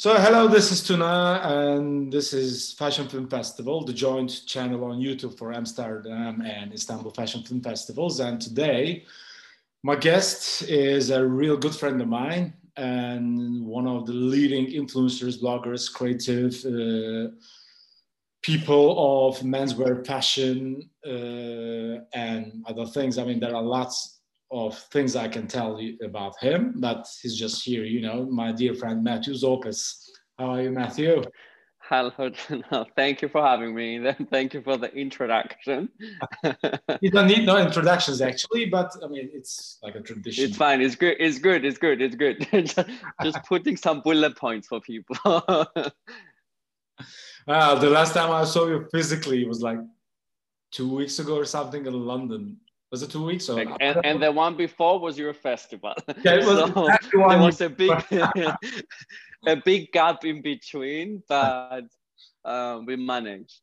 So, 0.00 0.14
hello, 0.16 0.46
this 0.46 0.70
is 0.70 0.80
Tuna, 0.86 1.40
and 1.42 2.12
this 2.12 2.32
is 2.32 2.72
Fashion 2.74 3.08
Film 3.08 3.28
Festival, 3.28 3.84
the 3.84 3.92
joint 3.92 4.42
channel 4.46 4.84
on 4.84 5.00
YouTube 5.00 5.36
for 5.36 5.52
Amsterdam 5.52 6.40
and 6.40 6.72
Istanbul 6.72 7.10
Fashion 7.10 7.42
Film 7.42 7.60
Festivals. 7.60 8.20
And 8.20 8.40
today, 8.40 9.06
my 9.82 9.96
guest 9.96 10.62
is 10.62 11.10
a 11.10 11.26
real 11.26 11.56
good 11.56 11.74
friend 11.74 12.00
of 12.00 12.06
mine 12.06 12.54
and 12.76 13.66
one 13.66 13.88
of 13.88 14.06
the 14.06 14.12
leading 14.12 14.66
influencers, 14.66 15.42
bloggers, 15.42 15.92
creative 15.92 16.54
uh, 16.64 17.34
people 18.40 19.26
of 19.26 19.40
menswear 19.40 20.06
fashion 20.06 20.88
uh, 21.04 22.04
and 22.16 22.64
other 22.68 22.86
things. 22.86 23.18
I 23.18 23.24
mean, 23.24 23.40
there 23.40 23.56
are 23.56 23.64
lots 23.64 24.17
of 24.50 24.78
things 24.90 25.16
I 25.16 25.28
can 25.28 25.46
tell 25.46 25.80
you 25.80 25.98
about 26.02 26.38
him, 26.40 26.74
but 26.76 27.06
he's 27.22 27.36
just 27.36 27.64
here, 27.64 27.84
you 27.84 28.00
know, 28.00 28.24
my 28.26 28.52
dear 28.52 28.74
friend 28.74 29.04
Matthew 29.04 29.34
Zorpas. 29.34 30.08
How 30.38 30.52
are 30.52 30.62
you, 30.62 30.70
Matthew? 30.70 31.22
Hello, 31.88 32.30
no, 32.70 32.86
thank 32.96 33.22
you 33.22 33.28
for 33.28 33.42
having 33.42 33.74
me. 33.74 34.12
Thank 34.30 34.52
you 34.52 34.60
for 34.60 34.76
the 34.76 34.92
introduction. 34.92 35.88
you 37.00 37.10
don't 37.10 37.26
need 37.26 37.46
no 37.46 37.56
introductions 37.56 38.20
actually, 38.20 38.66
but 38.66 38.92
I 39.02 39.08
mean 39.08 39.30
it's 39.32 39.78
like 39.82 39.94
a 39.94 40.00
tradition. 40.02 40.44
It's 40.44 40.56
fine. 40.56 40.82
It's 40.82 40.96
good. 40.96 41.16
It's 41.18 41.38
good. 41.38 41.64
It's 41.64 41.78
good. 41.78 42.02
It's 42.02 42.14
good. 42.14 42.46
just, 43.22 43.38
putting 43.44 43.78
some 43.78 44.02
bullet 44.02 44.36
points 44.36 44.68
for 44.68 44.82
people. 44.82 45.16
uh, 45.24 45.64
the 47.46 47.88
last 47.88 48.12
time 48.12 48.32
I 48.32 48.44
saw 48.44 48.66
you 48.66 48.86
physically 48.92 49.46
was 49.46 49.62
like 49.62 49.78
two 50.70 50.94
weeks 50.94 51.18
ago 51.18 51.36
or 51.36 51.46
something 51.46 51.86
in 51.86 51.94
London. 51.94 52.58
Was 52.90 53.02
it 53.02 53.10
two 53.10 53.24
weeks? 53.24 53.48
Or, 53.48 53.60
and, 53.60 54.00
and 54.04 54.22
the 54.22 54.32
one 54.32 54.56
before 54.56 54.98
was 54.98 55.18
your 55.18 55.34
festival. 55.34 55.94
Yeah, 56.24 56.36
it 56.36 56.46
was 56.46 56.58
so 56.74 56.86
exactly 56.86 57.20
there 57.28 57.38
was 57.38 57.60
a 57.60 57.68
big, 57.68 57.90
a 59.46 59.56
big 59.64 59.92
gap 59.92 60.24
in 60.24 60.40
between, 60.40 61.22
but 61.28 61.84
uh, 62.44 62.80
we 62.86 62.96
managed. 62.96 63.60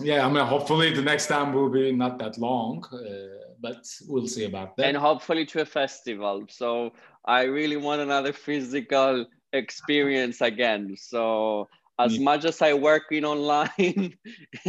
Yeah, 0.00 0.26
I 0.26 0.30
mean, 0.30 0.44
hopefully 0.44 0.92
the 0.92 1.02
next 1.02 1.28
time 1.28 1.52
will 1.52 1.68
be 1.68 1.92
not 1.92 2.18
that 2.18 2.36
long, 2.38 2.84
uh, 2.92 3.52
but 3.60 3.84
we'll 4.08 4.26
see 4.26 4.44
about 4.44 4.76
that. 4.76 4.86
And 4.86 4.96
hopefully 4.96 5.46
to 5.46 5.60
a 5.60 5.64
festival. 5.64 6.44
So 6.48 6.92
I 7.24 7.42
really 7.42 7.76
want 7.76 8.00
another 8.00 8.32
physical 8.32 9.26
experience 9.52 10.40
again. 10.40 10.96
So 10.98 11.68
as 12.04 12.18
much 12.18 12.44
as 12.44 12.60
I 12.62 12.74
work 12.74 13.04
in 13.10 13.24
online, 13.24 14.16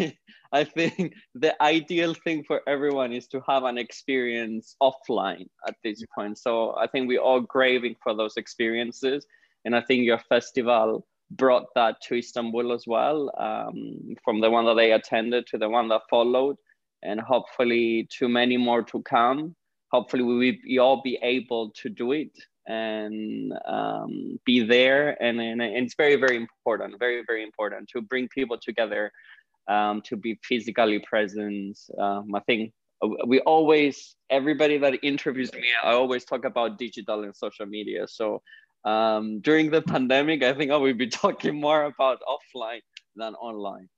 I 0.53 0.63
think 0.63 1.13
the 1.33 1.61
ideal 1.61 2.13
thing 2.13 2.43
for 2.43 2.61
everyone 2.67 3.11
is 3.11 3.27
to 3.27 3.41
have 3.47 3.63
an 3.63 3.77
experience 3.77 4.75
offline 4.81 5.47
at 5.67 5.75
this 5.83 6.03
point. 6.15 6.37
So 6.37 6.75
I 6.75 6.87
think 6.87 7.07
we're 7.07 7.19
all 7.19 7.43
craving 7.43 7.95
for 8.03 8.15
those 8.15 8.37
experiences. 8.37 9.25
And 9.65 9.75
I 9.75 9.81
think 9.81 10.03
your 10.03 10.19
festival 10.19 11.05
brought 11.31 11.65
that 11.75 12.01
to 12.03 12.15
Istanbul 12.15 12.71
as 12.71 12.85
well, 12.85 13.31
um, 13.37 14.15
from 14.23 14.41
the 14.41 14.51
one 14.51 14.65
that 14.65 14.75
they 14.75 14.91
attended 14.91 15.47
to 15.47 15.57
the 15.57 15.69
one 15.69 15.87
that 15.89 16.01
followed, 16.09 16.57
and 17.01 17.19
hopefully 17.19 18.07
to 18.19 18.29
many 18.29 18.57
more 18.57 18.83
to 18.83 19.01
come. 19.03 19.55
Hopefully 19.91 20.23
we 20.23 20.61
will 20.65 20.83
all 20.83 21.01
be 21.01 21.17
able 21.21 21.71
to 21.71 21.89
do 21.89 22.11
it 22.11 22.31
and 22.67 23.53
um, 23.65 24.39
be 24.45 24.63
there. 24.63 25.21
And, 25.21 25.39
and, 25.39 25.61
and 25.61 25.85
it's 25.85 25.95
very, 25.95 26.15
very 26.15 26.37
important, 26.37 26.97
very, 26.99 27.23
very 27.25 27.43
important 27.43 27.89
to 27.89 28.01
bring 28.01 28.27
people 28.29 28.57
together 28.57 29.11
um, 29.67 30.01
to 30.03 30.15
be 30.15 30.39
physically 30.43 30.99
present. 30.99 31.77
Um, 31.97 32.33
I 32.35 32.39
think 32.41 32.73
we 33.27 33.39
always, 33.41 34.15
everybody 34.29 34.77
that 34.77 35.03
interviews 35.03 35.51
me, 35.53 35.67
I 35.83 35.93
always 35.93 36.25
talk 36.25 36.45
about 36.45 36.77
digital 36.77 37.23
and 37.23 37.35
social 37.35 37.65
media. 37.65 38.07
So 38.07 38.41
um, 38.85 39.39
during 39.41 39.71
the 39.71 39.81
pandemic, 39.81 40.43
I 40.43 40.53
think 40.53 40.71
I 40.71 40.77
will 40.77 40.93
be 40.93 41.07
talking 41.23 41.59
more 41.59 41.83
about 41.83 42.19
offline 42.27 42.81
than 43.15 43.35
online. 43.35 43.89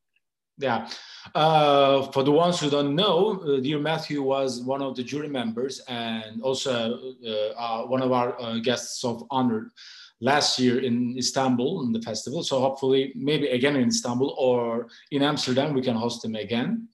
Yeah. 0.58 0.88
Uh, 1.34 2.04
for 2.12 2.24
the 2.24 2.32
ones 2.32 2.60
who 2.60 2.70
don't 2.70 2.96
know, 2.96 3.42
uh, 3.42 3.60
dear 3.60 3.80
Matthew 3.80 4.22
was 4.22 4.62
one 4.62 4.82
of 4.82 4.96
the 4.96 5.04
jury 5.04 5.28
members 5.28 5.82
and 5.88 6.42
also 6.42 7.14
uh, 7.26 7.30
uh 7.60 7.86
one 7.88 8.02
of 8.02 8.12
our 8.12 8.40
uh, 8.42 8.60
guests 8.60 9.04
of 9.04 9.24
honor 9.32 9.74
last 10.22 10.58
year 10.58 10.80
in 10.80 11.18
Istanbul 11.18 11.84
in 11.84 11.92
the 11.92 12.02
festival. 12.02 12.42
So 12.44 12.60
hopefully, 12.60 13.12
maybe 13.16 13.48
again 13.48 13.76
in 13.76 13.90
Istanbul 13.90 14.34
or 14.38 14.88
in 15.12 15.24
Amsterdam, 15.24 15.74
we 15.74 15.82
can 15.82 15.96
host 15.96 16.24
him 16.24 16.36
again. 16.36 16.88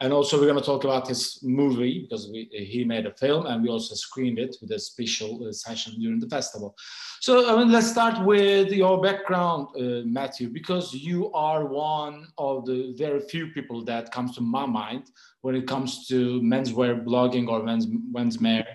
And 0.00 0.12
also, 0.12 0.38
we're 0.38 0.46
going 0.46 0.60
to 0.60 0.64
talk 0.64 0.84
about 0.84 1.08
his 1.08 1.40
movie 1.42 2.02
because 2.02 2.28
we, 2.30 2.48
he 2.52 2.84
made 2.84 3.04
a 3.06 3.14
film 3.14 3.46
and 3.46 3.64
we 3.64 3.68
also 3.68 3.96
screened 3.96 4.38
it 4.38 4.56
with 4.60 4.70
a 4.70 4.78
special 4.78 5.44
uh, 5.44 5.50
session 5.52 5.94
during 5.98 6.20
the 6.20 6.28
festival. 6.28 6.76
So, 7.20 7.52
I 7.52 7.58
mean, 7.58 7.72
let's 7.72 7.90
start 7.90 8.24
with 8.24 8.70
your 8.70 9.02
background, 9.02 9.68
uh, 9.76 10.06
Matthew, 10.06 10.50
because 10.50 10.94
you 10.94 11.32
are 11.32 11.66
one 11.66 12.28
of 12.38 12.64
the 12.64 12.94
very 12.96 13.18
few 13.18 13.48
people 13.48 13.84
that 13.86 14.12
comes 14.12 14.36
to 14.36 14.40
my 14.40 14.66
mind 14.66 15.10
when 15.40 15.56
it 15.56 15.66
comes 15.66 16.06
to 16.06 16.40
menswear 16.42 17.04
blogging 17.04 17.48
or 17.48 17.64
men's 17.64 17.86
menswear 17.86 18.66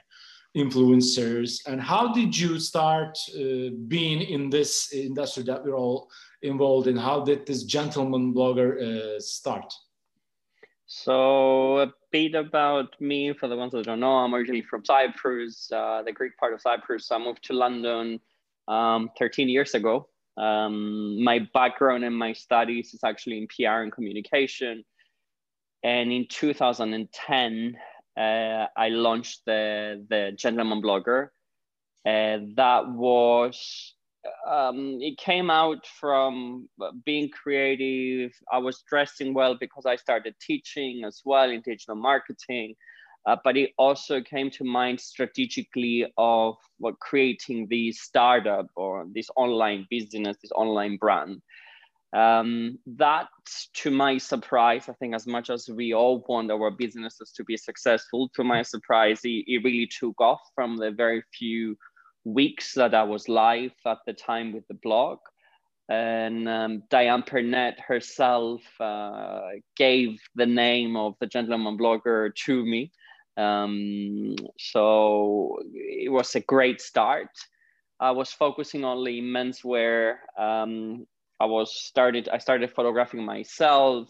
influencers. 0.58 1.66
And 1.68 1.82
how 1.82 2.14
did 2.14 2.38
you 2.38 2.60
start 2.60 3.18
uh, 3.34 3.70
being 3.88 4.22
in 4.22 4.50
this 4.50 4.92
industry 4.92 5.44
that 5.44 5.64
we're 5.64 5.78
all 5.78 6.10
involved 6.42 6.88
in? 6.88 6.98
How 6.98 7.24
did 7.24 7.46
this 7.46 7.64
gentleman 7.64 8.34
blogger 8.34 9.16
uh, 9.16 9.20
start? 9.22 9.74
So 10.96 11.80
a 11.80 11.92
bit 12.12 12.36
about 12.36 13.02
me 13.02 13.34
for 13.34 13.48
the 13.48 13.56
ones 13.58 13.72
that 13.72 13.86
don't 13.86 14.00
know, 14.00 14.12
I'm 14.12 14.34
originally 14.34 14.62
from 14.62 14.86
Cyprus, 14.86 15.72
uh, 15.72 16.04
the 16.06 16.12
Greek 16.12 16.38
part 16.38 16.54
of 16.54 16.62
Cyprus. 16.62 17.12
I 17.12 17.18
moved 17.18 17.44
to 17.46 17.54
London 17.54 18.20
um, 18.68 19.10
13 19.18 19.50
years 19.50 19.74
ago. 19.74 20.08
Um, 20.38 21.22
my 21.24 21.48
background 21.52 22.04
and 22.04 22.16
my 22.16 22.34
studies 22.34 22.94
is 22.94 23.00
actually 23.04 23.40
in 23.40 23.48
PR 23.48 23.82
and 23.82 23.92
communication. 23.92 24.86
And 25.84 26.12
in 26.12 26.28
2010, 26.30 27.76
uh, 28.16 28.22
I 28.78 28.90
launched 28.90 29.42
the, 29.48 30.06
the 30.08 30.34
Gentleman 30.38 30.84
Blogger. 30.84 31.30
Uh, 32.06 32.54
that 32.56 32.88
was 32.88 33.96
um, 34.48 35.00
it 35.02 35.18
came 35.18 35.50
out 35.50 35.86
from 36.00 36.70
being 37.06 37.30
creative. 37.30 38.32
I 38.52 38.58
was 38.58 38.84
dressing 38.90 39.34
well 39.34 39.56
because 39.60 39.86
I 39.86 39.96
started 39.96 40.36
teaching 40.40 41.04
as 41.06 41.22
well 41.26 41.50
in 41.50 41.62
digital 41.62 41.96
marketing. 41.96 42.76
Uh, 43.26 43.38
but 43.44 43.56
it 43.56 43.72
also 43.78 44.22
came 44.22 44.52
to 44.52 44.66
mind 44.66 45.00
strategically 45.00 46.06
of 46.18 46.56
creating 47.00 47.68
the 47.70 47.92
startup 47.94 48.68
or 48.76 49.06
this 49.14 49.30
online 49.38 49.88
business, 49.90 50.36
this 50.42 50.52
online 50.52 50.98
brand. 50.98 51.42
Um, 52.14 52.78
that, 52.86 53.28
to 53.76 53.92
my 53.92 54.18
surprise, 54.18 54.88
I 54.88 54.94
think 54.94 55.16
as 55.16 55.26
much 55.26 55.50
as 55.50 55.68
we 55.70 55.94
all 55.94 56.24
want 56.28 56.52
our 56.52 56.70
businesses 56.70 57.32
to 57.38 57.44
be 57.44 57.58
successful, 57.58 58.30
to 58.36 58.44
my 58.44 58.62
surprise, 58.62 59.22
it, 59.24 59.46
it 59.48 59.64
really 59.64 59.88
took 59.88 60.20
off 60.22 60.42
from 60.54 60.76
the 60.76 60.92
very 60.92 61.24
few 61.34 61.76
weeks 62.26 62.74
that 62.74 62.94
I 62.94 63.04
was 63.04 63.30
live 63.30 63.74
at 63.86 64.00
the 64.06 64.14
time 64.14 64.54
with 64.54 64.68
the 64.68 64.76
blog. 64.76 65.20
And 65.90 66.48
um, 66.48 66.84
Diane 66.90 67.24
Pernet 67.24 67.80
herself 67.80 68.62
uh, 68.80 69.42
gave 69.76 70.22
the 70.36 70.46
name 70.46 70.96
of 70.96 71.16
the 71.20 71.28
gentleman 71.28 71.78
blogger 71.78 72.34
to 72.34 72.66
me. 72.66 72.92
Um, 73.36 74.36
so 74.58 75.58
it 75.74 76.12
was 76.12 76.36
a 76.36 76.40
great 76.40 76.82
start. 76.82 77.30
I 78.00 78.12
was 78.12 78.32
focusing 78.32 78.86
only 78.86 79.22
menswear. 79.22 80.18
Um, 80.38 81.06
I 81.40 81.46
was 81.46 81.76
started. 81.76 82.30
I 82.30 82.38
started 82.38 82.72
photographing 82.72 83.24
myself, 83.24 84.10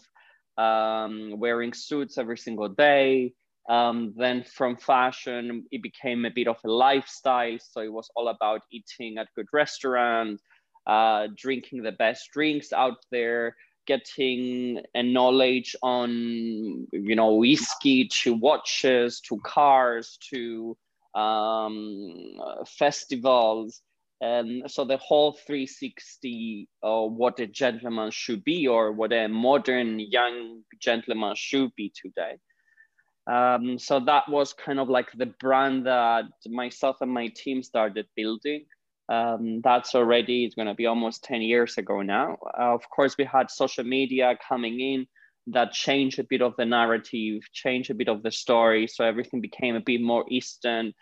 um, 0.56 1.34
wearing 1.38 1.72
suits 1.72 2.18
every 2.18 2.38
single 2.38 2.68
day. 2.68 3.32
Um, 3.68 4.12
then 4.16 4.44
from 4.44 4.76
fashion, 4.76 5.64
it 5.70 5.82
became 5.82 6.24
a 6.24 6.30
bit 6.30 6.48
of 6.48 6.58
a 6.64 6.70
lifestyle. 6.70 7.56
So 7.58 7.80
it 7.80 7.92
was 7.92 8.10
all 8.14 8.28
about 8.28 8.62
eating 8.70 9.16
at 9.18 9.28
good 9.34 9.46
restaurants, 9.52 10.42
uh, 10.86 11.28
drinking 11.34 11.82
the 11.82 11.92
best 11.92 12.30
drinks 12.32 12.72
out 12.72 12.98
there, 13.10 13.56
getting 13.86 14.82
a 14.94 15.02
knowledge 15.02 15.74
on, 15.82 16.10
you 16.92 17.16
know, 17.16 17.34
whiskey 17.34 18.08
to 18.22 18.34
watches 18.34 19.20
to 19.20 19.38
cars 19.40 20.18
to 20.30 20.76
um, 21.14 22.38
festivals. 22.66 23.80
And 24.20 24.70
so 24.70 24.84
the 24.84 24.96
whole 24.98 25.32
360 25.32 26.68
of 26.82 27.12
what 27.12 27.40
a 27.40 27.46
gentleman 27.46 28.10
should 28.10 28.44
be 28.44 28.66
or 28.66 28.92
what 28.92 29.12
a 29.12 29.28
modern 29.28 29.98
young 29.98 30.62
gentleman 30.80 31.34
should 31.34 31.74
be 31.76 31.92
today. 31.94 32.36
Um, 33.26 33.78
so 33.78 34.00
that 34.00 34.28
was 34.28 34.52
kind 34.52 34.78
of 34.78 34.88
like 34.88 35.10
the 35.16 35.32
brand 35.40 35.86
that 35.86 36.24
myself 36.46 36.96
and 37.00 37.10
my 37.10 37.28
team 37.28 37.62
started 37.62 38.06
building. 38.16 38.66
Um, 39.08 39.60
that's 39.62 39.94
already 39.94 40.44
it's 40.44 40.54
going 40.54 40.68
to 40.68 40.74
be 40.74 40.86
almost 40.86 41.24
10 41.24 41.42
years 41.42 41.76
ago 41.78 42.02
now. 42.02 42.38
Uh, 42.58 42.74
of 42.74 42.88
course, 42.90 43.16
we 43.18 43.24
had 43.24 43.50
social 43.50 43.84
media 43.84 44.36
coming 44.46 44.80
in 44.80 45.06
that 45.48 45.72
changed 45.72 46.18
a 46.18 46.24
bit 46.24 46.40
of 46.40 46.54
the 46.56 46.64
narrative, 46.64 47.42
changed 47.52 47.90
a 47.90 47.94
bit 47.94 48.08
of 48.08 48.22
the 48.22 48.30
story. 48.30 48.86
So 48.86 49.04
everything 49.04 49.40
became 49.40 49.76
a 49.76 49.80
bit 49.80 50.00
more 50.00 50.24
Eastern. 50.28 50.94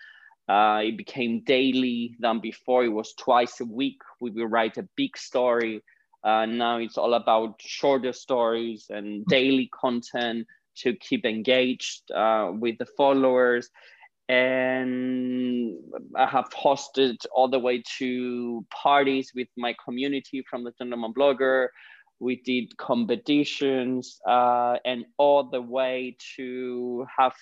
Uh, 0.49 0.81
it 0.85 0.97
became 0.97 1.43
daily. 1.45 2.17
than 2.19 2.41
before 2.41 2.85
it 2.85 2.89
was 2.89 3.15
twice 3.15 3.61
a 3.61 3.65
week. 3.65 4.01
We 4.21 4.31
would 4.31 4.51
write 4.51 4.79
a 4.79 4.89
big 4.97 5.17
story. 5.17 5.83
Uh, 6.25 6.47
now 6.47 6.79
it's 6.79 6.99
all 6.99 7.15
about 7.15 7.61
shorter 7.61 8.13
stories 8.13 8.87
and 8.91 9.25
daily 9.27 9.69
content 9.73 10.47
to 10.77 10.95
keep 10.97 11.25
engaged 11.25 12.11
uh, 12.13 12.51
with 12.53 12.79
the 12.79 12.87
followers. 12.97 13.69
And 14.29 15.77
I 16.17 16.27
have 16.27 16.49
hosted 16.51 17.17
all 17.35 17.49
the 17.49 17.59
way 17.59 17.83
to 17.99 18.65
parties 18.71 19.33
with 19.35 19.49
my 19.57 19.75
community 19.85 20.45
from 20.49 20.65
the 20.65 20.73
Gentleman 20.79 21.13
Blogger. 21.13 21.69
We 22.21 22.37
did 22.37 22.77
competitions 22.77 24.21
uh, 24.29 24.77
and 24.85 25.05
all 25.19 25.51
the 25.51 25.61
way 25.61 26.17
to 26.37 27.05
have 27.19 27.35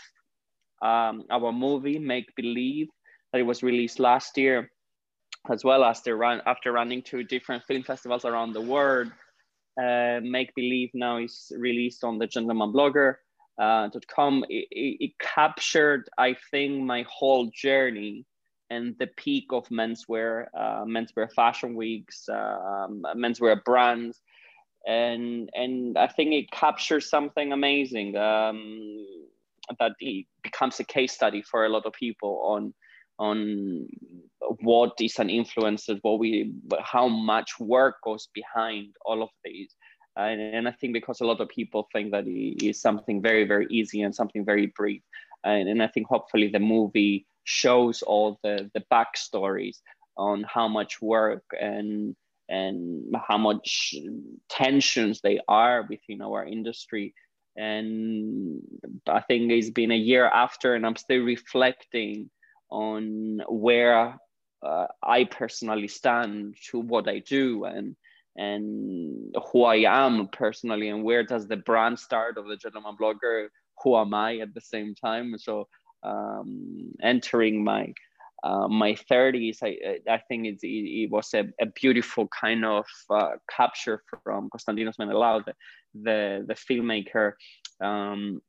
um, 0.83 1.25
our 1.31 1.53
movie 1.53 1.99
Make 1.99 2.35
Believe 2.35 2.89
that 3.33 3.41
it 3.41 3.45
was 3.45 3.63
released 3.63 4.01
last 4.01 4.37
year, 4.39 4.71
as 5.51 5.65
well 5.65 5.85
as 5.85 6.03
the 6.03 6.15
run 6.15 6.41
after 6.47 6.73
running 6.73 7.03
to 7.03 7.23
different 7.23 7.63
film 7.65 7.83
festivals 7.83 8.25
around 8.25 8.53
the 8.53 8.61
world. 8.61 9.13
Uh, 9.81 10.21
Make 10.23 10.55
Believe 10.55 10.91
now 10.93 11.19
is 11.19 11.53
released 11.57 12.05
on 12.05 12.19
the 12.19 12.27
Gentleman 12.27 12.73
Blogger. 12.73 13.15
Uh. 13.59 13.89
It, 13.93 14.05
it, 14.49 14.97
it, 15.01 15.13
captured, 15.19 16.09
I 16.19 16.37
think, 16.51 16.83
my 16.83 17.05
whole 17.09 17.51
journey 17.55 18.27
and 18.71 18.95
the 18.99 19.09
peak 19.17 19.47
of 19.53 19.69
menswear, 19.69 20.47
uh, 20.57 20.85
menswear 20.85 21.31
fashion 21.33 21.75
weeks, 21.75 22.29
um, 22.29 23.03
menswear 23.17 23.63
brands, 23.65 24.21
and 24.87 25.51
and 25.55 25.99
I 25.99 26.07
think 26.07 26.33
it 26.33 26.51
captures 26.51 27.11
something 27.11 27.53
amazing. 27.53 28.17
Um, 28.17 29.07
that 29.79 29.93
it 30.01 30.27
becomes 30.43 30.81
a 30.81 30.85
case 30.85 31.13
study 31.13 31.43
for 31.43 31.65
a 31.65 31.69
lot 31.69 31.87
of 31.87 31.93
people 31.93 32.43
on 32.45 32.75
on 33.21 33.87
what 34.63 34.95
is 35.01 35.19
an 35.19 35.29
influencer, 35.29 35.99
what 36.03 36.19
we, 36.19 36.53
how 36.83 37.07
much 37.07 37.61
work 37.61 37.97
goes 38.03 38.29
behind 38.35 38.95
all 39.05 39.23
of 39.23 39.29
these. 39.45 39.75
And, 40.17 40.41
and 40.41 40.67
I 40.67 40.73
think 40.73 40.95
because 40.95 41.21
a 41.21 41.27
lot 41.27 41.41
of 41.41 41.49
people 41.49 41.87
think 41.93 42.11
that 42.13 42.27
it 42.27 42.65
is 42.65 42.81
something 42.81 43.23
very, 43.23 43.45
very 43.45 43.67
easy 43.71 44.03
and 44.03 44.15
something 44.15 44.45
very 44.45 44.73
brief. 44.75 45.03
And, 45.45 45.69
and 45.69 45.83
I 45.83 45.87
think 45.89 46.09
hopefully 46.09 46.49
the 46.49 46.59
movie 46.59 47.27
shows 47.45 48.03
all 48.03 48.41
the, 48.43 48.71
the 48.75 48.83
backstories 48.91 49.77
on 50.17 50.45
how 50.49 50.67
much 50.67 51.01
work 51.01 51.45
and 51.61 52.17
and 52.49 53.15
how 53.29 53.39
much 53.39 53.95
tensions 54.49 55.21
they 55.21 55.39
are 55.47 55.87
within 55.89 56.21
our 56.21 56.45
industry 56.45 57.15
and 57.57 58.61
I 59.07 59.21
think 59.21 59.51
it's 59.51 59.71
been 59.71 59.91
a 59.91 59.97
year 59.97 60.27
after, 60.27 60.75
and 60.75 60.87
I'm 60.87 60.97
still 60.97 61.21
reflecting 61.21 62.31
on 62.71 63.41
where 63.49 64.19
uh, 64.63 64.87
I 65.03 65.25
personally 65.25 65.89
stand 65.89 66.57
to 66.71 66.81
what 66.81 67.09
I 67.09 67.21
do 67.21 67.65
and 67.65 67.97
and 68.37 69.35
who 69.51 69.65
I 69.65 69.77
am 69.87 70.29
personally, 70.29 70.89
and 70.89 71.03
where 71.03 71.25
does 71.25 71.49
the 71.49 71.57
brand 71.57 71.99
start 71.99 72.39
of 72.39 72.47
the 72.47 72.57
gentleman 72.57 72.97
blogger? 73.01 73.49
Who 73.83 73.97
am 73.97 74.15
I 74.15 74.39
at 74.39 74.55
the 74.55 74.61
same 74.61 74.95
time? 74.95 75.37
So 75.37 75.67
um, 76.03 76.93
entering 77.03 77.65
my 77.65 77.93
uh, 78.43 78.69
my 78.69 78.93
30s, 78.93 79.59
I, 79.63 79.99
I 80.11 80.19
think 80.29 80.47
it, 80.47 80.59
it 80.63 81.11
was 81.11 81.35
a, 81.35 81.45
a, 81.61 81.67
beautiful 81.67 82.27
kind 82.29 82.65
of 82.65 82.87
uh, 83.11 83.33
capture 83.55 84.03
from 84.25 84.49
Konstantinos 84.49 84.97
Menelaou, 84.99 85.45
the, 85.45 85.55
the, 85.93 86.45
the 86.49 86.55
filmmaker, 86.55 87.33
um, 87.83 88.41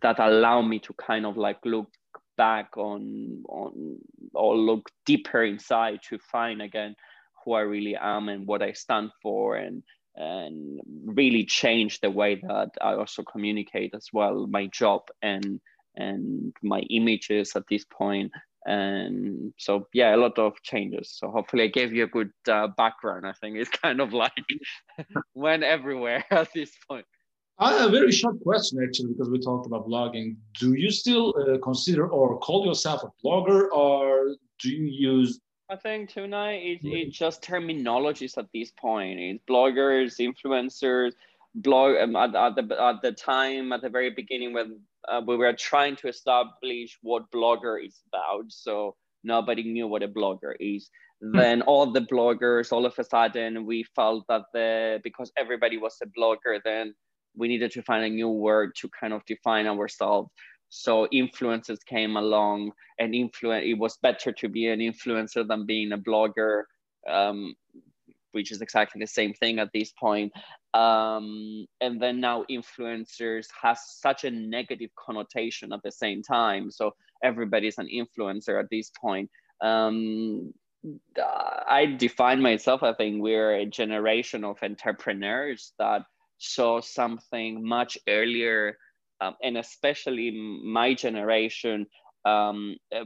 that 0.00 0.18
allowed 0.18 0.62
me 0.62 0.78
to 0.78 0.94
kind 0.94 1.26
of 1.26 1.36
like 1.36 1.58
look 1.66 1.88
back 2.40 2.78
on, 2.78 3.44
on 3.50 3.98
or 4.32 4.56
look 4.56 4.88
deeper 5.04 5.44
inside 5.44 6.00
to 6.08 6.18
find 6.32 6.62
again 6.62 6.94
who 7.44 7.52
I 7.52 7.60
really 7.60 7.96
am 7.96 8.30
and 8.30 8.46
what 8.46 8.62
I 8.62 8.72
stand 8.72 9.10
for 9.22 9.56
and 9.56 9.82
and 10.16 10.80
really 11.04 11.44
change 11.44 12.00
the 12.00 12.10
way 12.10 12.36
that 12.36 12.70
I 12.80 12.94
also 12.94 13.22
communicate 13.22 13.94
as 13.94 14.08
well 14.10 14.46
my 14.46 14.68
job 14.72 15.02
and 15.20 15.60
and 15.96 16.54
my 16.62 16.80
images 16.88 17.52
at 17.56 17.64
this 17.68 17.84
point. 17.84 18.32
And 18.64 19.52
so 19.58 19.86
yeah 19.92 20.14
a 20.14 20.22
lot 20.24 20.38
of 20.38 20.54
changes. 20.62 21.06
So 21.18 21.30
hopefully 21.30 21.64
i 21.64 21.78
gave 21.78 21.92
you 21.92 22.04
a 22.04 22.14
good 22.16 22.32
uh, 22.48 22.68
background. 22.68 23.26
I 23.26 23.34
think 23.38 23.58
it's 23.58 23.76
kind 23.84 24.00
of 24.00 24.14
like 24.14 24.46
went 25.34 25.62
everywhere 25.62 26.24
at 26.30 26.48
this 26.54 26.72
point 26.88 27.04
uh, 27.60 27.86
a 27.86 27.90
very 27.90 28.12
short 28.12 28.40
question 28.42 28.82
actually 28.82 29.12
because 29.12 29.30
we 29.30 29.38
talked 29.38 29.66
about 29.66 29.86
blogging 29.86 30.36
do 30.58 30.74
you 30.74 30.90
still 30.90 31.34
uh, 31.38 31.58
consider 31.58 32.08
or 32.08 32.38
call 32.38 32.66
yourself 32.66 33.02
a 33.02 33.26
blogger 33.26 33.70
or 33.72 34.34
do 34.60 34.70
you 34.70 34.84
use 34.84 35.40
i 35.70 35.76
think 35.76 36.10
tonight 36.10 36.60
it, 36.62 36.78
it's 36.82 37.16
just 37.16 37.42
terminologies 37.42 38.36
at 38.38 38.46
this 38.52 38.72
point 38.72 39.18
it's 39.18 39.42
bloggers 39.48 40.18
influencers 40.18 41.12
blog 41.54 41.96
um, 41.96 42.16
at, 42.16 42.34
at, 42.34 42.54
the, 42.54 42.82
at 42.82 43.02
the 43.02 43.12
time 43.12 43.72
at 43.72 43.82
the 43.82 43.88
very 43.88 44.10
beginning 44.10 44.52
when 44.52 44.80
uh, 45.08 45.20
we 45.26 45.36
were 45.36 45.52
trying 45.52 45.96
to 45.96 46.08
establish 46.08 46.98
what 47.02 47.30
blogger 47.30 47.84
is 47.84 48.00
about. 48.08 48.44
So 48.48 48.96
nobody 49.24 49.64
knew 49.64 49.86
what 49.86 50.02
a 50.02 50.08
blogger 50.08 50.54
is. 50.60 50.90
Hmm. 51.22 51.36
Then 51.36 51.62
all 51.62 51.90
the 51.90 52.02
bloggers, 52.02 52.72
all 52.72 52.86
of 52.86 52.98
a 52.98 53.04
sudden, 53.04 53.66
we 53.66 53.84
felt 53.96 54.24
that 54.28 54.42
the 54.52 55.00
because 55.02 55.32
everybody 55.36 55.78
was 55.78 55.96
a 56.02 56.06
blogger, 56.06 56.60
then 56.64 56.94
we 57.36 57.48
needed 57.48 57.70
to 57.72 57.82
find 57.82 58.04
a 58.04 58.08
new 58.08 58.28
word 58.28 58.74
to 58.76 58.88
kind 58.88 59.12
of 59.12 59.24
define 59.26 59.66
ourselves. 59.66 60.30
So 60.68 61.08
influencers 61.12 61.84
came 61.84 62.16
along, 62.16 62.72
and 62.98 63.14
influence. 63.14 63.64
It 63.66 63.78
was 63.78 63.98
better 64.02 64.32
to 64.32 64.48
be 64.48 64.68
an 64.68 64.80
influencer 64.80 65.46
than 65.46 65.66
being 65.66 65.92
a 65.92 65.98
blogger. 65.98 66.62
Um, 67.08 67.54
which 68.32 68.52
is 68.52 68.60
exactly 68.60 69.00
the 69.00 69.06
same 69.06 69.34
thing 69.34 69.58
at 69.58 69.70
this 69.72 69.92
point. 69.92 70.32
Um, 70.74 71.66
and 71.80 72.00
then 72.00 72.20
now 72.20 72.44
influencers 72.50 73.46
has 73.60 73.80
such 74.00 74.24
a 74.24 74.30
negative 74.30 74.90
connotation 74.96 75.72
at 75.72 75.82
the 75.82 75.90
same 75.90 76.22
time. 76.22 76.70
So 76.70 76.94
everybody's 77.24 77.78
an 77.78 77.88
influencer 77.88 78.60
at 78.60 78.70
this 78.70 78.90
point. 79.00 79.30
Um, 79.60 80.54
I 81.68 81.96
define 81.98 82.40
myself, 82.40 82.82
I 82.82 82.94
think 82.94 83.22
we're 83.22 83.56
a 83.56 83.66
generation 83.66 84.44
of 84.44 84.58
entrepreneurs 84.62 85.72
that 85.78 86.02
saw 86.40 86.80
something 86.80 87.66
much 87.66 87.98
earlier, 88.08 88.76
um, 89.20 89.34
and 89.42 89.56
especially 89.58 90.30
my 90.64 90.94
generation, 90.94 91.86
um, 92.24 92.76
uh, 92.94 93.04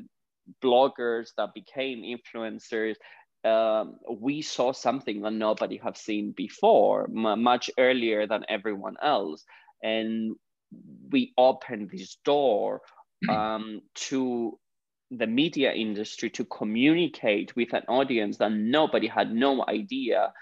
bloggers 0.62 1.30
that 1.36 1.54
became 1.54 2.02
influencers 2.02 2.96
um, 3.44 3.98
we 4.10 4.40
saw 4.40 4.72
something 4.72 5.20
that 5.22 5.32
nobody 5.32 5.76
have 5.76 5.98
seen 5.98 6.32
before, 6.34 7.04
m- 7.04 7.42
much 7.42 7.70
earlier 7.78 8.26
than 8.26 8.44
everyone 8.48 8.96
else, 9.02 9.44
and 9.82 10.34
we 11.10 11.34
opened 11.36 11.90
this 11.90 12.16
door 12.24 12.80
um, 13.28 13.82
to 13.94 14.58
the 15.10 15.26
media 15.26 15.72
industry 15.72 16.30
to 16.30 16.44
communicate 16.46 17.54
with 17.54 17.72
an 17.74 17.82
audience 17.88 18.38
that 18.38 18.50
nobody 18.52 19.06
had 19.06 19.30
no 19.32 19.64
idea. 19.68 20.32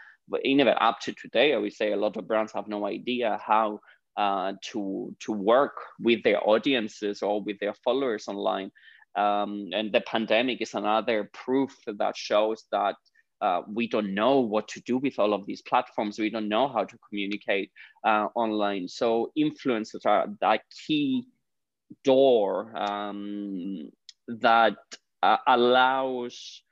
Even 0.44 0.68
up 0.68 1.00
to 1.00 1.12
today, 1.14 1.54
I 1.54 1.58
would 1.58 1.72
say 1.72 1.92
a 1.92 1.96
lot 1.96 2.16
of 2.16 2.26
brands 2.26 2.52
have 2.52 2.68
no 2.68 2.86
idea 2.86 3.40
how 3.44 3.80
uh, 4.16 4.52
to 4.62 5.14
to 5.20 5.32
work 5.32 5.80
with 5.98 6.22
their 6.22 6.46
audiences 6.46 7.22
or 7.22 7.42
with 7.42 7.58
their 7.60 7.74
followers 7.74 8.28
online. 8.28 8.70
Um, 9.16 9.68
and 9.72 9.92
the 9.92 10.00
pandemic 10.02 10.62
is 10.62 10.74
another 10.74 11.30
proof 11.32 11.74
that 11.86 12.16
shows 12.16 12.64
that 12.72 12.96
uh, 13.42 13.62
we 13.68 13.88
don't 13.88 14.14
know 14.14 14.40
what 14.40 14.68
to 14.68 14.80
do 14.82 14.98
with 14.98 15.18
all 15.18 15.34
of 15.34 15.44
these 15.46 15.62
platforms. 15.62 16.18
We 16.18 16.30
don't 16.30 16.48
know 16.48 16.68
how 16.68 16.84
to 16.84 16.98
communicate 17.08 17.70
uh, 18.06 18.28
online. 18.34 18.88
So 18.88 19.32
influencers 19.36 20.06
are 20.06 20.28
that 20.40 20.60
key 20.86 21.26
door 22.04 22.72
um, 22.76 23.90
that 24.28 24.76
uh, 25.22 25.36
allows 25.46 26.62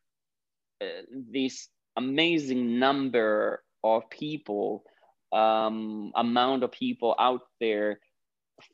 uh, 0.81 1.02
this 1.11 1.69
amazing 1.97 2.78
number 2.78 3.62
of 3.82 4.09
people, 4.11 4.85
um, 5.32 6.12
amount 6.14 6.62
of 6.62 6.73
people 6.73 7.14
out 7.18 7.42
there 7.61 8.00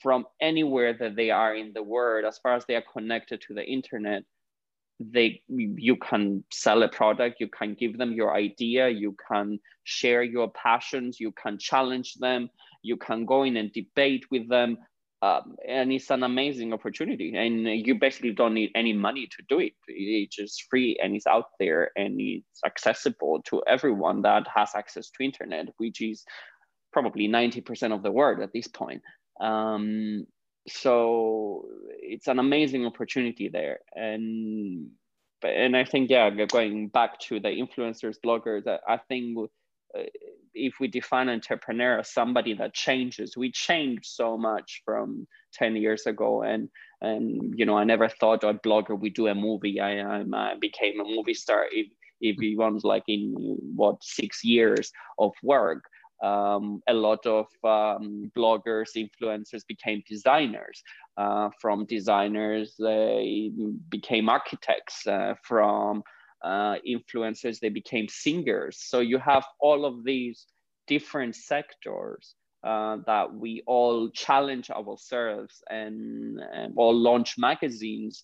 from 0.02 0.26
anywhere 0.40 0.92
that 0.94 1.16
they 1.16 1.30
are 1.30 1.54
in 1.54 1.72
the 1.72 1.82
world, 1.82 2.24
as 2.24 2.38
far 2.38 2.54
as 2.54 2.64
they 2.66 2.74
are 2.74 2.84
connected 2.92 3.40
to 3.42 3.54
the 3.54 3.64
internet, 3.64 4.24
they 4.98 5.42
you 5.48 5.96
can 5.96 6.42
sell 6.50 6.82
a 6.82 6.88
product, 6.88 7.40
you 7.40 7.48
can 7.48 7.74
give 7.74 7.98
them 7.98 8.12
your 8.12 8.34
idea, 8.34 8.88
you 8.88 9.14
can 9.28 9.58
share 9.84 10.22
your 10.22 10.50
passions, 10.50 11.20
you 11.20 11.32
can 11.32 11.58
challenge 11.58 12.14
them, 12.14 12.48
you 12.82 12.96
can 12.96 13.26
go 13.26 13.42
in 13.42 13.56
and 13.56 13.72
debate 13.72 14.24
with 14.30 14.48
them. 14.48 14.78
Um, 15.22 15.56
and 15.66 15.92
it's 15.92 16.10
an 16.10 16.22
amazing 16.22 16.72
opportunity. 16.72 17.34
And 17.34 17.66
you 17.86 17.94
basically 17.94 18.32
don't 18.32 18.54
need 18.54 18.70
any 18.74 18.92
money 18.92 19.26
to 19.26 19.42
do 19.48 19.60
it. 19.60 19.72
It's 19.88 20.36
just 20.36 20.64
free 20.68 20.98
and 21.02 21.16
it's 21.16 21.26
out 21.26 21.46
there 21.58 21.90
and 21.96 22.20
it's 22.20 22.60
accessible 22.64 23.42
to 23.46 23.62
everyone 23.66 24.22
that 24.22 24.46
has 24.54 24.70
access 24.74 25.10
to 25.10 25.24
internet 25.24 25.68
which 25.78 26.02
is 26.02 26.24
probably 26.92 27.28
90% 27.28 27.92
of 27.94 28.02
the 28.02 28.12
world 28.12 28.40
at 28.40 28.52
this 28.52 28.68
point. 28.68 29.02
Um, 29.40 30.26
so 30.68 31.66
it's 31.98 32.26
an 32.26 32.38
amazing 32.38 32.84
opportunity 32.86 33.48
there. 33.48 33.78
And 33.94 34.90
and 35.42 35.76
i 35.76 35.84
think 35.84 36.10
yeah 36.10 36.30
going 36.30 36.88
back 36.88 37.18
to 37.20 37.38
the 37.40 37.48
influencers 37.48 38.16
bloggers 38.24 38.66
i 38.88 38.96
think 39.08 39.36
uh, 39.96 40.02
if 40.56 40.74
we 40.80 40.88
define 40.88 41.28
entrepreneur 41.28 41.98
as 41.98 42.12
somebody 42.12 42.54
that 42.54 42.74
changes 42.74 43.36
we 43.36 43.50
changed 43.52 44.06
so 44.06 44.36
much 44.36 44.82
from 44.84 45.26
10 45.54 45.76
years 45.76 46.06
ago 46.06 46.42
and 46.42 46.68
and 47.00 47.54
you 47.56 47.66
know 47.66 47.76
i 47.76 47.84
never 47.84 48.08
thought 48.08 48.42
a 48.44 48.54
blogger 48.54 48.98
would 48.98 49.14
do 49.14 49.28
a 49.28 49.34
movie 49.34 49.80
i, 49.80 50.00
I 50.00 50.54
became 50.60 51.00
a 51.00 51.04
movie 51.04 51.34
star 51.34 51.66
if, 51.70 51.88
if 52.20 52.38
you 52.38 52.58
want 52.58 52.84
like 52.84 53.04
in 53.06 53.34
what 53.74 54.02
six 54.02 54.42
years 54.42 54.90
of 55.18 55.32
work 55.42 55.84
um, 56.22 56.82
a 56.88 56.94
lot 56.94 57.26
of 57.26 57.46
um, 57.62 58.30
bloggers, 58.36 58.96
influencers 58.96 59.66
became 59.66 60.02
designers. 60.08 60.82
Uh, 61.16 61.50
from 61.60 61.84
designers, 61.84 62.74
they 62.78 63.50
became 63.90 64.28
architects. 64.28 65.06
Uh, 65.06 65.34
from 65.42 66.02
uh, 66.46 66.76
influencers, 66.88 67.58
they 67.58 67.68
became 67.68 68.06
singers. 68.08 68.78
So 68.78 69.00
you 69.00 69.18
have 69.18 69.44
all 69.60 69.84
of 69.84 70.04
these 70.04 70.46
different 70.86 71.34
sectors 71.34 72.34
uh, 72.64 72.98
that 73.06 73.34
we 73.34 73.62
all 73.66 74.10
challenge 74.10 74.70
ourselves 74.70 75.62
and, 75.68 76.40
and 76.52 76.72
all 76.76 76.94
launch 76.94 77.34
magazines. 77.36 78.22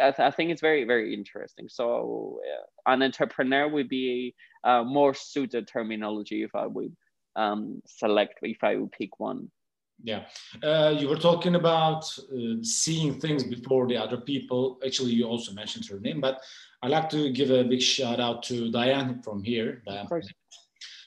I, 0.00 0.10
th- 0.10 0.20
I, 0.20 0.30
think 0.30 0.50
it's 0.50 0.60
very, 0.60 0.84
very 0.84 1.14
interesting. 1.14 1.68
So, 1.68 2.40
uh, 2.44 2.92
an 2.92 3.02
entrepreneur 3.02 3.68
would 3.68 3.88
be 3.88 4.34
uh, 4.64 4.82
more 4.84 5.14
suited 5.14 5.66
terminology 5.66 6.42
if 6.42 6.54
I 6.54 6.66
would 6.66 6.94
um, 7.36 7.80
select, 7.86 8.38
if 8.42 8.62
I 8.62 8.76
would 8.76 8.92
pick 8.92 9.18
one. 9.18 9.50
Yeah, 10.02 10.26
uh, 10.62 10.94
you 10.96 11.08
were 11.08 11.16
talking 11.16 11.56
about 11.56 12.04
uh, 12.32 12.62
seeing 12.62 13.18
things 13.18 13.42
before 13.42 13.88
the 13.88 13.96
other 13.96 14.18
people. 14.18 14.78
Actually, 14.84 15.12
you 15.12 15.24
also 15.24 15.52
mentioned 15.52 15.86
her 15.86 15.98
name, 15.98 16.20
but 16.20 16.40
I'd 16.82 16.90
like 16.90 17.08
to 17.10 17.30
give 17.32 17.50
a 17.50 17.64
big 17.64 17.82
shout 17.82 18.20
out 18.20 18.42
to 18.44 18.70
Diane 18.70 19.22
from 19.22 19.42
here, 19.42 19.82
Diane, 19.86 20.06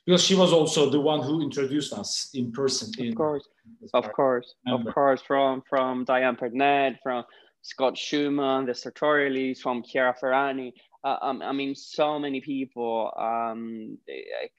because 0.06 0.24
she 0.24 0.36
was 0.36 0.52
also 0.52 0.90
the 0.90 1.00
one 1.00 1.22
who 1.22 1.42
introduced 1.42 1.94
us 1.94 2.30
in 2.34 2.52
person. 2.52 2.92
In, 2.98 3.10
of 3.10 3.16
course, 3.16 3.48
of 3.94 4.12
course, 4.12 4.56
of 4.68 4.86
course, 4.94 5.22
from 5.22 5.64
from 5.70 6.04
Diane 6.04 6.36
Pernet, 6.36 6.98
from 7.02 7.24
Scott 7.62 7.98
Schumann, 7.98 8.66
the 8.66 8.74
Sartorialist, 8.74 9.60
from 9.60 9.84
Chiara 9.84 10.16
Ferragni. 10.22 10.74
Uh, 11.04 11.18
um, 11.22 11.42
I 11.42 11.52
mean, 11.52 11.76
so 11.76 12.20
many 12.20 12.42
people. 12.42 13.12
Um, 13.18 13.98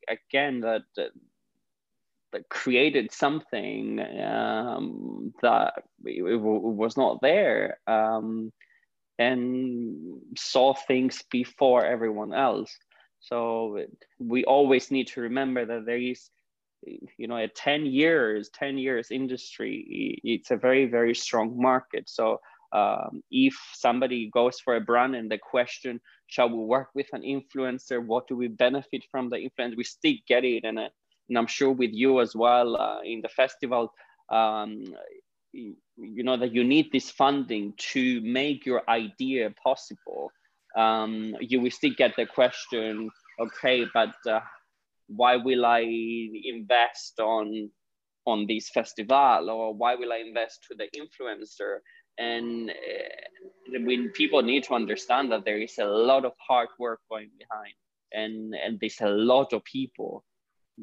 again, 0.09 0.61
that, 0.61 0.83
that 0.97 1.11
created 2.49 3.13
something 3.13 4.01
um, 4.25 5.33
that 5.43 5.75
it, 6.05 6.23
it, 6.23 6.41
was 6.41 6.97
not 6.97 7.21
there 7.21 7.79
um, 7.87 8.53
and 9.19 10.21
saw 10.37 10.75
things 10.75 11.23
before 11.31 11.85
everyone 11.85 12.33
else. 12.33 12.77
So 13.21 13.85
we 14.19 14.45
always 14.45 14.91
need 14.91 15.09
to 15.09 15.21
remember 15.23 15.65
that 15.65 15.87
there 15.87 15.99
is, 15.99 16.31
you 16.85 17.29
know, 17.29 17.37
a 17.37 17.49
10 17.49 17.87
years, 17.87 18.51
10 18.51 18.79
years 18.79 19.11
industry, 19.11 20.21
it's 20.25 20.51
a 20.51 20.57
very, 20.57 20.87
very 20.87 21.15
strong 21.15 21.61
market. 21.61 22.09
So 22.09 22.41
um, 22.73 23.23
if 23.31 23.55
somebody 23.75 24.31
goes 24.33 24.59
for 24.59 24.77
a 24.77 24.81
brand 24.81 25.15
and 25.15 25.31
the 25.31 25.39
question, 25.39 26.01
shall 26.27 26.49
we 26.49 26.65
work 26.65 26.89
with 26.95 27.07
an 27.13 27.23
influencer? 27.23 28.05
What 28.05 28.27
do 28.27 28.35
we 28.35 28.49
benefit 28.49 29.05
from 29.11 29.29
the 29.29 29.37
influence? 29.37 29.77
We 29.77 29.85
still 29.85 30.15
get 30.27 30.45
it. 30.45 30.65
And, 30.65 30.79
uh, 30.79 30.89
and 31.33 31.39
I'm 31.39 31.47
sure 31.47 31.73
with 31.73 31.93
you 31.95 32.21
as 32.21 32.37
well 32.37 32.77
uh, 32.77 33.01
in 33.03 33.23
the 33.23 33.29
festival, 33.31 33.95
um, 34.31 34.85
you 35.55 36.23
know 36.23 36.37
that 36.37 36.53
you 36.53 36.63
need 36.63 36.93
this 36.93 37.11
funding 37.11 37.73
to 37.93 38.21
make 38.21 38.67
your 38.67 38.83
idea 38.87 39.55
possible. 39.63 40.31
Um, 40.77 41.35
you 41.41 41.63
will 41.63 41.71
still 41.71 41.95
get 41.97 42.17
the 42.17 42.27
question 42.27 43.09
okay 43.41 43.87
but 43.93 44.15
uh, 44.27 44.41
why 45.09 45.37
will 45.37 45.65
i 45.67 45.81
invest 45.81 47.19
on 47.21 47.71
on 48.27 48.47
this 48.47 48.71
festival? 48.71 49.51
Or 49.51 49.75
why 49.75 49.95
will 49.97 50.13
i 50.13 50.19
invest 50.19 50.65
to 50.69 50.75
the 50.75 50.89
influencer? 50.97 51.79
And 52.19 52.71
uh, 52.71 53.81
when 53.85 54.11
people 54.11 54.43
need 54.43 54.65
to 54.65 54.75
understand 54.75 55.33
that 55.33 55.45
there 55.45 55.59
is 55.59 55.79
a 55.79 55.85
lot 55.85 56.25
of 56.25 56.33
hard 56.47 56.69
work 56.79 57.01
going 57.11 57.31
behind. 57.39 57.75
And 58.13 58.55
and 58.55 58.79
there's 58.81 59.01
a 59.01 59.09
lot 59.09 59.53
of 59.53 59.65
people 59.65 60.25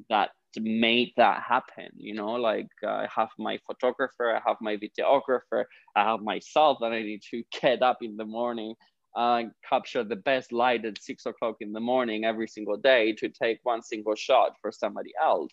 that 0.09 0.29
made 0.59 1.11
that 1.15 1.43
happen 1.47 1.89
you 1.95 2.13
know? 2.13 2.31
Like 2.31 2.67
uh, 2.83 2.89
i 3.05 3.07
have 3.15 3.29
my 3.37 3.59
photographer 3.67 4.35
i 4.35 4.41
have 4.47 4.57
my 4.61 4.77
videographer 4.77 5.65
i 5.95 6.03
have 6.03 6.21
myself 6.21 6.79
and 6.81 6.93
i 6.93 7.01
need 7.01 7.21
to 7.31 7.43
get 7.61 7.81
up 7.81 7.97
in 8.01 8.17
the 8.17 8.25
morning 8.25 8.75
uh, 9.15 9.43
capture 9.67 10.03
the 10.03 10.15
best 10.15 10.51
light 10.51 10.85
at 10.85 11.01
six 11.01 11.25
o'clock 11.25 11.55
in 11.61 11.73
the 11.73 11.79
morning 11.79 12.25
every 12.25 12.47
single 12.47 12.77
day 12.77 13.13
to 13.13 13.27
take 13.29 13.59
one 13.63 13.81
single 13.81 14.15
shot 14.15 14.51
for 14.61 14.71
somebody 14.71 15.11
else. 15.21 15.51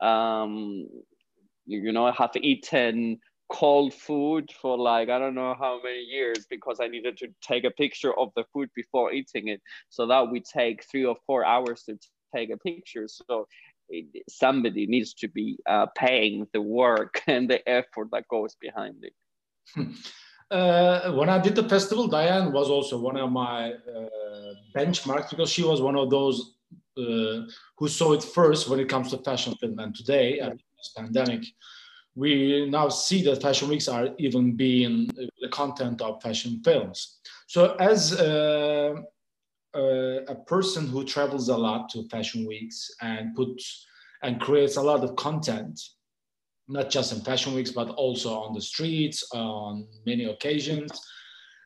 Um, 0.00 0.88
you, 1.66 1.92
know 1.92 2.06
i 2.06 2.12
have 2.12 2.32
eaten 2.36 3.18
cold 3.48 3.94
food 3.94 4.50
for 4.60 4.76
like 4.76 5.08
i 5.08 5.18
don't 5.18 5.34
know 5.34 5.54
how 5.58 5.80
many 5.82 6.00
years 6.00 6.46
because 6.50 6.78
i 6.80 6.88
needed 6.88 7.16
to 7.16 7.28
take 7.40 7.64
a 7.64 7.70
picture 7.70 8.12
of 8.18 8.30
the 8.36 8.44
food 8.52 8.68
before 8.74 9.12
eating 9.12 9.48
it. 9.48 9.60
So 9.88 10.06
that 10.06 10.30
would 10.30 10.44
take 10.44 10.84
three 10.84 11.04
or 11.04 11.16
four 11.26 11.44
hours 11.44 11.84
to 11.84 11.96
take 12.34 12.50
a 12.50 12.56
picture. 12.56 13.06
So 13.08 13.46
somebody 14.28 14.86
needs 14.86 15.14
to 15.14 15.28
be 15.28 15.58
uh, 15.66 15.86
paying 15.96 16.46
the 16.52 16.60
work 16.60 17.22
and 17.26 17.48
the 17.48 17.66
effort 17.68 18.08
that 18.12 18.28
goes 18.28 18.56
behind 18.60 19.04
it. 19.04 19.14
Uh, 20.48 21.10
when 21.14 21.28
I 21.28 21.40
did 21.40 21.56
the 21.56 21.68
festival, 21.68 22.06
Diane 22.06 22.52
was 22.52 22.70
also 22.70 23.00
one 23.00 23.16
of 23.16 23.32
my 23.32 23.72
uh, 23.72 24.54
benchmarks 24.76 25.30
because 25.30 25.50
she 25.50 25.64
was 25.64 25.80
one 25.80 25.96
of 25.96 26.08
those 26.08 26.54
uh, 26.96 27.42
who 27.76 27.88
saw 27.88 28.12
it 28.12 28.22
first 28.22 28.68
when 28.68 28.78
it 28.78 28.88
comes 28.88 29.10
to 29.10 29.18
fashion 29.18 29.56
film. 29.56 29.80
And 29.80 29.92
today, 29.92 30.38
after 30.38 30.54
this 30.76 30.92
pandemic, 30.96 31.46
we 32.14 32.70
now 32.70 32.88
see 32.88 33.24
that 33.24 33.42
fashion 33.42 33.68
weeks 33.68 33.88
are 33.88 34.10
even 34.18 34.54
being 34.54 35.08
the 35.16 35.48
content 35.50 36.00
of 36.00 36.22
fashion 36.22 36.60
films. 36.64 37.18
So, 37.48 37.74
as 37.80 38.12
uh, 39.76 40.24
a 40.28 40.34
person 40.34 40.86
who 40.86 41.04
travels 41.04 41.48
a 41.48 41.56
lot 41.56 41.88
to 41.90 42.08
fashion 42.08 42.46
weeks 42.46 42.90
and 43.02 43.34
puts 43.34 43.86
and 44.22 44.40
creates 44.40 44.76
a 44.76 44.82
lot 44.82 45.04
of 45.04 45.14
content, 45.16 45.78
not 46.68 46.88
just 46.88 47.12
in 47.12 47.20
fashion 47.20 47.54
weeks, 47.54 47.70
but 47.70 47.90
also 47.90 48.34
on 48.34 48.54
the 48.54 48.60
streets, 48.60 49.28
on 49.32 49.86
many 50.06 50.24
occasions. 50.24 50.90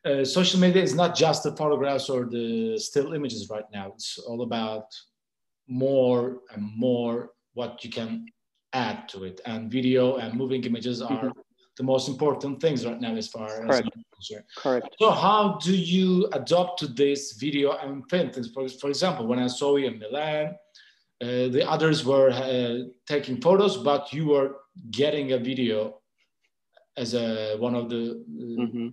Uh, 0.04 0.24
social 0.24 0.58
media 0.58 0.82
is 0.82 0.94
not 0.94 1.14
just 1.14 1.44
the 1.44 1.54
photographs 1.56 2.08
or 2.10 2.24
the 2.24 2.76
still 2.78 3.12
images 3.12 3.48
right 3.48 3.70
now. 3.72 3.92
It's 3.94 4.18
all 4.18 4.42
about 4.42 4.86
more 5.68 6.38
and 6.52 6.68
more 6.76 7.30
what 7.54 7.84
you 7.84 7.90
can 7.90 8.26
add 8.72 9.08
to 9.10 9.24
it. 9.24 9.40
And 9.46 9.70
video 9.70 10.16
and 10.16 10.34
moving 10.34 10.64
images 10.64 11.00
are 11.00 11.10
mm-hmm 11.10 11.40
the 11.80 11.86
most 11.94 12.08
important 12.08 12.60
things 12.60 12.84
right 12.84 13.00
now 13.00 13.14
as 13.14 13.28
far 13.28 13.48
Correct. 13.48 13.88
as 14.20 14.32
Correct. 14.54 14.88
So 14.98 15.10
how 15.10 15.58
do 15.64 15.74
you 15.74 16.28
adopt 16.40 16.78
to 16.80 16.86
this 16.86 17.22
video 17.44 17.72
and 17.72 17.90
film 18.10 18.30
things? 18.30 18.48
For, 18.54 18.68
for 18.68 18.88
example, 18.90 19.26
when 19.26 19.38
I 19.38 19.46
saw 19.46 19.76
you 19.76 19.86
in 19.86 19.98
Milan, 19.98 20.46
uh, 21.22 21.48
the 21.56 21.64
others 21.74 22.04
were 22.04 22.30
uh, 22.30 22.80
taking 23.06 23.40
photos, 23.40 23.78
but 23.78 24.12
you 24.12 24.26
were 24.26 24.48
getting 24.90 25.32
a 25.32 25.38
video 25.38 26.00
as 26.98 27.14
a 27.14 27.56
one 27.66 27.74
of 27.74 27.88
the. 27.88 28.02
Uh, 28.02 28.62
mm-hmm. 28.64 28.88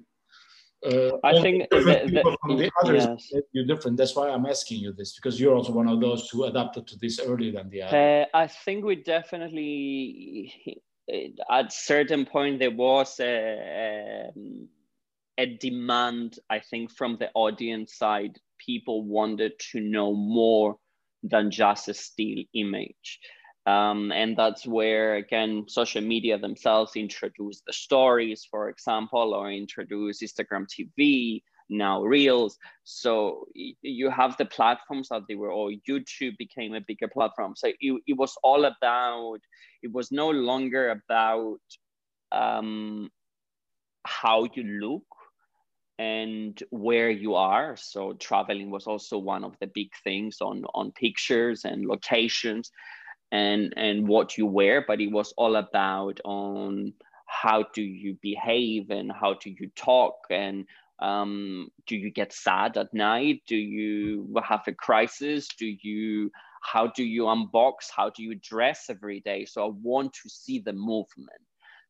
Uh, 0.85 1.17
I 1.23 1.41
think 1.41 1.69
the, 1.71 1.79
the, 2.15 2.37
from 2.41 2.57
the 2.57 2.71
others 2.81 3.05
yes. 3.05 3.41
you're 3.51 3.65
different. 3.65 3.97
That's 3.97 4.15
why 4.15 4.29
I'm 4.29 4.45
asking 4.45 4.79
you 4.79 4.93
this 4.93 5.15
because 5.15 5.41
you're 5.41 5.55
also 5.55 5.73
one 5.73 5.89
of 5.89 5.99
those 5.99 6.29
who 6.29 6.45
adapted 6.45 6.87
to 6.87 6.95
this 6.99 7.19
earlier 7.19 7.51
than 7.51 7.69
the 7.69 7.81
others. 7.81 8.27
Uh, 8.33 8.37
I 8.43 8.47
think 8.47 8.85
we 8.85 8.95
definitely 8.95 10.83
at 11.49 11.71
certain 11.71 12.25
point 12.25 12.59
there 12.59 12.71
was 12.71 13.19
a, 13.19 14.29
um, 14.35 14.67
a 15.37 15.45
demand 15.45 16.39
i 16.49 16.59
think 16.59 16.91
from 16.91 17.17
the 17.17 17.29
audience 17.33 17.95
side. 17.95 18.37
People 18.59 19.03
wanted 19.03 19.53
to 19.71 19.79
know 19.79 20.13
more 20.15 20.77
than 21.23 21.51
just 21.51 21.87
a 21.89 21.93
still 21.93 22.43
image. 22.53 23.19
Um, 23.67 24.11
and 24.11 24.35
that's 24.35 24.65
where 24.65 25.15
again 25.15 25.65
social 25.67 26.01
media 26.01 26.37
themselves 26.37 26.95
introduce 26.95 27.61
the 27.67 27.73
stories 27.73 28.47
for 28.49 28.69
example 28.69 29.33
or 29.33 29.51
introduce 29.51 30.23
instagram 30.23 30.65
tv 30.67 31.41
now 31.69 32.01
reels. 32.01 32.57
So 32.85 33.45
you 33.81 34.09
have 34.09 34.37
the 34.37 34.45
platforms 34.45 35.09
that 35.09 35.23
they 35.27 35.35
were 35.35 35.51
all 35.51 35.73
youtube 35.89 36.37
became 36.37 36.73
a 36.73 36.81
bigger 36.81 37.09
platform. 37.09 37.55
So 37.55 37.67
it, 37.79 38.01
it 38.07 38.17
was 38.17 38.37
all 38.43 38.65
about 38.65 39.39
it 39.87 39.93
was 39.93 40.11
no 40.11 40.29
longer 40.29 40.89
about 40.89 41.61
um, 42.31 43.09
how 44.05 44.47
you 44.53 44.63
look 44.63 45.07
and 45.97 46.61
where 46.69 47.09
you 47.09 47.35
are. 47.35 47.75
So 47.77 48.13
traveling 48.13 48.69
was 48.69 48.85
also 48.85 49.17
one 49.17 49.43
of 49.45 49.55
the 49.59 49.67
big 49.67 49.91
things 50.03 50.37
on 50.41 50.65
on 50.73 50.91
pictures 50.91 51.65
and 51.65 51.85
locations 51.85 52.71
and 53.31 53.73
and 53.75 54.07
what 54.07 54.37
you 54.37 54.45
wear 54.45 54.85
but 54.87 55.01
it 55.01 55.11
was 55.11 55.33
all 55.35 55.57
about 55.57 56.17
on 56.23 56.93
how 57.25 57.65
do 57.73 57.81
you 57.81 58.17
behave 58.21 58.89
and 58.89 59.11
how 59.11 59.33
do 59.33 59.49
you 59.49 59.69
talk 59.75 60.15
and 60.29 60.65
um, 60.99 61.69
do 61.85 61.95
you 61.95 62.09
get 62.09 62.33
sad 62.33 62.75
at 62.75 62.93
night? 62.93 63.43
Do 63.47 63.55
you 63.55 64.35
have 64.43 64.63
a 64.67 64.73
crisis? 64.73 65.47
Do 65.47 65.67
you 65.67 66.31
how 66.73 66.87
do 66.87 67.03
you 67.03 67.23
unbox? 67.23 67.89
How 67.95 68.09
do 68.09 68.23
you 68.23 68.35
dress 68.35 68.89
every 68.89 69.21
day? 69.21 69.45
So 69.45 69.65
i 69.67 69.71
want 69.81 70.13
to 70.21 70.29
see 70.29 70.59
the 70.59 70.73
movement. 70.73 71.43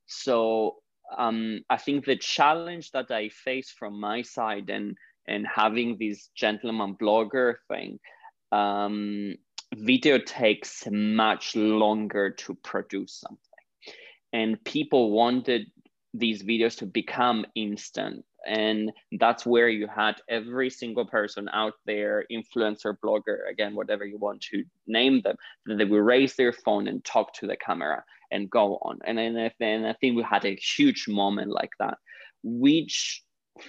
So 0.05 0.75
um, 1.17 1.61
i 1.69 1.77
think 1.77 2.05
the 2.05 2.17
challenge 2.17 2.91
that 2.91 3.09
i 3.11 3.29
face 3.29 3.69
from 3.79 3.93
my 3.99 4.21
side 4.21 4.69
and 4.69 4.97
and 5.27 5.45
having 5.47 5.97
this 5.97 6.29
gentleman 6.35 6.95
blogger 7.01 7.55
thing 7.69 7.99
um, 8.51 9.35
video 9.75 10.17
takes 10.17 10.87
much 10.89 11.55
longer 11.55 12.31
to 12.31 12.55
produce 12.55 13.13
something. 13.13 13.39
And 14.33 14.63
people 14.63 15.11
wanted 15.11 15.67
these 16.13 16.43
videos 16.43 16.77
to 16.77 16.85
become 16.85 17.45
instant 17.55 18.25
and 18.45 18.91
that's 19.19 19.45
where 19.45 19.67
you 19.67 19.87
had 19.87 20.15
every 20.29 20.69
single 20.69 21.05
person 21.05 21.49
out 21.53 21.73
there 21.85 22.25
influencer 22.31 22.95
blogger 23.03 23.49
again 23.49 23.75
whatever 23.75 24.05
you 24.05 24.17
want 24.17 24.41
to 24.41 24.63
name 24.85 25.21
them 25.21 25.35
they 25.65 25.85
would 25.85 25.97
raise 25.97 26.35
their 26.35 26.53
phone 26.53 26.87
and 26.87 27.03
talk 27.03 27.33
to 27.33 27.47
the 27.47 27.57
camera 27.57 28.03
and 28.31 28.49
go 28.49 28.77
on. 28.81 28.99
And 29.05 29.17
then 29.59 29.85
i 29.85 29.93
think 29.93 30.15
we 30.15 30.23
had 30.23 30.45
a 30.45 30.55
huge 30.55 31.07
moment 31.07 31.51
like 31.51 31.71
that 31.79 31.97
which 32.43 33.23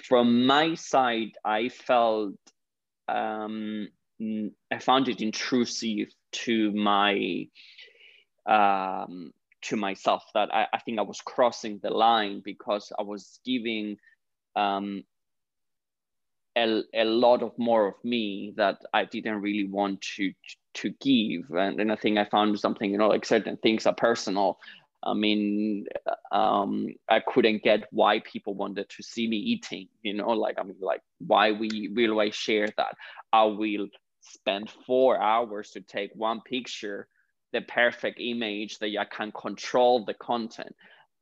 from 0.06 0.46
my 0.46 0.74
side 0.74 1.32
i 1.44 1.68
felt 1.68 2.34
um, 3.08 3.88
i 4.70 4.78
found 4.78 5.08
it 5.08 5.20
intrusive 5.20 6.08
to 6.32 6.72
my 6.72 7.46
um, 8.46 9.32
to 9.62 9.76
myself 9.76 10.24
that 10.34 10.54
I, 10.54 10.66
I 10.72 10.78
think 10.78 10.98
I 10.98 11.02
was 11.02 11.20
crossing 11.20 11.80
the 11.82 11.90
line 11.90 12.42
because 12.44 12.92
I 12.98 13.02
was 13.02 13.40
giving 13.44 13.96
um, 14.58 15.04
a, 16.56 16.82
a 16.94 17.04
lot 17.04 17.42
of 17.42 17.52
more 17.58 17.86
of 17.86 17.94
me 18.04 18.52
that 18.56 18.78
I 18.92 19.04
didn't 19.04 19.40
really 19.40 19.68
want 19.68 20.00
to 20.16 20.32
to 20.74 20.90
give. 21.00 21.50
And, 21.50 21.80
and 21.80 21.90
I 21.90 21.96
think 21.96 22.18
I 22.18 22.24
found 22.24 22.58
something, 22.58 22.90
you 22.90 22.98
know, 22.98 23.08
like 23.08 23.24
certain 23.24 23.56
things 23.56 23.86
are 23.86 23.94
personal. 23.94 24.58
I 25.02 25.14
mean, 25.14 25.86
um, 26.32 26.88
I 27.08 27.20
couldn't 27.20 27.62
get 27.62 27.84
why 27.90 28.20
people 28.20 28.54
wanted 28.54 28.88
to 28.90 29.02
see 29.02 29.28
me 29.28 29.36
eating, 29.36 29.88
you 30.02 30.14
know, 30.14 30.30
like, 30.30 30.56
I 30.58 30.64
mean, 30.64 30.76
like, 30.80 31.02
why 31.18 31.52
we 31.52 31.88
will 31.94 32.20
I 32.20 32.30
share 32.30 32.68
that? 32.76 32.96
I 33.32 33.44
will 33.44 33.88
spend 34.20 34.70
four 34.86 35.20
hours 35.20 35.70
to 35.70 35.80
take 35.80 36.10
one 36.14 36.40
picture 36.40 37.08
the 37.52 37.62
perfect 37.62 38.20
image 38.20 38.78
that 38.78 38.88
you 38.88 39.00
can 39.10 39.32
control 39.32 40.04
the 40.04 40.14
content 40.14 40.74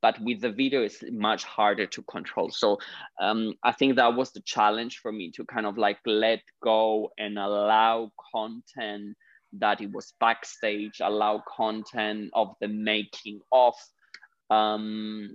but 0.06 0.20
with 0.20 0.40
the 0.40 0.52
video 0.62 0.82
it's 0.82 1.02
much 1.10 1.42
harder 1.42 1.86
to 1.94 2.00
control. 2.02 2.48
So 2.50 2.78
um, 3.24 3.40
i 3.70 3.72
think 3.72 3.90
that 3.96 4.14
was 4.14 4.30
the 4.32 4.44
challenge 4.54 4.94
for 5.02 5.12
me 5.18 5.26
to 5.36 5.42
kind 5.54 5.66
of 5.66 5.74
like 5.86 6.00
let 6.06 6.42
go 6.62 7.10
and 7.18 7.38
allow 7.38 8.10
content 8.34 9.16
that 9.62 9.80
it 9.80 9.90
was 9.96 10.14
backstage 10.26 10.96
allow 11.10 11.34
content 11.62 12.30
of 12.34 12.48
the 12.60 12.68
making 12.68 13.38
of 13.52 13.74
um, 14.50 15.34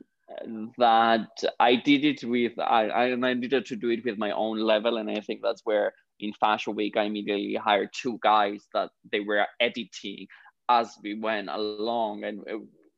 that 0.78 1.36
i 1.60 1.72
did 1.90 2.02
it 2.12 2.24
with 2.24 2.56
I, 2.60 2.82
I 3.30 3.34
needed 3.34 3.66
to 3.66 3.76
do 3.84 3.90
it 3.96 4.06
with 4.06 4.18
my 4.26 4.32
own 4.32 4.58
level. 4.74 4.94
And 4.98 5.10
i 5.10 5.22
think 5.28 5.40
that's 5.42 5.64
where 5.70 5.88
in 6.20 6.34
fashion 6.34 6.76
week 6.76 6.96
i 6.98 7.04
immediately 7.04 7.56
hired 7.56 7.90
two 8.02 8.16
guys 8.32 8.62
that 8.76 8.90
they 9.12 9.22
were 9.30 9.46
editing 9.60 10.28
as 10.70 10.88
we 11.04 11.20
went 11.20 11.50
along. 11.50 12.24
And 12.24 12.38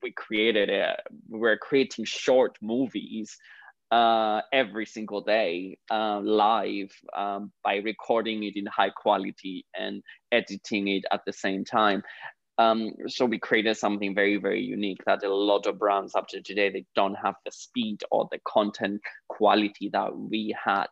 we 0.03 0.11
created 0.11 0.69
it 0.69 0.99
we 1.29 1.39
were 1.39 1.57
creating 1.57 2.05
short 2.05 2.57
movies 2.61 3.37
uh, 3.93 4.41
every 4.51 4.87
single 4.87 5.21
day 5.21 5.77
uh, 5.91 6.19
live 6.19 6.91
um, 7.15 7.51
by 7.63 7.75
recording 7.75 8.43
it 8.43 8.55
in 8.55 8.65
high 8.65 8.89
quality 8.89 9.67
and 9.77 10.01
editing 10.31 10.87
it 10.87 11.03
at 11.11 11.21
the 11.27 11.33
same 11.33 11.63
time. 11.63 12.01
Um, 12.57 12.93
so 13.07 13.25
we 13.25 13.37
created 13.37 13.77
something 13.77 14.15
very 14.15 14.37
very 14.37 14.63
unique 14.63 15.01
that 15.05 15.23
a 15.23 15.33
lot 15.33 15.67
of 15.67 15.77
brands 15.77 16.15
up 16.15 16.27
to 16.29 16.41
today 16.41 16.71
they 16.71 16.85
don't 16.95 17.15
have 17.15 17.35
the 17.45 17.51
speed 17.51 18.01
or 18.09 18.27
the 18.31 18.39
content 18.47 18.99
quality 19.27 19.91
that 19.93 20.17
we 20.17 20.55
had. 20.63 20.87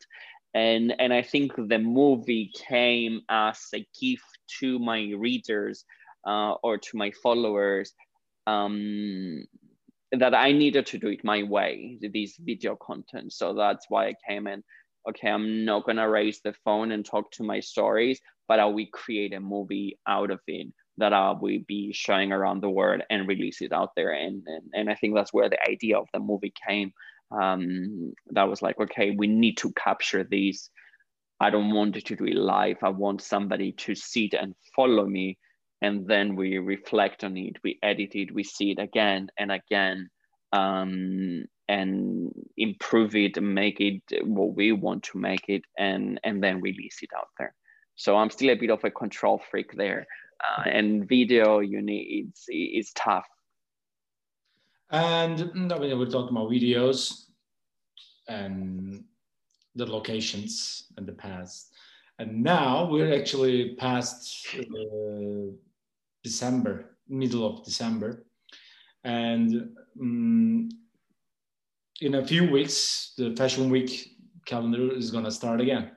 And 0.54 0.94
and 1.00 1.14
i 1.14 1.22
think 1.22 1.54
the 1.56 1.80
movie 1.80 2.52
came 2.68 3.22
as 3.30 3.60
a 3.74 3.86
gift 4.00 4.38
to 4.60 4.78
my 4.80 5.12
readers 5.18 5.86
uh, 6.28 6.54
or 6.62 6.78
to 6.78 6.98
my 6.98 7.12
followers 7.24 7.94
um, 8.52 9.46
that 10.12 10.34
I 10.34 10.52
needed 10.52 10.86
to 10.88 10.98
do 10.98 11.08
it 11.08 11.24
my 11.24 11.44
way, 11.44 11.98
these 12.02 12.36
video 12.40 12.76
content. 12.76 13.34
So 13.34 13.54
that's 13.54 13.86
why 13.90 14.08
I 14.08 14.16
came 14.28 14.48
in. 14.48 14.64
Okay, 15.10 15.30
I'm 15.30 15.66
not 15.66 15.86
gonna 15.86 16.10
raise 16.10 16.42
the 16.42 16.54
phone 16.66 16.92
and 16.92 17.06
talk 17.06 17.32
to 17.34 17.44
my 17.44 17.60
stories, 17.60 18.20
but 18.48 18.60
I 18.60 18.66
will 18.66 18.86
create 18.92 19.34
a 19.34 19.40
movie 19.40 19.98
out 20.08 20.32
of 20.32 20.40
it 20.48 20.68
that 20.98 21.14
I 21.14 21.32
will 21.32 21.60
be 21.68 21.94
showing 21.94 22.32
around 22.32 22.62
the 22.62 22.70
world 22.70 23.02
and 23.10 23.28
release 23.28 23.62
it 23.62 23.72
out 23.72 23.92
there. 23.96 24.12
And 24.12 24.44
and, 24.46 24.64
and 24.74 24.90
I 24.90 24.96
think 24.96 25.16
that's 25.16 25.34
where 25.34 25.50
the 25.50 25.70
idea 25.70 25.98
of 25.98 26.08
the 26.14 26.20
movie 26.20 26.54
came. 26.68 26.92
Um, 27.32 28.14
that 28.32 28.50
was 28.50 28.62
like, 28.62 28.78
okay, 28.80 29.12
we 29.12 29.28
need 29.28 29.58
to 29.58 29.72
capture 29.72 30.24
these. 30.24 30.70
I 31.40 31.50
don't 31.50 31.74
want 31.74 31.96
to 31.96 32.16
do 32.16 32.26
it 32.26 32.36
live. 32.36 32.78
I 32.84 32.90
want 32.90 33.22
somebody 33.22 33.72
to 33.72 33.96
sit 33.96 34.34
and 34.34 34.54
follow 34.76 35.08
me 35.08 35.38
and 35.82 36.08
then 36.08 36.36
we 36.36 36.58
reflect 36.58 37.24
on 37.24 37.38
it 37.38 37.58
we 37.64 37.80
edit 37.84 38.16
it 38.16 38.34
we 38.34 38.44
see 38.44 38.72
it 38.72 38.80
again 38.80 39.30
and 39.38 39.52
again 39.52 40.10
um, 40.54 41.46
and 41.70 42.32
improve 42.58 43.16
it 43.16 43.42
make 43.42 43.80
it 43.80 44.02
what 44.24 44.56
we 44.56 44.72
want 44.72 45.04
to 45.04 45.18
make 45.18 45.46
it 45.48 45.64
and 45.78 46.20
and 46.24 46.44
then 46.44 46.62
release 46.62 47.00
it 47.02 47.10
out 47.18 47.30
there. 47.38 47.54
So 47.96 48.18
i'm 48.18 48.30
still 48.30 48.50
a 48.50 48.56
bit 48.56 48.72
of 48.72 48.84
a 48.84 48.92
control 48.92 49.42
freak 49.50 49.76
there 49.76 50.06
uh, 50.42 50.64
and 50.70 51.08
video 51.08 51.60
you 51.60 51.82
need 51.82 52.28
it's 52.28 52.46
it's 52.48 52.92
tough. 52.94 53.28
And 54.92 55.72
I 55.72 55.80
mean, 55.80 55.98
we're 55.98 56.06
talking 56.06 56.36
about 56.36 56.52
videos 56.52 57.28
and 58.28 59.06
the 59.76 59.86
locations 59.86 60.88
and 60.98 61.08
the 61.08 61.14
past. 61.14 61.74
And 62.20 62.44
now 62.44 62.90
we're 62.92 63.14
actually 63.14 63.76
past 63.76 64.48
uh, 64.60 65.54
December, 66.24 66.98
middle 67.08 67.46
of 67.46 67.64
December. 67.64 68.26
And 69.04 69.76
um, 70.00 70.70
in 72.02 72.16
a 72.16 72.26
few 72.26 72.50
weeks, 72.50 73.14
the 73.18 73.36
Fashion 73.36 73.70
Week 73.70 74.18
calendar 74.46 74.94
is 74.94 75.12
going 75.12 75.26
to 75.26 75.32
start 75.32 75.62
again. 75.62 75.92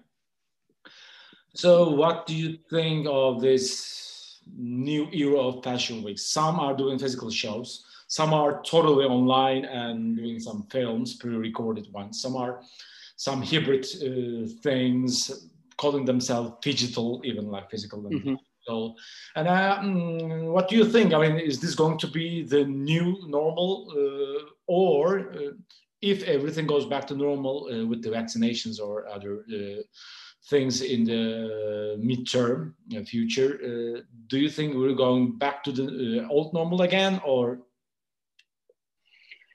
So, 1.54 1.90
what 1.90 2.26
do 2.26 2.34
you 2.34 2.58
think 2.68 3.06
of 3.08 3.40
this 3.40 4.40
new 4.56 5.08
era 5.12 5.38
of 5.38 5.62
Fashion 5.62 6.02
Week? 6.02 6.18
Some 6.18 6.58
are 6.58 6.76
doing 6.76 6.98
physical 6.98 7.30
shows, 7.30 7.84
some 8.08 8.34
are 8.34 8.62
totally 8.62 9.04
online 9.06 9.64
and 9.64 10.16
doing 10.16 10.38
some 10.38 10.66
films, 10.70 11.14
pre 11.14 11.34
recorded 11.36 11.92
ones. 11.92 12.20
Some 12.20 12.36
are 12.36 12.62
some 13.16 13.42
hybrid 13.42 13.84
uh, 13.84 14.48
things, 14.62 15.48
calling 15.76 16.04
themselves 16.04 16.52
digital, 16.62 17.20
even 17.24 17.48
like 17.48 17.70
physical. 17.70 18.02
Mm-hmm. 18.02 18.34
So, 18.66 18.94
and 19.36 19.46
uh, 19.46 19.78
mm, 19.82 20.52
what 20.52 20.68
do 20.68 20.76
you 20.76 20.84
think? 20.84 21.12
I 21.12 21.20
mean, 21.20 21.38
is 21.38 21.60
this 21.60 21.74
going 21.74 21.98
to 21.98 22.06
be 22.06 22.42
the 22.42 22.64
new 22.64 23.18
normal, 23.26 23.92
uh, 23.92 24.48
or 24.66 25.30
uh, 25.32 25.52
if 26.00 26.22
everything 26.24 26.66
goes 26.66 26.86
back 26.86 27.06
to 27.08 27.14
normal 27.14 27.68
uh, 27.70 27.86
with 27.86 28.02
the 28.02 28.08
vaccinations 28.08 28.80
or 28.80 29.06
other 29.06 29.44
uh, 29.52 29.82
things 30.48 30.80
in 30.80 31.04
the 31.04 31.98
midterm 31.98 32.72
uh, 32.96 33.02
future, 33.04 34.04
do 34.28 34.38
you 34.38 34.48
think 34.48 34.74
we're 34.74 34.94
going 34.94 35.36
back 35.38 35.62
to 35.64 35.72
the 35.72 36.26
old 36.30 36.54
normal 36.54 36.82
again, 36.82 37.20
or? 37.24 37.60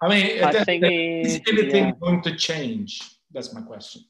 I 0.02 0.08
mean, 0.08 0.44
I 0.44 0.52
is 0.52 1.42
anything 1.48 1.86
yeah. 1.88 2.00
going 2.00 2.22
to 2.22 2.36
change? 2.36 3.02
That's 3.32 3.54
my 3.54 3.62
question. 3.62 4.04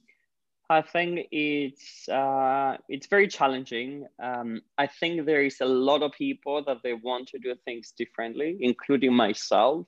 I 0.69 0.83
think 0.83 1.27
it's 1.31 2.07
uh, 2.07 2.77
it's 2.87 3.07
very 3.07 3.27
challenging. 3.27 4.05
Um, 4.21 4.61
I 4.77 4.85
think 4.85 5.25
there 5.25 5.43
is 5.43 5.61
a 5.61 5.65
lot 5.65 6.03
of 6.03 6.11
people 6.11 6.63
that 6.65 6.77
they 6.83 6.93
want 6.93 7.27
to 7.29 7.39
do 7.39 7.55
things 7.65 7.91
differently, 7.97 8.57
including 8.61 9.13
myself. 9.13 9.87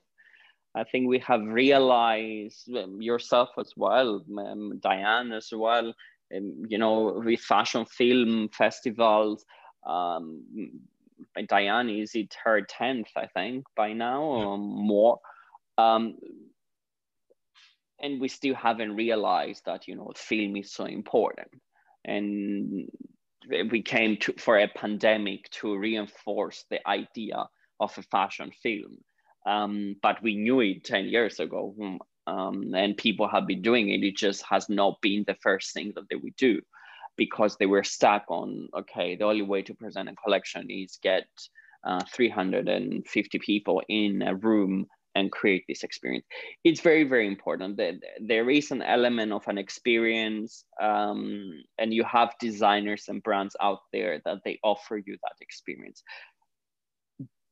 I 0.74 0.84
think 0.84 1.08
we 1.08 1.20
have 1.20 1.42
realized 1.42 2.68
um, 2.74 3.00
yourself 3.00 3.50
as 3.58 3.72
well, 3.76 4.24
um, 4.38 4.80
Diane 4.82 5.32
as 5.32 5.50
well. 5.52 5.94
Um, 6.34 6.64
you 6.66 6.78
know, 6.78 7.22
with 7.24 7.40
fashion 7.40 7.84
film 7.86 8.48
festivals. 8.48 9.44
Um, 9.86 10.42
Diane 11.46 11.88
is 11.88 12.14
it 12.14 12.34
her 12.44 12.62
tenth, 12.62 13.08
I 13.16 13.26
think, 13.26 13.66
by 13.76 13.92
now 13.92 14.22
or 14.22 14.58
more. 14.58 15.20
And 18.02 18.20
we 18.20 18.28
still 18.28 18.54
haven't 18.54 18.96
realized 18.96 19.62
that 19.66 19.86
you 19.86 19.94
know 19.94 20.12
film 20.16 20.56
is 20.56 20.72
so 20.72 20.84
important. 20.84 21.48
And 22.04 22.88
we 23.70 23.82
came 23.82 24.16
to 24.18 24.32
for 24.38 24.58
a 24.58 24.68
pandemic 24.68 25.48
to 25.50 25.76
reinforce 25.76 26.64
the 26.70 26.86
idea 26.88 27.46
of 27.80 27.96
a 27.96 28.02
fashion 28.02 28.50
film. 28.62 28.98
Um, 29.46 29.96
but 30.02 30.22
we 30.22 30.36
knew 30.36 30.60
it 30.60 30.84
10 30.84 31.06
years 31.06 31.40
ago 31.40 31.74
hmm, 31.76 31.96
um, 32.28 32.72
and 32.74 32.96
people 32.96 33.28
have 33.28 33.46
been 33.48 33.62
doing 33.62 33.88
it. 33.88 34.04
It 34.04 34.16
just 34.16 34.44
has 34.48 34.68
not 34.68 35.00
been 35.00 35.24
the 35.26 35.34
first 35.42 35.72
thing 35.72 35.92
that 35.96 36.04
they 36.08 36.16
would 36.16 36.36
do 36.36 36.60
because 37.16 37.56
they 37.56 37.66
were 37.66 37.84
stuck 37.84 38.24
on 38.28 38.68
okay 38.76 39.16
the 39.16 39.24
only 39.24 39.42
way 39.42 39.62
to 39.62 39.74
present 39.74 40.08
a 40.08 40.14
collection 40.14 40.70
is 40.70 40.98
get 41.02 41.26
uh, 41.84 42.00
350 42.12 43.38
people 43.38 43.82
in 43.88 44.22
a 44.22 44.34
room 44.34 44.86
and 45.14 45.30
create 45.30 45.64
this 45.68 45.82
experience. 45.82 46.24
It's 46.64 46.80
very 46.80 47.04
very 47.04 47.26
important 47.26 47.76
that 47.76 47.94
there 48.20 48.48
is 48.50 48.70
an 48.70 48.82
element 48.82 49.32
of 49.32 49.46
an 49.48 49.58
experience 49.58 50.64
um, 50.80 51.62
and 51.78 51.92
you 51.92 52.04
have 52.04 52.34
designers 52.40 53.04
and 53.08 53.22
brands 53.22 53.56
out 53.60 53.80
there 53.92 54.20
that 54.24 54.38
they 54.44 54.58
offer 54.62 54.96
you 54.96 55.16
that 55.22 55.36
experience. 55.40 56.02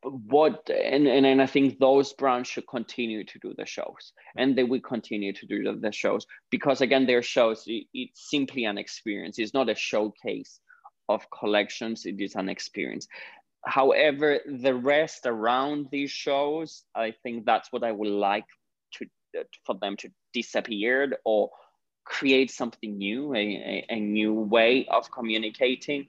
What 0.03 0.71
and, 0.71 1.07
and 1.07 1.27
and 1.27 1.43
I 1.43 1.47
think 1.47 1.79
those 1.79 2.15
brands 2.15 2.49
should 2.49 2.67
continue 2.67 3.23
to 3.25 3.39
do 3.39 3.53
the 3.59 3.67
shows 3.67 4.13
and 4.37 4.57
they 4.57 4.65
will 4.65 4.81
continue 4.81 5.35
to 5.35 5.47
do 5.47 5.63
the, 5.63 5.75
the 5.75 5.93
shows 5.93 6.27
because 6.51 6.81
again 6.81 7.07
their 7.07 7.23
shows 7.23 7.65
it, 7.67 7.85
it's 7.93 8.31
simply 8.31 8.65
an 8.65 8.79
experience. 8.79 9.39
It's 9.39 9.53
not 9.53 9.69
a 9.69 9.75
showcase 9.75 10.61
of 11.11 11.27
collections. 11.31 12.07
It 12.07 12.19
is 12.19 12.35
an 12.37 12.49
experience 12.49 13.09
however 13.65 14.41
the 14.47 14.75
rest 14.75 15.27
around 15.27 15.87
these 15.91 16.11
shows 16.11 16.85
I 16.95 17.13
think 17.23 17.45
that's 17.45 17.73
what 17.73 17.85
I 17.85 17.93
would 17.93 18.11
like 18.11 18.47
to 18.95 19.07
for 19.65 19.77
them 19.81 19.97
to 19.99 20.09
disappear 20.33 21.13
or 21.25 21.51
create 22.05 22.51
something 22.51 22.99
new 22.99 23.35
a, 23.35 23.39
a, 23.39 23.87
a 23.91 24.01
new 24.01 24.33
way 24.35 24.87
of 24.91 25.11
communicating 25.11 26.09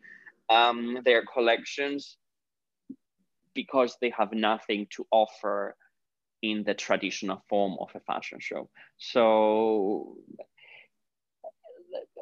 um, 0.49 0.99
their 1.05 1.23
collections 1.25 2.17
because 3.53 3.97
they 4.01 4.11
have 4.17 4.33
nothing 4.33 4.87
to 4.91 5.05
offer 5.11 5.75
in 6.41 6.63
the 6.63 6.73
traditional 6.73 7.43
form 7.49 7.77
of 7.79 7.89
a 7.95 7.99
fashion 8.01 8.39
show. 8.39 8.69
So 8.97 10.17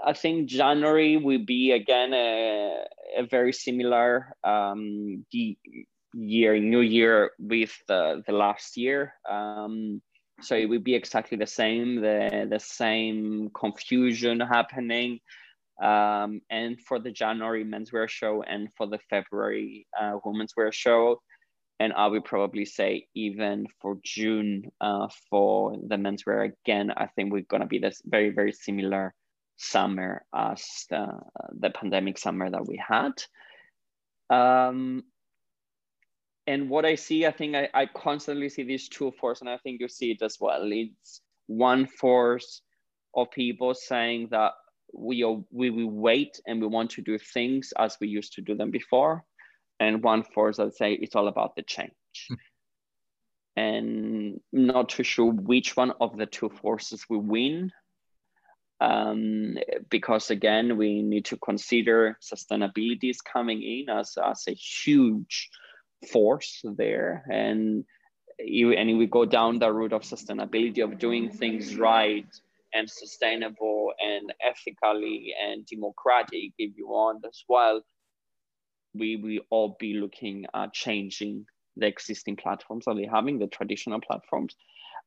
I 0.06 0.14
think 0.14 0.50
January 0.50 1.18
will 1.18 1.44
be 1.46 1.72
again 1.72 2.14
a, 2.14 2.86
a 3.18 3.24
very 3.24 3.54
similar 3.54 4.34
um, 4.44 5.26
year, 6.14 6.60
new 6.60 6.82
year 6.82 7.32
with 7.40 7.72
the, 7.88 8.24
the 8.26 8.34
last 8.34 8.78
year. 8.78 9.14
Um, 9.30 10.02
so 10.42 10.56
it 10.56 10.70
will 10.70 10.80
be 10.80 10.96
exactly 10.96 11.38
the 11.38 11.48
same, 11.48 12.02
the, 12.02 12.48
the 12.50 12.60
same 12.60 13.50
confusion 13.54 14.40
happening. 14.40 15.20
Um, 15.82 16.42
and 16.50 16.80
for 16.82 17.00
the 17.00 17.12
January 17.12 17.64
menswear 17.64 18.10
show 18.10 18.44
and 18.44 18.68
for 18.76 18.88
the 18.88 19.00
February 19.10 19.88
uh, 20.00 20.18
women's 20.26 20.54
wear 20.56 20.72
show. 20.72 21.22
And 21.80 21.94
I 21.94 22.08
would 22.08 22.26
probably 22.26 22.66
say 22.66 23.08
even 23.16 23.66
for 23.82 23.98
June 24.04 24.70
uh, 24.82 25.08
for 25.30 25.78
the 25.88 25.96
menswear 25.96 26.52
again, 26.52 26.92
I 26.92 27.08
think 27.08 27.32
we're 27.32 27.46
gonna 27.50 27.66
be 27.66 27.80
this 27.80 28.02
very, 28.06 28.32
very 28.32 28.52
similar 28.52 29.14
summer 29.60 30.26
as 30.34 30.86
the, 30.90 31.08
the 31.60 31.70
pandemic 31.70 32.18
summer 32.18 32.50
that 32.50 32.66
we 32.66 32.78
had. 32.78 33.12
Um, 34.30 35.04
and 36.48 36.70
what 36.70 36.86
I 36.86 36.96
see, 36.96 37.26
I 37.26 37.32
think 37.32 37.56
I, 37.56 37.70
I 37.74 37.86
constantly 37.86 38.50
see 38.50 38.64
these 38.64 38.90
two 38.90 39.12
forces, 39.12 39.42
and 39.42 39.50
I 39.50 39.58
think 39.58 39.82
you 39.82 39.88
see 39.88 40.12
it 40.12 40.22
as 40.22 40.38
well. 40.40 40.62
It's 40.64 41.22
one 41.48 41.86
force 41.86 42.62
of 43.16 43.30
people 43.32 43.74
saying 43.74 44.30
that 44.32 44.54
we 44.94 45.24
are, 45.24 45.38
we 45.52 45.70
will 45.70 45.92
wait 45.92 46.40
and 46.48 46.62
we 46.62 46.68
want 46.68 46.92
to 46.92 47.02
do 47.02 47.18
things 47.18 47.74
as 47.78 47.98
we 48.00 48.08
used 48.08 48.34
to 48.34 48.42
do 48.42 48.56
them 48.56 48.72
before 48.72 49.24
and 49.80 50.04
one 50.04 50.24
force 50.24 50.58
that 50.58 50.76
say 50.76 50.94
it's 50.94 51.16
all 51.16 51.28
about 51.28 51.56
the 51.56 51.64
change 51.64 51.92
hmm. 52.28 52.36
and 53.56 54.40
not 54.52 54.90
too 54.90 55.04
sure 55.04 55.32
which 55.32 55.78
one 55.78 55.94
of 56.02 56.18
the 56.18 56.26
two 56.26 56.50
forces 56.50 57.06
will 57.10 57.22
win 57.22 57.72
um, 58.82 59.58
because 59.90 60.30
again 60.30 60.78
we 60.78 61.02
need 61.02 61.26
to 61.26 61.38
consider 61.38 62.18
sustainability 62.22 63.10
is 63.10 63.22
coming 63.22 63.62
in 63.62 63.90
as, 63.90 64.18
as 64.24 64.44
a 64.48 64.54
huge 64.54 65.50
force 66.12 66.62
there. 66.64 67.26
And 67.30 67.86
and 68.40 68.98
we 68.98 69.06
go 69.06 69.26
down 69.26 69.60
the 69.60 69.72
route 69.72 69.92
of 69.92 70.04
sustainability 70.04 70.82
of 70.82 70.98
doing 70.98 71.30
things 71.30 71.76
right 71.76 72.26
and 72.74 72.90
sustainable 72.90 73.92
and 74.00 74.34
ethically 74.42 75.34
and 75.42 75.66
democratic 75.66 76.54
if 76.58 76.78
you 76.78 76.88
want 76.88 77.26
as 77.28 77.44
well. 77.50 77.82
We 78.94 79.18
will 79.18 79.40
all 79.50 79.76
be 79.78 79.96
looking 79.96 80.46
at 80.54 80.74
changing 80.74 81.48
the 81.76 81.88
existing 81.88 82.38
platforms 82.38 82.86
that 82.86 82.96
we're 82.96 83.10
having 83.12 83.40
the 83.40 83.48
traditional 83.48 84.00
platforms 84.00 84.56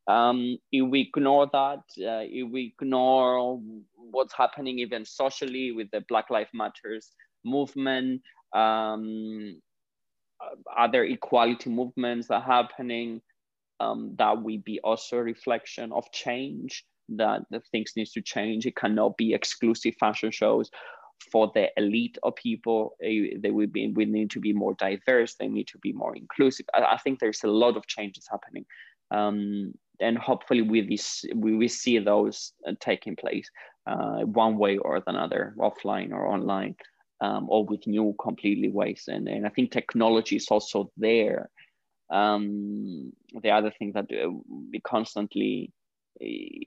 um, 0.08 0.58
if 0.72 0.88
we 0.88 1.00
ignore 1.14 1.48
that 1.52 1.82
uh, 2.00 2.24
if 2.26 2.50
we 2.50 2.74
ignore 2.78 3.60
what's 3.94 4.34
happening 4.34 4.78
even 4.78 5.04
socially 5.04 5.72
with 5.72 5.90
the 5.92 6.02
black 6.08 6.30
lives 6.30 6.50
matters 6.52 7.12
movement 7.44 8.20
um, 8.54 9.60
other 10.76 11.04
equality 11.04 11.70
movements 11.70 12.28
that 12.28 12.34
are 12.34 12.62
happening 12.62 13.20
um, 13.80 14.14
that 14.18 14.42
will 14.42 14.58
be 14.64 14.80
also 14.80 15.18
a 15.18 15.22
reflection 15.22 15.92
of 15.92 16.04
change 16.12 16.84
that 17.08 17.42
the 17.50 17.60
things 17.72 17.92
needs 17.96 18.12
to 18.12 18.22
change. 18.22 18.66
It 18.66 18.76
cannot 18.76 19.16
be 19.16 19.34
exclusive 19.34 19.94
fashion 19.98 20.30
shows 20.30 20.70
for 21.30 21.50
the 21.54 21.68
elite 21.76 22.18
of 22.22 22.34
people. 22.36 22.96
They 23.00 23.50
will 23.50 23.66
be 23.66 23.88
we 23.88 24.04
need 24.04 24.30
to 24.30 24.40
be 24.40 24.52
more 24.52 24.74
diverse. 24.74 25.34
They 25.34 25.48
need 25.48 25.68
to 25.68 25.78
be 25.78 25.92
more 25.92 26.16
inclusive. 26.16 26.66
I, 26.74 26.82
I 26.82 26.96
think 26.98 27.18
there's 27.18 27.44
a 27.44 27.48
lot 27.48 27.76
of 27.76 27.86
changes 27.86 28.26
happening. 28.30 28.64
Um, 29.10 29.74
and 30.02 30.18
hopefully 30.18 30.62
with 30.62 30.88
this 30.88 31.24
we 31.34 31.56
will 31.56 31.68
see 31.68 31.98
those 31.98 32.52
uh, 32.66 32.72
taking 32.80 33.16
place 33.16 33.48
uh, 33.86 34.20
one 34.20 34.58
way 34.58 34.76
or 34.78 35.02
another 35.06 35.54
offline 35.58 36.12
or 36.12 36.26
online 36.26 36.74
um, 37.20 37.46
or 37.48 37.64
with 37.64 37.86
new 37.86 38.14
completely 38.20 38.68
ways 38.68 39.04
and, 39.08 39.28
and 39.28 39.46
i 39.46 39.48
think 39.48 39.70
technology 39.70 40.36
is 40.36 40.48
also 40.48 40.90
there 40.96 41.48
um, 42.10 43.12
the 43.42 43.50
other 43.50 43.72
thing 43.78 43.92
that 43.94 44.06
uh, 44.12 44.28
we 44.70 44.80
constantly 44.80 45.72
eh, 46.20 46.64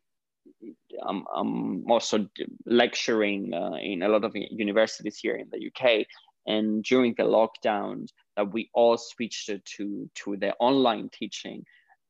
I'm, 1.04 1.26
I'm 1.36 1.92
also 1.92 2.28
lecturing 2.66 3.54
uh, 3.54 3.78
in 3.82 4.04
a 4.04 4.10
lot 4.10 4.24
of 4.24 4.36
universities 4.36 5.18
here 5.18 5.36
in 5.36 5.50
the 5.52 5.68
UK. 5.68 6.06
And 6.48 6.84
during 6.84 7.16
the 7.18 7.24
lockdown, 7.24 8.08
that 8.38 8.54
we 8.54 8.70
all 8.74 8.98
switched 8.98 9.48
to, 9.48 10.10
to 10.14 10.38
the 10.38 10.54
online 10.60 11.10
teaching. 11.12 11.66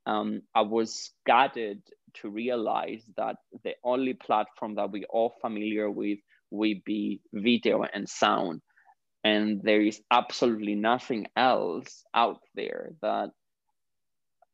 Um, 0.05 0.41
I 0.53 0.61
was 0.61 1.11
gutted 1.25 1.81
to 2.15 2.29
realize 2.29 3.03
that 3.17 3.37
the 3.63 3.73
only 3.83 4.13
platform 4.13 4.75
that 4.75 4.91
we 4.91 5.05
all 5.05 5.33
familiar 5.41 5.89
with 5.89 6.19
would 6.51 6.83
be 6.83 7.21
video 7.33 7.83
and 7.83 8.07
sound. 8.07 8.61
And 9.23 9.61
there 9.63 9.81
is 9.81 10.01
absolutely 10.11 10.75
nothing 10.75 11.27
else 11.35 12.03
out 12.13 12.41
there 12.53 12.91
that 13.01 13.31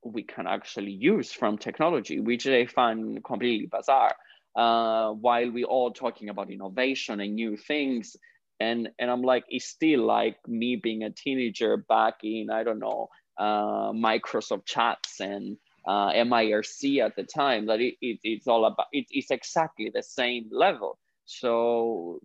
we 0.04 0.24
can 0.24 0.48
actually 0.48 0.92
use 0.92 1.32
from 1.32 1.58
technology, 1.58 2.20
which 2.20 2.48
I 2.48 2.66
find 2.66 3.24
completely 3.24 3.68
bizarre. 3.72 4.16
Uh, 4.56 5.12
while 5.12 5.52
we 5.52 5.64
all 5.64 5.92
talking 5.92 6.30
about 6.30 6.52
innovation 6.52 7.20
and 7.20 7.36
new 7.36 7.58
things, 7.58 8.16
and 8.60 8.90
and 9.00 9.10
I'm 9.10 9.22
like, 9.22 9.44
it's 9.50 9.66
still 9.66 10.06
like 10.06 10.38
me 10.48 10.76
being 10.76 11.04
a 11.04 11.10
teenager 11.10 11.78
back 11.78 12.16
in 12.24 12.50
I 12.52 12.64
don't 12.64 12.80
know 12.80 13.10
uh, 13.42 13.92
Microsoft 13.92 14.66
Chats 14.66 15.20
and 15.20 15.58
uh, 15.88 16.12
MIRC 16.12 17.00
at 17.04 17.16
the 17.16 17.24
time. 17.24 17.66
That 17.66 17.82
it, 17.82 17.96
it 18.02 18.20
it's 18.24 18.48
all 18.48 18.66
about 18.66 18.88
it, 18.92 19.06
it's 19.10 19.32
exactly 19.32 19.92
the 19.94 20.04
same 20.04 20.48
level. 20.52 21.00
So 21.26 22.20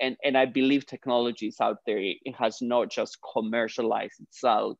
and 0.00 0.16
and 0.22 0.36
I 0.36 0.46
believe 0.46 0.86
technology 0.86 1.46
is 1.46 1.60
out 1.60 1.78
there. 1.86 1.98
It 1.98 2.34
has 2.38 2.60
not 2.60 2.90
just 2.90 3.18
commercialized 3.32 4.20
itself 4.20 4.76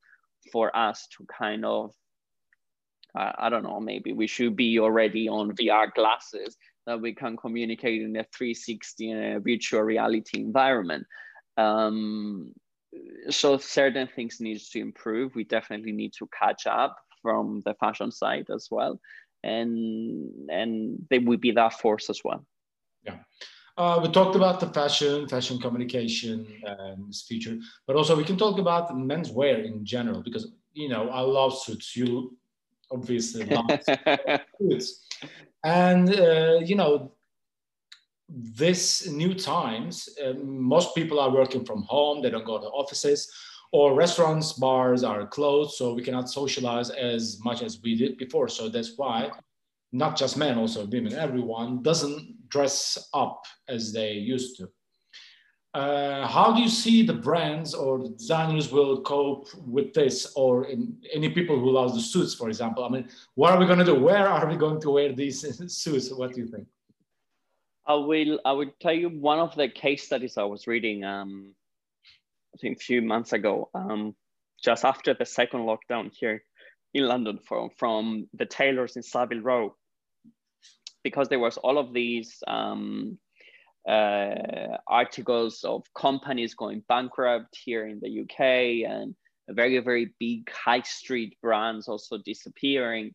for 0.52 0.74
us 0.76 1.08
to 1.16 1.26
kind 1.38 1.64
of 1.64 1.92
uh, 3.18 3.32
I 3.38 3.48
don't 3.48 3.64
know, 3.64 3.80
maybe 3.80 4.12
we 4.12 4.26
should 4.26 4.56
be 4.56 4.78
already 4.78 5.28
on 5.28 5.56
VR 5.56 5.92
glasses 5.92 6.56
that 6.86 7.00
we 7.00 7.14
can 7.14 7.36
communicate 7.36 8.02
in 8.02 8.16
a 8.16 8.24
360 8.36 9.10
in 9.10 9.18
a 9.18 9.40
virtual 9.40 9.82
reality 9.82 10.40
environment. 10.40 11.06
Um, 11.56 12.52
so 13.28 13.58
certain 13.58 14.08
things 14.14 14.40
needs 14.40 14.70
to 14.70 14.80
improve. 14.80 15.34
We 15.34 15.44
definitely 15.44 15.92
need 15.92 16.12
to 16.18 16.28
catch 16.38 16.66
up 16.66 16.96
from 17.22 17.62
the 17.64 17.74
fashion 17.74 18.10
side 18.10 18.46
as 18.54 18.68
well. 18.70 19.00
And, 19.42 20.50
and 20.50 21.06
they 21.08 21.18
will 21.18 21.38
be 21.38 21.52
that 21.52 21.74
force 21.74 22.10
as 22.10 22.20
well. 22.24 22.44
Yeah. 23.04 23.18
Uh, 23.76 24.00
we 24.02 24.10
talked 24.10 24.36
about 24.36 24.60
the 24.60 24.66
fashion, 24.66 25.26
fashion 25.28 25.58
communication, 25.58 26.46
um, 26.66 27.04
this 27.06 27.22
future, 27.22 27.56
but 27.86 27.96
also 27.96 28.16
we 28.16 28.24
can 28.24 28.36
talk 28.36 28.58
about 28.58 28.90
menswear 28.90 29.64
in 29.64 29.84
general 29.86 30.22
because 30.22 30.52
you 30.74 30.88
know 30.88 31.08
I 31.08 31.20
love 31.20 31.56
suits. 31.56 31.96
You 31.96 32.36
obviously 32.90 33.48
foods. 34.58 35.06
And 35.64 36.08
uh, 36.14 36.60
you 36.64 36.74
know, 36.74 37.12
this 38.32 39.08
new 39.08 39.34
times, 39.34 40.08
uh, 40.24 40.34
most 40.34 40.94
people 40.94 41.18
are 41.18 41.30
working 41.30 41.64
from 41.64 41.82
home. 41.82 42.22
They 42.22 42.30
don't 42.30 42.44
go 42.44 42.60
to 42.60 42.68
offices. 42.68 43.30
or 43.72 43.94
restaurants, 43.94 44.54
bars 44.54 45.04
are 45.04 45.28
closed, 45.28 45.76
so 45.76 45.94
we 45.94 46.02
cannot 46.02 46.28
socialize 46.28 46.90
as 46.90 47.38
much 47.44 47.62
as 47.62 47.80
we 47.84 47.94
did 47.94 48.16
before. 48.18 48.48
So 48.48 48.68
that's 48.68 48.94
why 48.96 49.30
not 49.92 50.16
just 50.16 50.36
men, 50.36 50.58
also 50.58 50.86
women, 50.86 51.14
everyone 51.14 51.80
doesn't 51.82 52.48
dress 52.48 53.08
up 53.14 53.44
as 53.68 53.92
they 53.92 54.14
used 54.14 54.56
to. 54.56 54.68
Uh, 55.72 56.26
how 56.26 56.52
do 56.52 56.60
you 56.60 56.68
see 56.68 57.06
the 57.06 57.12
brands 57.12 57.74
or 57.74 58.08
designers 58.18 58.72
will 58.72 59.02
cope 59.02 59.46
with 59.64 59.94
this 59.94 60.32
or 60.34 60.66
any 61.14 61.28
people 61.28 61.56
who 61.60 61.70
love 61.70 61.94
the 61.94 62.00
suits 62.00 62.34
for 62.34 62.48
example 62.48 62.82
i 62.84 62.88
mean 62.88 63.08
what 63.36 63.52
are 63.52 63.58
we 63.60 63.66
going 63.66 63.78
to 63.78 63.84
do 63.84 63.94
where 63.94 64.26
are 64.26 64.48
we 64.48 64.56
going 64.56 64.80
to 64.80 64.90
wear 64.90 65.12
these 65.12 65.38
suits 65.72 66.12
what 66.12 66.34
do 66.34 66.40
you 66.40 66.48
think 66.48 66.66
i 67.86 67.94
will 67.94 68.40
i 68.44 68.52
would 68.52 68.78
tell 68.80 68.92
you 68.92 69.08
one 69.08 69.38
of 69.38 69.54
the 69.56 69.68
case 69.68 70.04
studies 70.04 70.36
i 70.36 70.44
was 70.44 70.66
reading 70.66 71.04
um, 71.04 71.54
i 72.54 72.58
think 72.58 72.76
a 72.76 72.80
few 72.80 73.02
months 73.02 73.32
ago 73.32 73.68
um, 73.74 74.14
just 74.62 74.84
after 74.84 75.14
the 75.14 75.26
second 75.26 75.60
lockdown 75.60 76.10
here 76.12 76.42
in 76.94 77.06
london 77.06 77.38
from 77.46 77.70
from 77.76 78.28
the 78.34 78.46
tailors 78.46 78.96
in 78.96 79.02
savile 79.02 79.40
row 79.40 79.74
because 81.02 81.28
there 81.28 81.38
was 81.38 81.56
all 81.56 81.78
of 81.78 81.94
these 81.94 82.42
um, 82.46 83.18
uh, 83.88 84.76
articles 84.86 85.64
of 85.64 85.82
companies 85.94 86.54
going 86.54 86.82
bankrupt 86.88 87.56
here 87.64 87.86
in 87.86 88.00
the 88.02 88.20
UK 88.20 88.90
and 88.90 89.14
very, 89.48 89.78
very 89.78 90.14
big 90.18 90.50
high 90.50 90.82
street 90.82 91.36
brands 91.42 91.88
also 91.88 92.18
disappearing. 92.24 93.14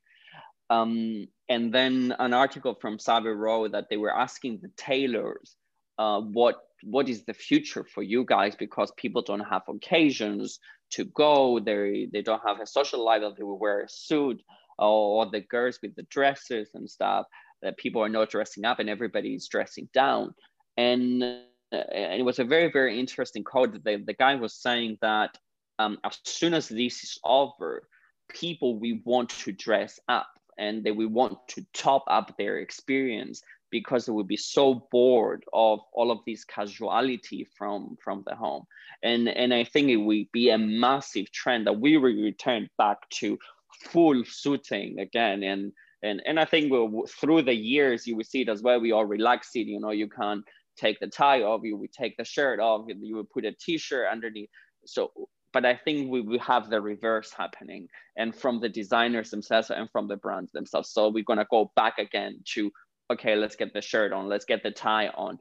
Um, 0.69 1.27
and 1.49 1.73
then 1.73 2.15
an 2.19 2.33
article 2.33 2.75
from 2.75 2.99
Savile 2.99 3.33
Row 3.33 3.67
that 3.67 3.85
they 3.89 3.97
were 3.97 4.15
asking 4.15 4.59
the 4.61 4.71
tailors 4.77 5.55
uh, 5.97 6.21
what 6.21 6.55
what 6.83 7.09
is 7.09 7.23
the 7.23 7.33
future 7.33 7.83
for 7.83 8.03
you 8.03 8.25
guys? 8.25 8.55
Because 8.55 8.91
people 8.97 9.21
don't 9.21 9.39
have 9.39 9.63
occasions 9.67 10.59
to 10.91 11.05
go. 11.05 11.59
They 11.59 12.07
they 12.11 12.21
don't 12.21 12.45
have 12.45 12.59
a 12.59 12.67
social 12.67 13.03
life 13.03 13.21
that 13.21 13.37
they 13.37 13.43
will 13.43 13.59
wear 13.59 13.81
a 13.81 13.89
suit 13.89 14.41
or 14.77 15.25
the 15.31 15.41
girls 15.41 15.79
with 15.81 15.95
the 15.95 16.03
dresses 16.03 16.69
and 16.73 16.89
stuff 16.89 17.27
that 17.61 17.77
people 17.77 18.03
are 18.03 18.09
not 18.09 18.29
dressing 18.29 18.65
up 18.65 18.79
and 18.79 18.89
everybody 18.89 19.33
is 19.33 19.47
dressing 19.47 19.87
down. 19.93 20.35
And, 20.75 21.23
uh, 21.23 21.75
and 21.75 22.19
it 22.19 22.25
was 22.25 22.39
a 22.39 22.43
very 22.43 22.71
very 22.71 22.99
interesting 22.99 23.43
quote 23.43 23.71
that 23.73 23.83
the, 23.83 24.03
the 24.05 24.13
guy 24.13 24.35
was 24.35 24.53
saying 24.53 24.97
that 25.01 25.37
um, 25.79 25.97
as 26.03 26.19
soon 26.25 26.53
as 26.53 26.67
this 26.67 27.03
is 27.03 27.19
over 27.23 27.87
people 28.29 28.77
we 28.79 29.01
want 29.05 29.29
to 29.29 29.51
dress 29.51 29.99
up 30.09 30.27
and 30.57 30.83
they 30.83 30.91
will 30.91 31.09
want 31.09 31.37
to 31.49 31.65
top 31.73 32.03
up 32.07 32.35
their 32.37 32.57
experience 32.59 33.41
because 33.71 34.05
they 34.05 34.11
will 34.11 34.23
be 34.23 34.37
so 34.37 34.87
bored 34.91 35.43
of 35.53 35.79
all 35.93 36.11
of 36.11 36.19
this 36.25 36.43
casuality 36.45 37.47
from 37.57 37.97
from 38.03 38.23
the 38.27 38.35
home. 38.35 38.65
And 39.03 39.27
and 39.27 39.53
i 39.53 39.63
think 39.63 39.89
it 39.89 39.97
will 39.97 40.25
be 40.31 40.49
a 40.49 40.57
massive 40.57 41.31
trend 41.31 41.67
that 41.67 41.79
we 41.79 41.97
will 41.97 42.11
return 42.11 42.69
back 42.77 43.09
to 43.21 43.37
full 43.83 44.23
suiting 44.25 44.99
again. 44.99 45.43
And 45.43 45.71
and 46.03 46.21
and 46.25 46.39
i 46.39 46.45
think 46.45 46.71
we'll, 46.71 47.07
through 47.07 47.43
the 47.43 47.53
years 47.53 48.05
you 48.07 48.15
will 48.15 48.23
see 48.23 48.41
it 48.41 48.49
as 48.49 48.61
well. 48.61 48.79
We 48.79 48.91
all 48.91 49.05
relax 49.05 49.51
it 49.55 49.67
you 49.67 49.79
know 49.79 49.91
you 49.91 50.09
can't 50.09 50.43
take 50.75 50.99
the 50.99 51.07
tie 51.07 51.41
off, 51.41 51.61
you 51.63 51.77
would 51.77 51.93
take 51.93 52.17
the 52.17 52.25
shirt 52.25 52.59
off, 52.59 52.85
you 52.87 53.15
would 53.15 53.29
put 53.29 53.45
a 53.45 53.53
t-shirt 53.53 54.07
underneath. 54.11 54.49
So, 54.85 55.11
but 55.55 55.63
I 55.63 55.73
think 55.73 56.11
we 56.11 56.19
will 56.19 56.39
have 56.39 56.69
the 56.69 56.81
reverse 56.81 57.31
happening 57.31 57.87
and 58.17 58.35
from 58.35 58.59
the 58.59 58.67
designers 58.67 59.29
themselves 59.29 59.71
and 59.71 59.89
from 59.89 60.09
the 60.09 60.17
brands 60.17 60.51
themselves. 60.51 60.89
So 60.89 61.07
we're 61.07 61.23
gonna 61.23 61.47
go 61.49 61.71
back 61.77 61.97
again 61.97 62.41
to, 62.53 62.69
okay, 63.09 63.37
let's 63.37 63.55
get 63.55 63.71
the 63.73 63.81
shirt 63.81 64.11
on, 64.11 64.27
let's 64.27 64.43
get 64.43 64.63
the 64.63 64.71
tie 64.71 65.07
on. 65.07 65.39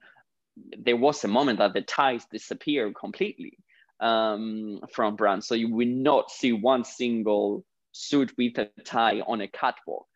There 0.79 0.97
was 0.97 1.25
a 1.25 1.29
moment 1.29 1.59
that 1.59 1.75
the 1.75 1.83
ties 1.83 2.27
disappeared 2.31 2.95
completely 2.95 3.59
um, 3.99 4.79
from 4.93 5.17
brands. 5.17 5.49
So 5.49 5.57
you 5.57 5.75
will 5.75 5.89
not 5.89 6.31
see 6.31 6.53
one 6.53 6.85
single 6.85 7.65
suit 7.91 8.33
with 8.39 8.57
a 8.59 8.71
tie 8.85 9.21
on 9.27 9.41
a 9.41 9.49
catwalk 9.49 10.07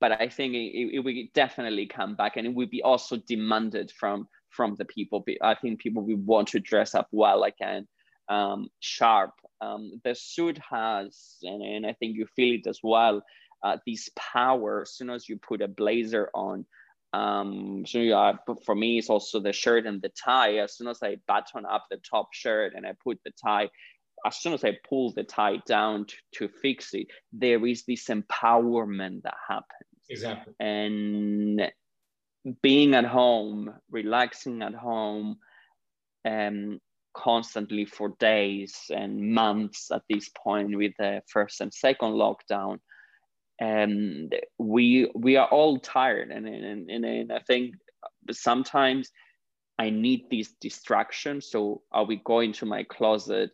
but 0.00 0.20
I 0.20 0.28
think 0.28 0.54
it, 0.54 0.96
it, 0.96 0.98
will 1.00 1.14
definitely 1.34 1.86
come 1.86 2.14
back 2.14 2.36
and 2.36 2.46
it 2.46 2.54
will 2.54 2.66
be 2.66 2.82
also 2.82 3.16
demanded 3.16 3.90
from 3.90 4.28
from 4.50 4.74
the 4.76 4.84
people. 4.84 5.24
I 5.42 5.54
think 5.54 5.80
people 5.80 6.02
will 6.02 6.18
want 6.18 6.48
to 6.48 6.60
dress 6.60 6.94
up 6.94 7.08
well 7.10 7.44
again, 7.44 7.88
um, 8.28 8.68
sharp. 8.80 9.32
Um, 9.60 10.00
the 10.04 10.14
suit 10.14 10.58
has, 10.70 11.36
and, 11.42 11.62
and 11.62 11.86
I 11.86 11.92
think 11.94 12.16
you 12.16 12.26
feel 12.36 12.54
it 12.54 12.66
as 12.66 12.80
well, 12.82 13.22
uh, 13.62 13.78
this 13.86 14.10
power 14.16 14.82
as 14.82 14.94
soon 14.94 15.10
as 15.10 15.28
you 15.28 15.38
put 15.38 15.62
a 15.62 15.68
blazer 15.68 16.30
on. 16.34 16.66
Um, 17.12 17.84
so 17.86 17.98
you 17.98 18.14
are, 18.14 18.38
for 18.64 18.74
me, 18.74 18.98
it's 18.98 19.08
also 19.08 19.40
the 19.40 19.52
shirt 19.52 19.86
and 19.86 20.02
the 20.02 20.10
tie. 20.10 20.56
As 20.56 20.76
soon 20.76 20.88
as 20.88 21.02
I 21.02 21.18
button 21.28 21.64
up 21.64 21.86
the 21.90 21.98
top 21.98 22.32
shirt 22.32 22.74
and 22.74 22.86
I 22.86 22.92
put 23.02 23.20
the 23.24 23.30
tie, 23.30 23.70
as 24.26 24.36
soon 24.36 24.52
as 24.52 24.64
I 24.64 24.76
pull 24.88 25.12
the 25.12 25.22
tie 25.22 25.58
down 25.66 26.06
to, 26.06 26.16
to 26.32 26.48
fix 26.48 26.92
it, 26.94 27.06
there 27.32 27.64
is 27.66 27.84
this 27.84 28.08
empowerment 28.08 29.22
that 29.22 29.34
happens. 29.48 30.04
Exactly. 30.10 30.54
And 30.60 31.70
being 32.62 32.94
at 32.94 33.04
home, 33.04 33.72
relaxing 33.90 34.62
at 34.62 34.74
home, 34.74 35.38
um, 36.24 36.80
constantly 37.14 37.84
for 37.84 38.14
days 38.18 38.74
and 38.90 39.32
months 39.32 39.90
at 39.90 40.02
this 40.10 40.28
point 40.36 40.76
with 40.76 40.92
the 40.98 41.22
first 41.28 41.60
and 41.60 41.72
second 41.72 42.12
lockdown, 42.12 42.78
and 43.60 44.34
we 44.58 45.10
we 45.14 45.36
are 45.36 45.48
all 45.48 45.78
tired, 45.78 46.30
and 46.30 46.46
and, 46.46 46.90
and, 46.90 47.04
and 47.04 47.32
I 47.32 47.38
think 47.40 47.74
sometimes 48.30 49.10
I 49.78 49.90
need 49.90 50.26
these 50.30 50.54
distractions. 50.60 51.50
So 51.50 51.82
are 51.92 52.04
we 52.04 52.16
going 52.24 52.52
to 52.54 52.66
my 52.66 52.84
closet? 52.84 53.50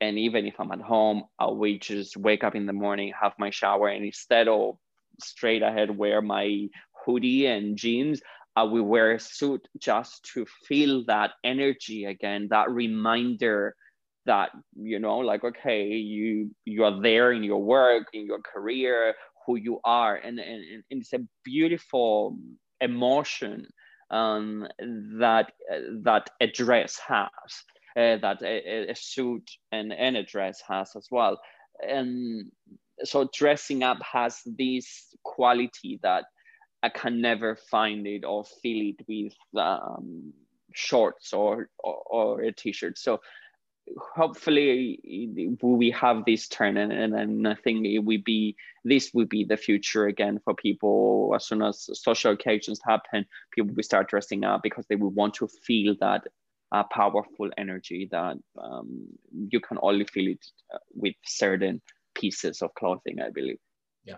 And 0.00 0.18
even 0.18 0.46
if 0.46 0.58
I'm 0.58 0.72
at 0.72 0.80
home, 0.80 1.24
I'll 1.38 1.56
we 1.56 1.78
just 1.78 2.16
wake 2.16 2.44
up 2.44 2.54
in 2.54 2.66
the 2.66 2.72
morning, 2.72 3.12
have 3.20 3.34
my 3.38 3.50
shower, 3.50 3.88
and 3.88 4.04
instead 4.04 4.48
of 4.48 4.76
straight 5.20 5.62
ahead 5.62 5.96
wear 5.96 6.20
my 6.22 6.68
hoodie 7.04 7.46
and 7.46 7.76
jeans, 7.76 8.20
I 8.54 8.64
will 8.64 8.82
wear 8.82 9.12
a 9.12 9.20
suit 9.20 9.66
just 9.78 10.24
to 10.34 10.46
feel 10.66 11.04
that 11.06 11.32
energy 11.42 12.04
again, 12.04 12.48
that 12.50 12.70
reminder 12.70 13.74
that 14.26 14.50
you 14.76 14.98
know, 14.98 15.18
like 15.18 15.44
okay, 15.44 15.86
you 15.88 16.50
you 16.64 16.84
are 16.84 17.00
there 17.00 17.32
in 17.32 17.42
your 17.42 17.62
work, 17.62 18.08
in 18.12 18.26
your 18.26 18.40
career, 18.40 19.14
who 19.46 19.56
you 19.56 19.80
are, 19.84 20.16
and 20.16 20.38
and, 20.38 20.64
and 20.90 21.00
it's 21.00 21.12
a 21.12 21.26
beautiful 21.44 22.36
emotion 22.80 23.66
um, 24.10 24.68
that 25.18 25.52
that 26.02 26.30
a 26.40 26.46
dress 26.46 27.00
has, 27.06 27.30
uh, 27.96 28.16
that 28.18 28.42
a, 28.42 28.90
a, 28.90 28.94
suit 28.94 29.50
and, 29.72 29.92
and 29.92 30.16
a 30.16 30.22
dress 30.22 30.62
has 30.68 30.94
as 30.94 31.08
well, 31.10 31.40
and 31.86 32.50
so 33.04 33.28
dressing 33.34 33.82
up 33.82 33.98
has 34.02 34.40
this 34.44 35.14
quality 35.24 35.98
that 36.02 36.24
I 36.82 36.88
can 36.88 37.20
never 37.20 37.56
find 37.56 38.06
it 38.06 38.24
or 38.24 38.44
feel 38.44 38.90
it 38.90 39.04
with 39.06 39.34
um, 39.56 40.32
shorts 40.74 41.32
or, 41.32 41.68
or, 41.78 42.02
or 42.06 42.40
a 42.42 42.52
t-shirt. 42.52 42.98
So 42.98 43.20
hopefully 44.14 45.00
we 45.60 45.90
have 45.90 46.24
this 46.24 46.48
turn 46.48 46.76
and, 46.76 46.92
and, 46.92 47.48
I 47.48 47.54
think 47.54 47.84
it 47.86 47.98
will 47.98 48.22
be 48.24 48.56
this 48.84 49.10
will 49.12 49.26
be 49.26 49.44
the 49.44 49.56
future 49.56 50.06
again 50.06 50.40
for 50.44 50.54
people 50.54 51.32
as 51.34 51.46
soon 51.46 51.62
as 51.62 51.88
social 51.92 52.32
occasions 52.32 52.80
happen 52.84 53.26
people 53.52 53.74
will 53.74 53.82
start 53.82 54.08
dressing 54.08 54.44
up 54.44 54.62
because 54.62 54.86
they 54.88 54.94
will 54.94 55.10
want 55.10 55.34
to 55.34 55.48
feel 55.48 55.96
that 56.00 56.22
uh, 56.70 56.84
powerful 56.84 57.50
energy 57.58 58.08
that 58.10 58.36
um, 58.62 59.06
you 59.48 59.60
can 59.60 59.78
only 59.82 60.04
feel 60.04 60.30
it 60.30 60.46
uh, 60.72 60.78
with 60.94 61.14
certain 61.26 61.82
pieces 62.14 62.62
of 62.62 62.72
clothing 62.74 63.20
I 63.20 63.30
believe 63.30 63.58
yeah. 64.04 64.16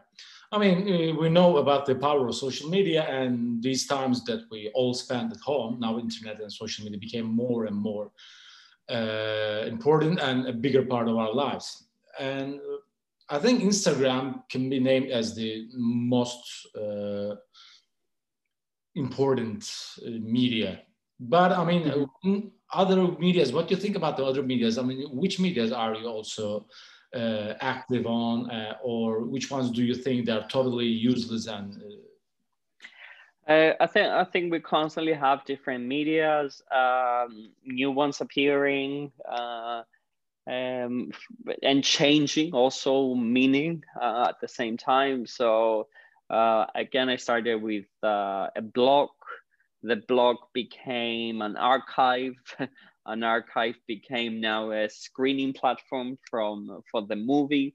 I 0.52 0.58
mean 0.58 0.78
uh, 0.82 1.20
we 1.20 1.28
know 1.28 1.58
about 1.58 1.86
the 1.86 1.94
power 1.94 2.26
of 2.26 2.34
social 2.34 2.68
media 2.70 3.02
and 3.02 3.62
these 3.62 3.86
times 3.86 4.24
that 4.24 4.44
we 4.50 4.70
all 4.74 4.94
spend 4.94 5.32
at 5.32 5.40
home 5.40 5.80
now 5.80 5.98
internet 5.98 6.40
and 6.40 6.52
social 6.52 6.84
media 6.84 6.98
became 6.98 7.26
more 7.26 7.64
and 7.66 7.76
more 7.76 8.10
uh, 8.90 9.64
important 9.66 10.20
and 10.20 10.46
a 10.46 10.52
bigger 10.52 10.84
part 10.84 11.08
of 11.08 11.16
our 11.16 11.32
lives. 11.34 11.84
And 12.18 12.60
i 13.30 13.38
think 13.38 13.62
instagram 13.62 14.24
can 14.50 14.68
be 14.68 14.78
named 14.78 15.10
as 15.10 15.34
the 15.34 15.66
most 15.72 16.42
uh, 16.76 17.34
important 18.94 19.62
uh, 20.06 20.10
media. 20.38 20.82
But 21.18 21.52
i 21.52 21.64
mean 21.64 21.82
mm-hmm. 21.84 22.48
other 22.72 23.00
medias 23.18 23.52
what 23.52 23.66
do 23.66 23.74
you 23.74 23.80
think 23.80 23.96
about 23.96 24.16
the 24.16 24.24
other 24.24 24.42
medias? 24.42 24.78
I 24.78 24.82
mean 24.82 25.00
which 25.22 25.40
medias 25.40 25.72
are 25.72 25.94
you 25.94 26.06
also 26.06 26.66
active 27.60 28.06
on, 28.06 28.50
uh, 28.50 28.76
or 28.82 29.20
which 29.20 29.50
ones 29.50 29.70
do 29.70 29.82
you 29.84 29.94
think 29.94 30.26
they're 30.26 30.46
totally 30.48 30.86
useless 30.86 31.46
and? 31.46 31.76
Uh, 33.48 33.52
uh, 33.52 33.74
I 33.78 33.86
think 33.86 34.08
I 34.08 34.24
think 34.24 34.50
we 34.50 34.60
constantly 34.60 35.12
have 35.12 35.44
different 35.44 35.84
media's, 35.84 36.62
um, 36.74 37.50
new 37.64 37.90
ones 37.90 38.20
appearing, 38.20 39.12
uh, 39.28 39.82
um, 40.46 41.10
and 41.62 41.84
changing 41.84 42.52
also 42.54 43.14
meaning 43.14 43.84
uh, 44.00 44.26
at 44.28 44.40
the 44.40 44.48
same 44.48 44.76
time. 44.76 45.26
So 45.26 45.88
again, 46.30 47.10
I 47.10 47.16
started 47.16 47.62
with 47.62 47.84
a 48.02 48.62
blog 48.62 49.10
the 49.84 49.96
blog 49.96 50.36
became 50.52 51.42
an 51.42 51.56
archive. 51.56 52.34
an 53.06 53.22
archive 53.22 53.76
became 53.86 54.40
now 54.40 54.70
a 54.70 54.88
screening 54.88 55.52
platform 55.52 56.18
from 56.30 56.82
for 56.90 57.02
the 57.06 57.16
movie. 57.16 57.74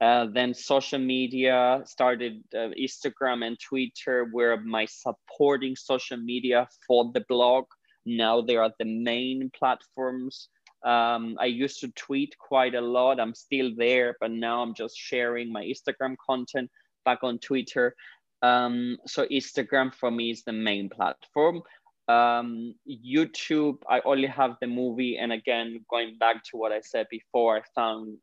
Uh, 0.00 0.26
then 0.32 0.52
social 0.52 0.98
media 0.98 1.80
started 1.84 2.42
uh, 2.54 2.70
Instagram 2.76 3.46
and 3.46 3.56
Twitter 3.60 4.28
were 4.32 4.56
my 4.56 4.84
supporting 4.84 5.76
social 5.76 6.16
media 6.16 6.66
for 6.86 7.12
the 7.14 7.24
blog. 7.28 7.66
Now 8.04 8.40
they 8.40 8.56
are 8.56 8.72
the 8.80 8.84
main 8.84 9.50
platforms. 9.56 10.48
Um, 10.84 11.36
I 11.38 11.46
used 11.46 11.78
to 11.80 11.88
tweet 11.92 12.34
quite 12.38 12.74
a 12.74 12.80
lot. 12.80 13.20
I'm 13.20 13.34
still 13.34 13.70
there, 13.76 14.16
but 14.20 14.32
now 14.32 14.62
I'm 14.62 14.74
just 14.74 14.96
sharing 14.96 15.52
my 15.52 15.62
Instagram 15.62 16.16
content 16.26 16.68
back 17.04 17.20
on 17.22 17.38
Twitter. 17.38 17.94
Um, 18.42 18.98
so 19.06 19.24
Instagram 19.26 19.94
for 19.94 20.10
me 20.10 20.32
is 20.32 20.42
the 20.42 20.52
main 20.52 20.88
platform. 20.88 21.62
Um, 22.08 22.74
YouTube, 22.88 23.78
I 23.88 24.00
only 24.04 24.28
have 24.28 24.56
the 24.60 24.66
movie. 24.66 25.18
And 25.18 25.32
again, 25.32 25.84
going 25.88 26.18
back 26.18 26.42
to 26.50 26.56
what 26.56 26.72
I 26.72 26.80
said 26.80 27.06
before, 27.10 27.58
I 27.58 27.62
found 27.74 28.18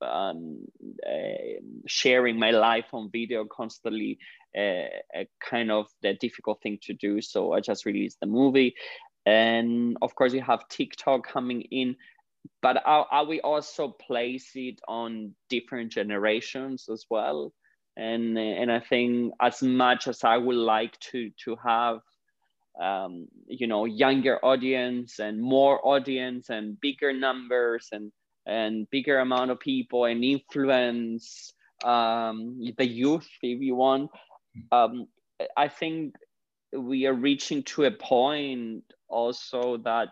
um, 0.00 0.64
uh, 1.06 1.60
sharing 1.86 2.38
my 2.38 2.50
life 2.50 2.86
on 2.92 3.10
video 3.10 3.44
constantly 3.44 4.18
uh, 4.56 4.86
a 5.14 5.28
kind 5.40 5.70
of 5.70 5.86
the 6.02 6.14
difficult 6.14 6.60
thing 6.62 6.78
to 6.82 6.94
do. 6.94 7.20
So 7.20 7.52
I 7.52 7.60
just 7.60 7.86
released 7.86 8.20
the 8.20 8.26
movie. 8.26 8.74
And 9.26 9.96
of 10.02 10.14
course, 10.14 10.32
you 10.32 10.42
have 10.42 10.68
TikTok 10.68 11.26
coming 11.26 11.62
in. 11.62 11.96
But 12.60 12.82
are, 12.84 13.24
we 13.24 13.40
also 13.40 13.88
place 13.88 14.50
it 14.54 14.78
on 14.86 15.34
different 15.48 15.92
generations 15.92 16.88
as 16.92 17.06
well? 17.08 17.52
And, 17.96 18.38
and 18.38 18.70
I 18.70 18.80
think 18.80 19.32
as 19.40 19.62
much 19.62 20.08
as 20.08 20.24
I 20.24 20.36
would 20.36 20.56
like 20.56 20.98
to, 21.12 21.30
to 21.44 21.56
have 21.64 22.00
um, 22.80 23.28
you 23.46 23.66
know 23.66 23.84
younger 23.84 24.44
audience 24.44 25.18
and 25.18 25.40
more 25.40 25.80
audience 25.86 26.50
and 26.50 26.80
bigger 26.80 27.12
numbers 27.12 27.88
and 27.92 28.12
and 28.46 28.88
bigger 28.90 29.18
amount 29.18 29.50
of 29.50 29.60
people 29.60 30.04
and 30.04 30.24
influence 30.24 31.54
um, 31.84 32.58
the 32.76 32.86
youth 32.86 33.28
if 33.42 33.60
you 33.60 33.74
want. 33.76 34.10
Um, 34.72 35.06
i 35.56 35.68
think 35.68 36.14
we 36.72 37.06
are 37.06 37.14
reaching 37.14 37.62
to 37.62 37.84
a 37.84 37.90
point 37.90 38.84
also 39.08 39.76
that 39.78 40.10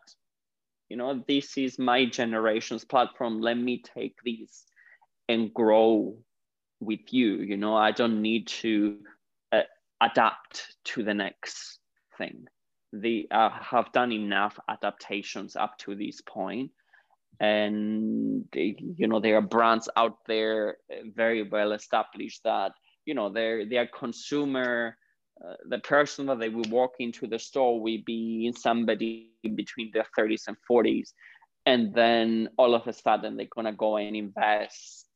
you 0.88 0.96
know 0.96 1.22
this 1.26 1.56
is 1.56 1.78
my 1.78 2.04
generation's 2.06 2.84
platform. 2.84 3.40
Let 3.40 3.56
me 3.56 3.82
take 3.82 4.16
this 4.24 4.64
and 5.28 5.52
grow 5.54 6.16
with 6.80 7.12
you. 7.12 7.36
You 7.36 7.56
know 7.56 7.74
i 7.76 7.92
don't 7.92 8.20
need 8.22 8.48
to 8.48 8.98
uh, 9.52 9.62
adapt 10.00 10.76
to 10.84 11.02
the 11.02 11.14
next 11.14 11.78
thing 12.22 12.46
they 12.92 13.26
uh, 13.30 13.50
have 13.50 13.90
done 13.92 14.12
enough 14.12 14.58
adaptations 14.68 15.56
up 15.56 15.78
to 15.78 15.94
this 15.94 16.20
point. 16.20 16.70
And 17.40 18.44
you 18.54 19.08
know 19.08 19.18
there 19.18 19.36
are 19.36 19.42
brands 19.56 19.88
out 19.96 20.18
there 20.26 20.76
uh, 20.92 20.96
very 21.14 21.42
well 21.42 21.72
established 21.72 22.42
that 22.44 22.72
you 23.06 23.14
know 23.14 23.30
their 23.30 23.66
their 23.66 23.86
consumer 23.86 24.96
uh, 25.44 25.54
the 25.68 25.78
person 25.78 26.26
that 26.26 26.38
they 26.38 26.50
will 26.50 26.68
walk 26.68 26.92
into 27.00 27.26
the 27.26 27.38
store 27.38 27.80
will 27.80 28.02
be 28.04 28.52
somebody 28.56 29.30
between 29.54 29.90
their 29.92 30.06
30s 30.16 30.46
and 30.46 30.56
40s 30.70 31.14
and 31.64 31.92
then 31.94 32.48
all 32.58 32.74
of 32.74 32.86
a 32.86 32.92
sudden 32.92 33.36
they're 33.36 33.46
going 33.56 33.64
to 33.64 33.72
go 33.72 33.96
and 33.96 34.14
invest 34.14 35.08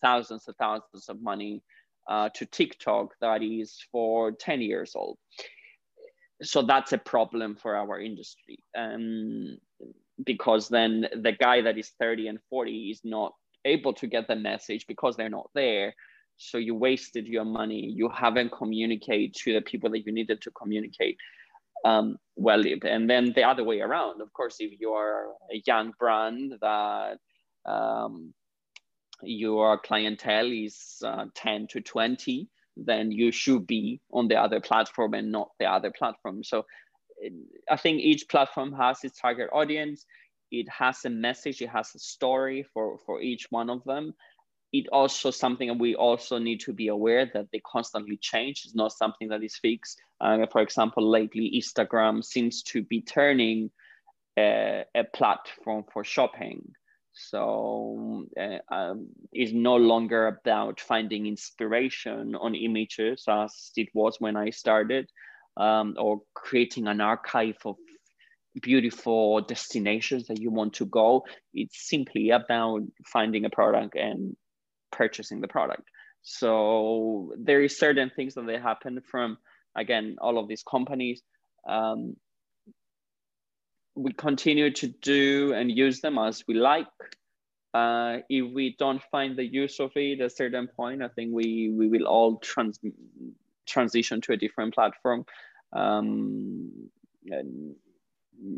thousands 0.00 0.46
and 0.46 0.56
thousands 0.56 1.08
of 1.08 1.20
money 1.20 1.60
uh, 2.08 2.28
to 2.34 2.46
tiktok 2.46 3.14
that 3.20 3.42
is 3.42 3.78
for 3.90 4.32
10 4.32 4.60
years 4.60 4.92
old. 4.94 5.18
So 6.42 6.62
that's 6.62 6.92
a 6.92 6.98
problem 6.98 7.56
for 7.56 7.74
our 7.74 8.00
industry 8.00 8.58
um, 8.76 9.56
because 10.24 10.68
then 10.68 11.06
the 11.14 11.32
guy 11.32 11.62
that 11.62 11.78
is 11.78 11.92
30 11.98 12.28
and 12.28 12.38
40 12.50 12.90
is 12.90 13.00
not 13.04 13.32
able 13.64 13.94
to 13.94 14.06
get 14.06 14.28
the 14.28 14.36
message 14.36 14.86
because 14.86 15.16
they're 15.16 15.30
not 15.30 15.50
there. 15.54 15.94
So 16.36 16.58
you 16.58 16.74
wasted 16.74 17.26
your 17.26 17.46
money. 17.46 17.90
You 17.96 18.10
haven't 18.10 18.52
communicated 18.52 19.34
to 19.36 19.54
the 19.54 19.62
people 19.62 19.90
that 19.90 20.04
you 20.06 20.12
needed 20.12 20.42
to 20.42 20.50
communicate 20.50 21.16
um, 21.84 22.16
well 22.36 22.62
and 22.82 23.08
then 23.08 23.32
the 23.34 23.42
other 23.42 23.64
way 23.64 23.80
around 23.80 24.20
of 24.20 24.32
course 24.32 24.56
if 24.58 24.78
you're 24.80 25.32
a 25.52 25.62
young 25.66 25.92
brand 25.98 26.54
that 26.60 27.18
um, 27.64 28.34
your 29.22 29.78
clientele 29.78 30.50
is 30.52 31.02
uh, 31.04 31.26
10 31.34 31.68
to 31.68 31.80
20 31.80 32.48
then 32.76 33.10
you 33.10 33.32
should 33.32 33.66
be 33.66 34.00
on 34.12 34.28
the 34.28 34.36
other 34.36 34.60
platform 34.60 35.14
and 35.14 35.32
not 35.32 35.50
the 35.58 35.64
other 35.64 35.90
platform. 35.90 36.44
So 36.44 36.66
I 37.70 37.76
think 37.76 38.00
each 38.00 38.28
platform 38.28 38.72
has 38.74 39.02
its 39.02 39.18
target 39.18 39.48
audience. 39.52 40.04
It 40.50 40.68
has 40.68 41.04
a 41.04 41.10
message, 41.10 41.62
it 41.62 41.70
has 41.70 41.94
a 41.94 41.98
story 41.98 42.66
for, 42.74 42.98
for 43.06 43.20
each 43.22 43.46
one 43.50 43.70
of 43.70 43.82
them. 43.84 44.14
It 44.72 44.88
also 44.92 45.30
something 45.30 45.68
that 45.68 45.78
we 45.78 45.94
also 45.94 46.38
need 46.38 46.60
to 46.60 46.72
be 46.72 46.88
aware 46.88 47.30
that 47.32 47.46
they 47.50 47.60
constantly 47.60 48.18
change. 48.18 48.62
It's 48.64 48.74
not 48.74 48.92
something 48.92 49.28
that 49.28 49.42
is 49.42 49.56
fixed. 49.56 50.00
Uh, 50.20 50.44
for 50.52 50.60
example, 50.60 51.08
lately 51.08 51.52
Instagram 51.56 52.22
seems 52.22 52.62
to 52.64 52.82
be 52.82 53.00
turning 53.00 53.70
a, 54.38 54.84
a 54.94 55.04
platform 55.04 55.84
for 55.92 56.04
shopping 56.04 56.72
so 57.16 58.26
uh, 58.38 58.74
um, 58.74 59.08
it's 59.32 59.52
no 59.52 59.76
longer 59.76 60.26
about 60.26 60.80
finding 60.80 61.26
inspiration 61.26 62.34
on 62.34 62.54
images 62.54 63.24
as 63.26 63.70
it 63.76 63.88
was 63.94 64.16
when 64.20 64.36
I 64.36 64.50
started, 64.50 65.08
um, 65.56 65.94
or 65.98 66.20
creating 66.34 66.86
an 66.86 67.00
archive 67.00 67.56
of 67.64 67.76
beautiful 68.60 69.40
destinations 69.40 70.26
that 70.26 70.40
you 70.40 70.50
want 70.50 70.74
to 70.74 70.84
go. 70.84 71.24
It's 71.54 71.88
simply 71.88 72.30
about 72.30 72.82
finding 73.06 73.46
a 73.46 73.50
product 73.50 73.94
and 73.96 74.36
purchasing 74.92 75.40
the 75.40 75.48
product. 75.48 75.88
So 76.20 77.32
there 77.38 77.62
is 77.62 77.78
certain 77.78 78.10
things 78.14 78.34
that 78.34 78.46
they 78.46 78.58
happen 78.58 79.00
from 79.10 79.38
again 79.74 80.16
all 80.20 80.38
of 80.38 80.48
these 80.48 80.62
companies. 80.62 81.22
Um, 81.66 82.16
we 83.96 84.12
continue 84.12 84.70
to 84.70 84.88
do 84.88 85.52
and 85.54 85.70
use 85.70 86.00
them 86.00 86.18
as 86.18 86.44
we 86.46 86.54
like. 86.54 86.86
Uh, 87.74 88.18
if 88.28 88.52
we 88.54 88.76
don't 88.78 89.02
find 89.10 89.36
the 89.36 89.44
use 89.44 89.80
of 89.80 89.90
it 89.96 90.20
at 90.20 90.26
a 90.26 90.30
certain 90.30 90.68
point, 90.68 91.02
I 91.02 91.08
think 91.08 91.32
we, 91.32 91.72
we 91.76 91.88
will 91.88 92.06
all 92.06 92.38
trans 92.38 92.78
transition 93.66 94.20
to 94.22 94.32
a 94.32 94.36
different 94.36 94.74
platform. 94.74 95.24
Um, 95.72 96.70
and, 97.26 97.74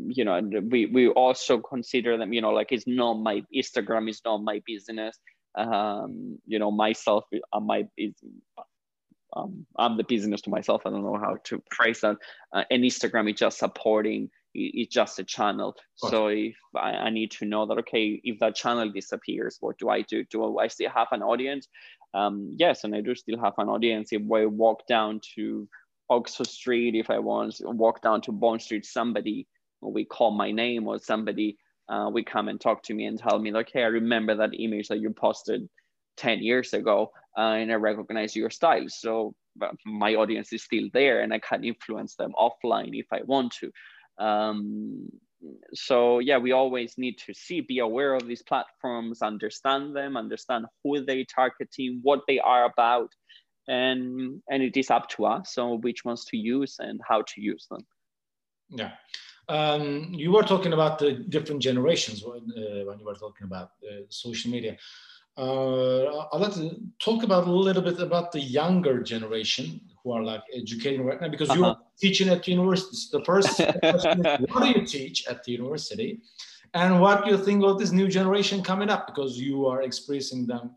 you 0.07 0.23
know, 0.23 0.39
we, 0.69 0.85
we 0.85 1.07
also 1.07 1.57
consider 1.59 2.17
them, 2.17 2.31
you 2.33 2.41
know, 2.41 2.51
like 2.51 2.71
it's 2.71 2.85
not 2.85 3.15
my 3.15 3.43
Instagram 3.53 4.09
is 4.09 4.21
not 4.23 4.43
my 4.43 4.61
business. 4.65 5.17
Um, 5.57 6.37
you 6.45 6.59
know, 6.59 6.71
myself, 6.71 7.25
I 7.51 7.59
might 7.59 7.87
is 7.97 8.13
um, 9.35 9.65
I'm 9.77 9.97
the 9.97 10.03
business 10.03 10.41
to 10.41 10.49
myself. 10.49 10.83
I 10.85 10.89
don't 10.89 11.03
know 11.03 11.17
how 11.17 11.37
to 11.45 11.61
phrase 11.71 12.01
that. 12.01 12.17
Uh, 12.53 12.63
and 12.69 12.83
Instagram 12.83 13.29
is 13.31 13.39
just 13.39 13.59
supporting 13.59 14.29
it's 14.53 14.93
just 14.93 15.19
a 15.19 15.23
channel. 15.23 15.75
So 15.95 16.27
if 16.27 16.55
I, 16.75 16.91
I, 16.91 17.09
need 17.09 17.31
to 17.31 17.45
know 17.45 17.65
that, 17.67 17.77
okay, 17.79 18.19
if 18.23 18.39
that 18.39 18.55
channel 18.55 18.89
disappears, 18.91 19.57
what 19.59 19.77
do 19.77 19.89
I 19.89 20.01
do? 20.01 20.23
Do 20.25 20.57
I 20.57 20.67
still 20.67 20.89
have 20.89 21.07
an 21.11 21.21
audience? 21.21 21.67
Um, 22.13 22.55
yes, 22.57 22.83
and 22.83 22.95
I 22.95 23.01
do 23.01 23.13
still 23.15 23.39
have 23.39 23.53
an 23.57 23.69
audience. 23.69 24.11
If 24.11 24.23
I 24.33 24.45
walk 24.45 24.87
down 24.87 25.21
to 25.35 25.67
Oxford 26.09 26.47
Street, 26.47 26.95
if 26.95 27.09
I 27.09 27.19
want 27.19 27.57
to 27.57 27.69
walk 27.69 28.01
down 28.01 28.21
to 28.21 28.31
Bond 28.31 28.61
Street, 28.61 28.85
somebody 28.85 29.47
we 29.81 30.05
call 30.05 30.31
my 30.31 30.51
name 30.51 30.87
or 30.87 30.99
somebody 30.99 31.57
uh, 31.89 32.09
we 32.11 32.23
come 32.23 32.47
and 32.47 32.61
talk 32.61 32.83
to 32.83 32.93
me 32.93 33.05
and 33.05 33.17
tell 33.17 33.39
me, 33.39 33.53
okay, 33.53 33.83
I 33.83 33.87
remember 33.87 34.35
that 34.35 34.51
image 34.53 34.89
that 34.89 34.99
you 34.99 35.09
posted 35.11 35.67
10 36.17 36.39
years 36.39 36.73
ago 36.73 37.11
uh, 37.37 37.53
and 37.53 37.71
I 37.71 37.75
recognize 37.75 38.35
your 38.35 38.51
style. 38.51 38.85
So 38.87 39.33
my 39.85 40.15
audience 40.15 40.53
is 40.53 40.63
still 40.63 40.87
there 40.93 41.21
and 41.21 41.33
I 41.33 41.39
can 41.39 41.63
influence 41.63 42.15
them 42.15 42.33
offline 42.37 42.91
if 42.93 43.07
I 43.11 43.21
want 43.25 43.53
to. 43.59 43.71
Um, 44.19 45.09
so 45.73 46.19
yeah, 46.19 46.37
we 46.37 46.51
always 46.51 46.97
need 46.97 47.17
to 47.19 47.33
see, 47.33 47.61
be 47.61 47.79
aware 47.79 48.13
of 48.13 48.27
these 48.27 48.41
platforms, 48.41 49.21
understand 49.21 49.95
them, 49.95 50.17
understand 50.17 50.65
who 50.83 51.03
they 51.03 51.21
are 51.21 51.25
targeting, 51.25 51.99
what 52.03 52.21
they 52.27 52.39
are 52.39 52.65
about, 52.65 53.11
and 53.67 54.41
and 54.49 54.63
it 54.63 54.75
is 54.75 54.89
up 54.89 55.07
to 55.09 55.25
us 55.25 55.53
so 55.53 55.75
which 55.75 56.03
ones 56.03 56.25
to 56.25 56.37
use 56.37 56.77
and 56.79 56.99
how 57.07 57.21
to 57.21 57.41
use 57.41 57.67
them. 57.69 57.85
Yeah. 58.69 58.91
Um, 59.47 60.09
you 60.13 60.31
were 60.31 60.43
talking 60.43 60.73
about 60.73 60.99
the 60.99 61.13
different 61.13 61.61
generations 61.61 62.23
when, 62.23 62.43
uh, 62.55 62.85
when 62.85 62.99
you 62.99 63.05
were 63.05 63.15
talking 63.15 63.45
about 63.45 63.71
uh, 63.83 64.01
social 64.09 64.51
media. 64.51 64.77
Uh, 65.37 66.27
I'd 66.33 66.41
like 66.41 66.53
to 66.55 66.75
talk 66.99 67.23
about 67.23 67.47
a 67.47 67.51
little 67.51 67.81
bit 67.81 67.99
about 67.99 68.31
the 68.31 68.41
younger 68.41 69.01
generation 69.01 69.81
who 70.03 70.11
are 70.11 70.23
like 70.23 70.43
educating 70.53 71.05
right 71.05 71.19
now 71.21 71.27
because 71.27 71.49
uh-huh. 71.49 71.59
you're 71.59 71.77
teaching 71.99 72.29
at 72.29 72.43
the 72.43 72.51
university. 72.51 72.97
The 73.11 73.23
first 73.25 73.55
question 73.79 74.25
is, 74.25 74.39
what 74.49 74.63
do 74.63 74.79
you 74.79 74.85
teach 74.85 75.27
at 75.27 75.43
the 75.43 75.51
university? 75.51 76.21
And 76.73 77.01
what 77.01 77.25
do 77.25 77.31
you 77.31 77.37
think 77.37 77.63
of 77.63 77.79
this 77.79 77.91
new 77.91 78.07
generation 78.07 78.63
coming 78.63 78.89
up 78.89 79.07
because 79.07 79.39
you 79.39 79.65
are 79.65 79.81
expressing 79.81 80.45
them 80.45 80.71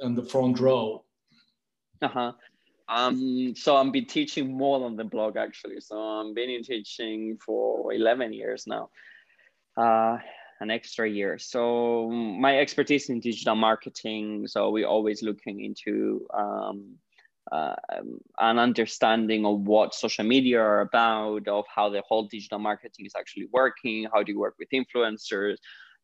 in 0.00 0.14
the 0.14 0.22
front 0.22 0.60
row? 0.60 1.04
Uh-huh. 2.00 2.32
Um, 2.88 3.54
so 3.56 3.76
I've 3.76 3.92
been 3.92 4.06
teaching 4.06 4.52
more 4.56 4.80
than 4.80 4.96
the 4.96 5.04
blog 5.04 5.36
actually. 5.36 5.80
So 5.80 5.98
I've 5.98 6.34
been 6.34 6.50
in 6.50 6.62
teaching 6.62 7.38
for 7.44 7.92
11 7.92 8.32
years 8.32 8.66
now, 8.66 8.90
uh, 9.76 10.18
an 10.60 10.70
extra 10.70 11.08
year. 11.08 11.38
So 11.38 12.10
my 12.10 12.58
expertise 12.58 13.08
in 13.08 13.20
digital 13.20 13.56
marketing. 13.56 14.46
So 14.46 14.70
we're 14.70 14.86
always 14.86 15.22
looking 15.22 15.64
into 15.64 16.26
um, 16.34 16.96
uh, 17.52 17.74
an 18.38 18.58
understanding 18.58 19.44
of 19.44 19.60
what 19.60 19.94
social 19.94 20.24
media 20.24 20.60
are 20.60 20.80
about, 20.80 21.46
of 21.48 21.64
how 21.74 21.88
the 21.88 22.02
whole 22.08 22.26
digital 22.28 22.58
marketing 22.58 23.06
is 23.06 23.12
actually 23.16 23.48
working, 23.52 24.06
how 24.12 24.22
do 24.22 24.32
you 24.32 24.38
work 24.38 24.54
with 24.58 24.68
influencers, 24.70 25.56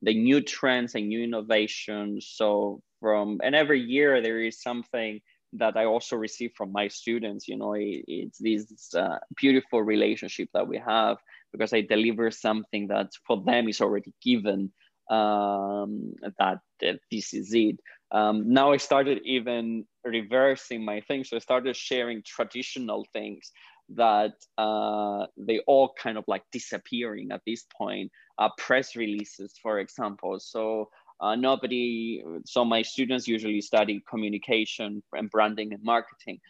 the 0.02 0.14
new 0.14 0.40
trends 0.40 0.94
and 0.94 1.08
new 1.08 1.22
innovations. 1.22 2.28
So 2.32 2.82
from 3.00 3.40
and 3.42 3.54
every 3.54 3.80
year 3.80 4.20
there 4.20 4.40
is 4.40 4.62
something 4.62 5.20
that 5.54 5.76
I 5.76 5.84
also 5.86 6.16
receive 6.16 6.52
from 6.56 6.72
my 6.72 6.88
students. 6.88 7.48
You 7.48 7.56
know, 7.56 7.74
it, 7.74 8.04
it's 8.06 8.38
this 8.38 8.94
uh, 8.94 9.18
beautiful 9.36 9.82
relationship 9.82 10.48
that 10.54 10.68
we 10.68 10.78
have 10.78 11.18
because 11.52 11.72
I 11.72 11.80
deliver 11.80 12.30
something 12.30 12.88
that 12.88 13.10
for 13.26 13.42
them 13.42 13.68
is 13.68 13.80
already 13.80 14.12
given 14.22 14.72
um, 15.10 16.14
that, 16.38 16.60
that 16.80 17.00
this 17.10 17.34
is 17.34 17.52
it. 17.52 17.80
Um, 18.12 18.52
now 18.52 18.72
I 18.72 18.76
started 18.76 19.20
even 19.24 19.84
reversing 20.04 20.84
my 20.84 21.00
thing. 21.00 21.24
So 21.24 21.36
I 21.36 21.40
started 21.40 21.76
sharing 21.76 22.22
traditional 22.24 23.06
things 23.12 23.52
that 23.90 24.32
uh, 24.58 25.26
they 25.36 25.60
all 25.66 25.92
kind 26.00 26.16
of 26.16 26.24
like 26.26 26.42
disappearing 26.52 27.30
at 27.32 27.42
this 27.46 27.66
point. 27.76 28.10
Uh, 28.38 28.48
press 28.58 28.96
releases, 28.96 29.54
for 29.62 29.78
example. 29.78 30.38
So 30.40 30.90
uh, 31.20 31.36
nobody, 31.36 32.22
so 32.46 32.64
my 32.64 32.82
students 32.82 33.28
usually 33.28 33.60
study 33.60 34.02
communication 34.08 35.02
and 35.12 35.30
branding 35.30 35.72
and 35.72 35.82
marketing. 35.82 36.40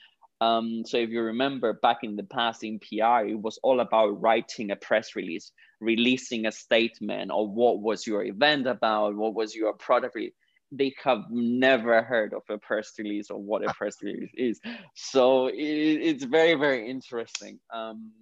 Um, 0.40 0.84
so 0.86 0.96
if 0.96 1.10
you 1.10 1.20
remember 1.20 1.74
back 1.74 1.98
in 2.02 2.16
the 2.16 2.22
past 2.22 2.64
in 2.64 2.78
PR, 2.78 3.26
it 3.26 3.38
was 3.38 3.58
all 3.62 3.80
about 3.80 4.20
writing 4.22 4.70
a 4.70 4.76
press 4.76 5.14
release, 5.14 5.52
releasing 5.80 6.46
a 6.46 6.52
statement 6.52 7.30
of 7.30 7.50
what 7.50 7.80
was 7.80 8.06
your 8.06 8.24
event 8.24 8.66
about, 8.66 9.16
what 9.16 9.34
was 9.34 9.54
your 9.54 9.74
product. 9.74 10.14
Re- 10.14 10.32
they 10.72 10.94
have 11.02 11.24
never 11.30 12.02
heard 12.02 12.32
of 12.32 12.42
a 12.48 12.58
press 12.58 12.92
release 12.98 13.30
or 13.30 13.38
what 13.38 13.64
a 13.68 13.72
press 13.74 13.96
release 14.02 14.30
is. 14.34 14.60
So 14.94 15.48
it, 15.48 15.54
it's 15.56 16.24
very, 16.24 16.54
very 16.54 16.88
interesting. 16.88 17.58
Um, 17.72 18.12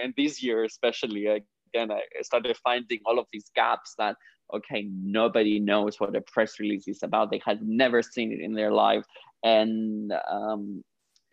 and 0.00 0.14
this 0.16 0.42
year, 0.42 0.64
especially, 0.64 1.26
again, 1.26 1.90
I 1.90 2.02
started 2.22 2.56
finding 2.58 3.00
all 3.04 3.18
of 3.18 3.26
these 3.32 3.50
gaps 3.54 3.94
that, 3.98 4.16
okay, 4.54 4.88
nobody 4.90 5.58
knows 5.58 5.98
what 5.98 6.14
a 6.14 6.20
press 6.20 6.60
release 6.60 6.86
is 6.86 7.02
about. 7.02 7.30
They 7.30 7.42
had 7.44 7.66
never 7.66 8.02
seen 8.02 8.32
it 8.32 8.40
in 8.40 8.54
their 8.54 8.70
life. 8.70 9.04
And 9.42 10.12
um, 10.30 10.84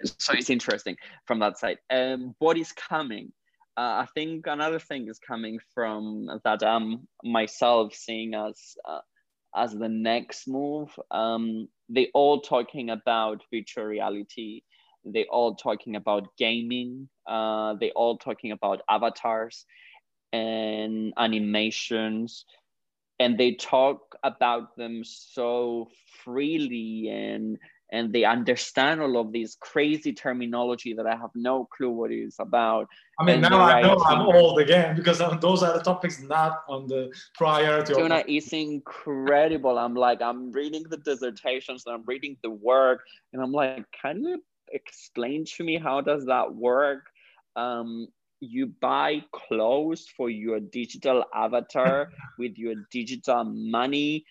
so 0.04 0.34
it's 0.34 0.50
interesting 0.50 0.98
from 1.26 1.40
that 1.40 1.60
side. 1.60 1.78
Um, 1.90 2.36
what 2.40 2.58
is 2.58 2.72
coming? 2.72 3.32
Uh, 3.78 4.06
I 4.06 4.08
think 4.14 4.46
another 4.48 4.80
thing 4.80 5.08
is 5.08 5.20
coming 5.20 5.60
from 5.74 6.30
that 6.44 6.64
I'm 6.64 7.08
myself 7.24 7.96
seeing 7.96 8.36
as 8.36 8.76
uh, 8.88 9.00
as 9.56 9.74
the 9.74 9.89
next 9.89 10.47
move. 10.47 10.89
Um, 11.12 11.68
they 11.89 12.10
all 12.14 12.41
talking 12.41 12.89
about 12.89 13.43
virtual 13.54 13.86
reality. 13.86 14.62
They 15.06 15.26
all 15.26 15.56
talking 15.56 15.95
about 15.95 16.36
gaming. 16.38 17.10
Uh, 17.28 17.76
they 17.80 17.91
all 17.91 18.18
talking 18.18 18.51
about 18.51 18.82
avatars 18.89 19.66
and 20.32 21.14
animations, 21.18 22.45
and 23.20 23.38
they 23.38 23.54
talk 23.54 24.16
about 24.24 24.76
them 24.78 25.04
so 25.04 25.89
freely 26.24 27.10
and 27.10 27.58
and 27.92 28.12
they 28.12 28.24
understand 28.24 29.02
all 29.02 29.18
of 29.18 29.32
these 29.32 29.56
crazy 29.60 30.14
terminology 30.14 30.94
that 30.94 31.06
I 31.06 31.16
have 31.16 31.30
no 31.36 31.66
clue 31.66 31.92
what 31.92 32.12
it 32.12 32.24
is 32.24 32.36
about. 32.40 32.88
I 33.20 33.24
mean, 33.24 33.42
now 33.42 33.62
I 33.62 33.82
know 33.82 33.98
I'm 34.08 34.22
old 34.22 34.60
again 34.60 34.96
because 34.96 35.20
those 35.40 35.62
are 35.62 35.78
the 35.78 35.84
topics 35.84 36.22
not 36.22 36.64
on 36.68 36.88
the 36.88 37.14
priority. 37.36 37.94
Tuna 37.94 38.24
is 38.28 38.52
incredible. 38.52 39.78
I'm 39.78 39.94
like, 39.94 40.22
I'm 40.22 40.52
reading 40.52 40.84
the 40.90 40.98
dissertations 40.98 41.84
and 41.86 41.96
I'm 41.96 42.04
reading 42.06 42.38
the 42.42 42.50
work, 42.50 43.02
and 43.32 43.42
I'm 43.42 43.52
like, 43.52 43.86
can 43.92 44.24
you 44.24 44.44
explain 44.72 45.46
to 45.58 45.64
me 45.64 45.78
how 45.78 46.02
does 46.02 46.26
that 46.26 46.54
work? 46.54 47.06
Um, 47.56 48.08
you 48.40 48.68
buy 48.82 49.24
clothes 49.32 50.08
for 50.18 50.30
your 50.30 50.60
digital 50.60 51.24
avatar 51.34 52.10
with 52.40 52.58
your 52.58 52.76
digital 52.92 53.44
money 53.46 54.26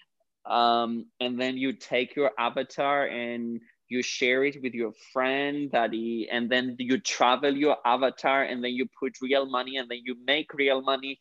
um, 0.46 1.06
and 1.20 1.40
then 1.40 1.56
you 1.56 1.72
take 1.72 2.16
your 2.16 2.32
avatar 2.38 3.06
and 3.06 3.60
you 3.88 4.02
share 4.02 4.44
it 4.44 4.62
with 4.62 4.74
your 4.74 4.92
friend 5.12 5.70
that 5.72 5.92
he, 5.92 6.28
and 6.30 6.50
then 6.50 6.76
you 6.78 6.98
travel 6.98 7.54
your 7.54 7.76
avatar 7.84 8.42
and 8.42 8.64
then 8.64 8.72
you 8.72 8.86
put 8.98 9.20
real 9.20 9.46
money 9.46 9.76
and 9.76 9.90
then 9.90 10.00
you 10.02 10.16
make 10.26 10.52
real 10.54 10.82
money. 10.82 11.20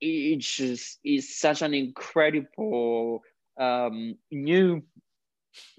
It 0.00 0.38
just 0.38 0.98
is 1.04 1.38
such 1.38 1.62
an 1.62 1.74
incredible 1.74 3.22
um, 3.58 4.14
new 4.30 4.82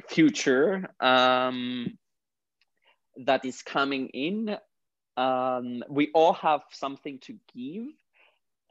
future 0.09 0.89
um, 0.99 1.97
that 3.25 3.45
is 3.45 3.61
coming 3.61 4.09
in. 4.09 4.57
Um, 5.17 5.83
we 5.89 6.11
all 6.13 6.33
have 6.33 6.61
something 6.71 7.19
to 7.19 7.33
give 7.55 7.87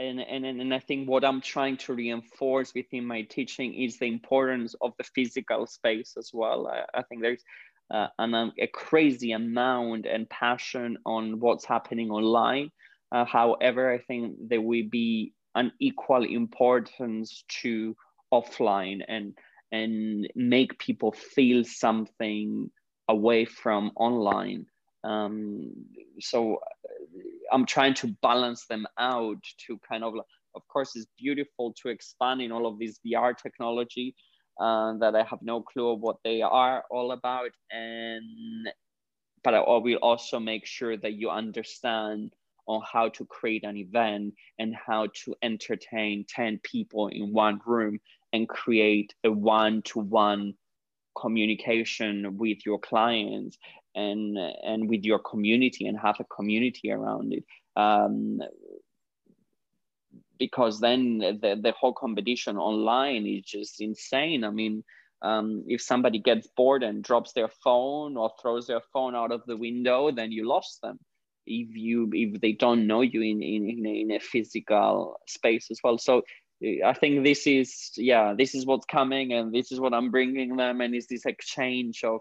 and, 0.00 0.20
and, 0.20 0.60
and 0.60 0.74
I 0.74 0.78
think 0.78 1.08
what 1.08 1.24
I'm 1.24 1.40
trying 1.40 1.76
to 1.78 1.94
reinforce 1.94 2.72
within 2.74 3.04
my 3.04 3.22
teaching 3.22 3.74
is 3.74 3.98
the 3.98 4.06
importance 4.06 4.74
of 4.80 4.92
the 4.96 5.04
physical 5.04 5.66
space 5.66 6.14
as 6.16 6.30
well. 6.32 6.68
I, 6.68 6.98
I 6.98 7.02
think 7.02 7.20
there's 7.20 7.44
uh, 7.90 8.06
an, 8.18 8.34
um, 8.34 8.52
a 8.58 8.66
crazy 8.66 9.32
amount 9.32 10.06
and 10.06 10.28
passion 10.30 10.96
on 11.04 11.40
what's 11.40 11.64
happening 11.64 12.10
online. 12.10 12.70
Uh, 13.12 13.24
however, 13.24 13.92
I 13.92 13.98
think 13.98 14.36
there 14.48 14.60
will 14.60 14.88
be 14.90 15.32
an 15.54 15.72
equal 15.80 16.24
importance 16.24 17.44
to 17.62 17.96
offline 18.32 19.00
and 19.06 19.34
and 19.72 20.28
make 20.34 20.78
people 20.78 21.12
feel 21.12 21.64
something 21.64 22.70
away 23.08 23.44
from 23.44 23.92
online. 23.96 24.66
Um, 25.04 25.72
so 26.20 26.58
I'm 27.50 27.66
trying 27.66 27.94
to 27.94 28.08
balance 28.22 28.66
them 28.66 28.86
out 28.98 29.42
to 29.66 29.78
kind 29.88 30.04
of, 30.04 30.14
of 30.54 30.62
course, 30.68 30.96
it's 30.96 31.06
beautiful 31.18 31.74
to 31.82 31.88
expand 31.88 32.42
in 32.42 32.52
all 32.52 32.66
of 32.66 32.78
this 32.78 32.98
VR 33.06 33.36
technology 33.36 34.14
uh, 34.60 34.94
that 34.98 35.14
I 35.14 35.22
have 35.24 35.40
no 35.42 35.62
clue 35.62 35.90
of 35.90 36.00
what 36.00 36.16
they 36.24 36.42
are 36.42 36.84
all 36.90 37.12
about. 37.12 37.50
And, 37.70 38.68
but 39.42 39.54
I 39.54 39.60
will 39.60 39.96
also 39.96 40.38
make 40.38 40.66
sure 40.66 40.96
that 40.96 41.14
you 41.14 41.30
understand 41.30 42.34
on 42.66 42.82
how 42.90 43.08
to 43.08 43.24
create 43.24 43.64
an 43.64 43.76
event 43.76 44.34
and 44.58 44.74
how 44.74 45.08
to 45.24 45.34
entertain 45.42 46.24
10 46.28 46.60
people 46.62 47.08
in 47.08 47.32
one 47.32 47.60
room 47.66 47.98
and 48.32 48.48
create 48.48 49.12
a 49.24 49.30
one-to-one 49.30 50.54
communication 51.18 52.36
with 52.38 52.58
your 52.64 52.78
clients 52.78 53.58
and 53.94 54.36
and 54.38 54.88
with 54.88 55.04
your 55.04 55.18
community 55.18 55.86
and 55.86 55.98
have 55.98 56.16
a 56.20 56.24
community 56.24 56.90
around 56.90 57.32
it. 57.32 57.44
Um, 57.76 58.40
because 60.38 60.80
then 60.80 61.18
the, 61.18 61.58
the 61.62 61.72
whole 61.78 61.92
competition 61.92 62.56
online 62.56 63.26
is 63.26 63.44
just 63.44 63.80
insane. 63.80 64.44
I 64.44 64.50
mean 64.50 64.84
um, 65.22 65.64
if 65.68 65.82
somebody 65.82 66.18
gets 66.18 66.48
bored 66.56 66.82
and 66.82 67.04
drops 67.04 67.32
their 67.34 67.50
phone 67.62 68.16
or 68.16 68.30
throws 68.40 68.66
their 68.66 68.80
phone 68.92 69.14
out 69.14 69.32
of 69.32 69.42
the 69.46 69.56
window 69.56 70.10
then 70.10 70.32
you 70.32 70.48
lost 70.48 70.80
them. 70.82 70.98
If 71.46 71.76
you 71.76 72.10
if 72.12 72.40
they 72.40 72.52
don't 72.52 72.86
know 72.86 73.02
you 73.02 73.22
in 73.22 73.42
in, 73.42 73.86
in, 73.86 74.10
a, 74.12 74.18
physical 74.18 75.20
space 75.26 75.68
as 75.70 75.80
well. 75.82 75.98
So 75.98 76.22
I 76.84 76.92
think 76.92 77.24
this 77.24 77.46
is 77.46 77.90
yeah 77.96 78.34
this 78.36 78.54
is 78.54 78.66
what's 78.66 78.86
coming 78.86 79.32
and 79.32 79.52
this 79.52 79.72
is 79.72 79.80
what 79.80 79.94
I'm 79.94 80.10
bringing 80.10 80.56
them 80.56 80.80
and 80.80 80.94
it's 80.94 81.06
this 81.06 81.26
exchange 81.26 82.04
of 82.04 82.20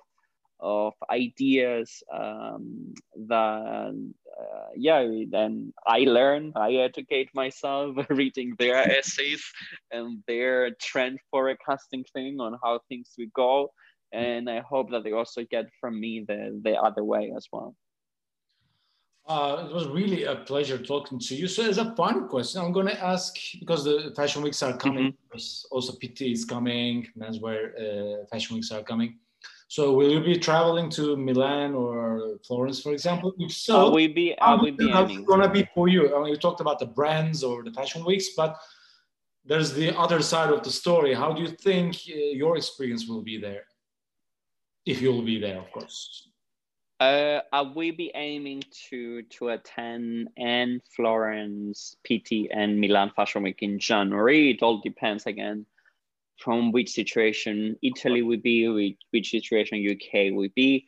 of 0.60 0.94
ideas 1.10 2.04
um, 2.14 2.94
that 3.28 4.12
uh, 4.40 4.70
yeah 4.76 5.06
then 5.30 5.74
i 5.88 6.00
learn 6.00 6.52
i 6.56 6.74
educate 6.74 7.30
myself 7.34 7.96
reading 8.10 8.54
their 8.60 8.78
essays 8.98 9.44
and 9.92 10.20
their 10.28 10.72
trend 10.82 11.20
forecasting 11.32 12.04
thing 12.14 12.40
on 12.40 12.58
how 12.64 12.80
things 12.90 13.14
will 13.18 13.34
go 13.34 13.70
and 14.12 14.50
i 14.50 14.60
hope 14.60 14.90
that 14.92 15.04
they 15.04 15.12
also 15.12 15.44
get 15.50 15.66
from 15.80 16.00
me 16.00 16.26
the, 16.28 16.60
the 16.64 16.76
other 16.76 17.04
way 17.04 17.32
as 17.36 17.48
well 17.52 17.76
uh, 19.30 19.64
it 19.70 19.72
was 19.72 19.88
really 19.88 20.24
a 20.24 20.38
pleasure 20.38 20.80
talking 20.80 21.20
to 21.20 21.36
you. 21.36 21.48
So, 21.48 21.64
as 21.64 21.78
a 21.78 21.94
fun 21.94 22.28
question, 22.28 22.62
I'm 22.62 22.72
going 22.72 22.88
to 22.88 23.00
ask 23.00 23.38
because 23.60 23.84
the 23.84 24.12
fashion 24.16 24.42
weeks 24.42 24.64
are 24.64 24.76
coming. 24.76 25.12
Mm-hmm. 25.12 25.38
Also, 25.70 25.94
Pitti 25.94 26.32
is 26.32 26.46
coming. 26.46 27.08
Menswear 27.16 27.76
uh, 27.78 28.26
fashion 28.32 28.56
weeks 28.56 28.72
are 28.72 28.82
coming. 28.82 29.20
So 29.70 29.94
will 29.94 30.10
you 30.10 30.20
be 30.20 30.36
traveling 30.36 30.90
to 30.98 31.16
Milan 31.16 31.76
or 31.76 32.40
Florence, 32.44 32.82
for 32.82 32.92
example? 32.92 33.36
If 33.38 33.52
so, 33.52 33.86
I 33.86 33.90
will 33.90 34.14
be. 34.14 34.36
I 34.40 34.56
will 34.56 34.72
be. 34.72 34.90
How's 34.90 35.12
to 35.12 35.50
be 35.54 35.70
for 35.76 35.88
you? 35.88 36.16
I 36.16 36.24
mean, 36.24 36.30
you 36.30 36.38
talked 36.38 36.60
about 36.60 36.80
the 36.80 36.88
brands 36.88 37.44
or 37.44 37.64
the 37.64 37.72
fashion 37.72 38.04
weeks, 38.04 38.30
but 38.36 38.58
there's 39.46 39.72
the 39.72 39.96
other 39.96 40.24
side 40.24 40.50
of 40.50 40.64
the 40.64 40.72
story. 40.72 41.14
How 41.14 41.34
do 41.34 41.44
you 41.44 41.50
think 41.50 41.98
uh, 42.10 42.16
your 42.16 42.58
experience 42.58 43.08
will 43.08 43.22
be 43.22 43.38
there? 43.40 43.66
If 44.88 45.04
you'll 45.04 45.22
be 45.22 45.40
there, 45.40 45.60
of 45.60 45.72
course. 45.72 46.30
Uh, 47.00 47.42
I 47.54 47.62
will 47.62 47.96
be 47.96 48.12
aiming 48.16 48.64
to 48.90 49.22
to 49.22 49.50
attend 49.50 50.30
and 50.36 50.82
Florence, 50.96 51.96
Pitti, 52.04 52.48
and 52.52 52.80
Milan 52.82 53.12
Fashion 53.16 53.44
Week 53.44 53.62
in 53.62 53.78
January. 53.78 54.50
It 54.50 54.64
all 54.64 54.82
depends 54.82 55.28
again 55.28 55.68
from 56.44 56.72
which 56.72 56.92
situation 56.92 57.78
Italy 57.82 58.22
would 58.22 58.42
be, 58.42 58.68
which, 58.68 58.98
which 59.12 59.32
situation 59.32 59.86
UK 59.90 60.34
would 60.34 60.54
be. 60.56 60.86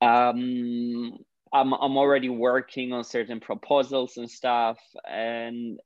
Um, 0.00 1.18
I'm 1.52 1.72
I'm 1.72 1.96
already 1.96 2.28
working 2.28 2.92
on 2.92 3.04
certain 3.04 3.40
proposals 3.40 4.16
and 4.16 4.30
stuff, 4.30 4.78
and 5.08 5.78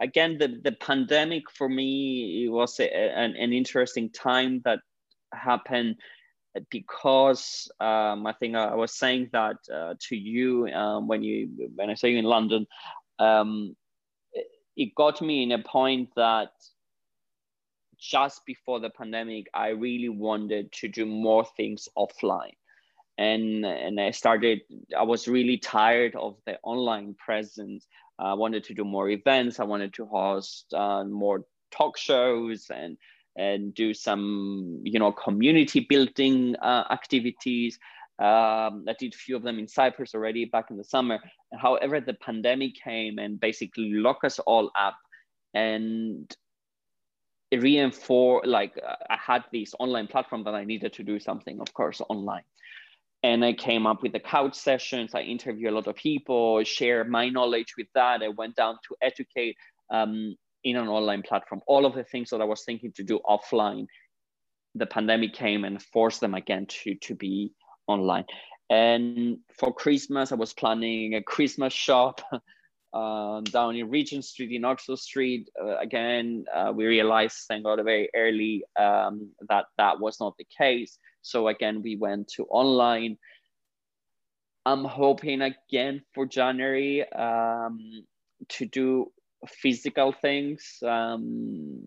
again, 0.00 0.38
the 0.38 0.60
the 0.62 0.72
pandemic 0.72 1.50
for 1.50 1.68
me 1.68 2.44
it 2.44 2.48
was 2.50 2.80
a, 2.80 2.92
an 2.92 3.36
an 3.36 3.52
interesting 3.52 4.10
time 4.10 4.60
that 4.64 4.80
happened 5.32 5.96
because 6.70 7.70
um, 7.80 8.26
I 8.26 8.32
think 8.38 8.56
I 8.56 8.74
was 8.74 8.98
saying 8.98 9.30
that 9.32 9.56
uh, 9.72 9.94
to 10.08 10.16
you 10.16 10.66
um, 10.68 11.06
when 11.06 11.22
you 11.22 11.70
when 11.76 11.90
I 11.90 11.94
saw 11.94 12.06
you 12.06 12.18
in 12.18 12.24
London, 12.24 12.66
um, 13.18 13.76
it 14.76 14.94
got 14.94 15.20
me 15.22 15.42
in 15.42 15.52
a 15.52 15.62
point 15.62 16.10
that 16.16 16.50
just 17.98 18.44
before 18.46 18.80
the 18.80 18.90
pandemic, 18.90 19.46
I 19.54 19.68
really 19.68 20.08
wanted 20.08 20.72
to 20.72 20.88
do 20.88 21.06
more 21.06 21.44
things 21.56 21.88
offline. 21.96 22.56
And, 23.16 23.64
and 23.64 24.00
I 24.00 24.12
started, 24.12 24.60
I 24.96 25.02
was 25.02 25.26
really 25.26 25.58
tired 25.58 26.14
of 26.14 26.36
the 26.46 26.58
online 26.62 27.14
presence. 27.14 27.86
I 28.18 28.34
wanted 28.34 28.64
to 28.64 28.74
do 28.74 28.84
more 28.84 29.10
events. 29.10 29.58
I 29.58 29.64
wanted 29.64 29.92
to 29.94 30.06
host 30.06 30.72
uh, 30.72 31.04
more 31.04 31.44
talk 31.70 31.96
shows 31.98 32.66
and 32.74 32.96
and 33.36 33.72
do 33.74 33.94
some 33.94 34.80
you 34.82 34.98
know 34.98 35.12
community 35.12 35.86
building 35.88 36.56
uh, 36.56 36.84
activities 36.90 37.78
um, 38.18 38.84
i 38.88 38.94
did 38.98 39.14
a 39.14 39.16
few 39.16 39.36
of 39.36 39.42
them 39.42 39.58
in 39.58 39.68
cyprus 39.68 40.14
already 40.14 40.44
back 40.44 40.70
in 40.70 40.76
the 40.76 40.84
summer 40.84 41.18
however 41.56 42.00
the 42.00 42.14
pandemic 42.14 42.74
came 42.74 43.18
and 43.18 43.40
basically 43.40 43.90
locked 43.92 44.24
us 44.24 44.38
all 44.40 44.70
up 44.78 44.96
and 45.54 46.36
it 47.50 47.62
reinforced 47.62 48.46
like 48.46 48.78
i 49.08 49.16
had 49.16 49.42
this 49.52 49.74
online 49.78 50.06
platform 50.06 50.44
that 50.44 50.54
i 50.54 50.64
needed 50.64 50.92
to 50.92 51.02
do 51.02 51.18
something 51.18 51.60
of 51.60 51.72
course 51.74 52.00
online. 52.08 52.42
And 53.22 53.44
i 53.44 53.52
came 53.52 53.86
up 53.86 54.02
with 54.02 54.12
the 54.12 54.20
couch 54.20 54.54
sessions. 54.54 55.14
I 55.14 55.22
interview 55.22 55.70
a 55.70 55.76
lot 55.78 55.88
of 55.88 55.96
people 55.96 56.62
share 56.64 57.04
my 57.04 57.28
knowledge 57.28 57.74
with 57.76 57.88
that. 57.94 58.22
I 58.22 58.28
went 58.28 58.54
down 58.54 58.78
to 58.86 58.96
educate 59.02 59.56
um, 59.90 60.36
in 60.64 60.76
an 60.76 60.88
online 60.88 61.22
platform. 61.22 61.60
All 61.66 61.86
of 61.86 61.94
the 61.94 62.04
things 62.04 62.30
that 62.30 62.40
I 62.40 62.44
was 62.44 62.64
thinking 62.64 62.92
to 62.92 63.02
do 63.02 63.20
offline, 63.26 63.86
the 64.74 64.86
pandemic 64.86 65.32
came 65.32 65.64
and 65.64 65.82
forced 65.82 66.20
them 66.20 66.34
again 66.34 66.66
to, 66.66 66.94
to 66.94 67.14
be 67.14 67.52
online. 67.86 68.24
And 68.70 69.38
for 69.56 69.72
Christmas, 69.72 70.30
I 70.30 70.34
was 70.34 70.52
planning 70.52 71.14
a 71.14 71.22
Christmas 71.22 71.72
shop 71.72 72.20
um, 72.92 73.44
down 73.44 73.76
in 73.76 73.90
Regent 73.90 74.24
Street, 74.24 74.52
in 74.52 74.64
Oxford 74.64 74.98
Street. 74.98 75.50
Uh, 75.60 75.76
again, 75.78 76.44
uh, 76.54 76.72
we 76.74 76.86
realized, 76.86 77.36
thank 77.48 77.64
God, 77.64 77.80
very 77.84 78.08
early 78.14 78.64
um, 78.78 79.30
that 79.48 79.66
that 79.76 80.00
was 80.00 80.18
not 80.20 80.36
the 80.38 80.46
case. 80.56 80.98
So 81.22 81.48
again, 81.48 81.82
we 81.82 81.96
went 81.96 82.28
to 82.36 82.44
online. 82.44 83.18
I'm 84.64 84.84
hoping 84.84 85.42
again 85.42 86.02
for 86.14 86.26
January 86.26 87.10
um, 87.12 88.04
to 88.50 88.66
do 88.66 89.12
physical 89.46 90.12
things 90.12 90.78
um, 90.86 91.80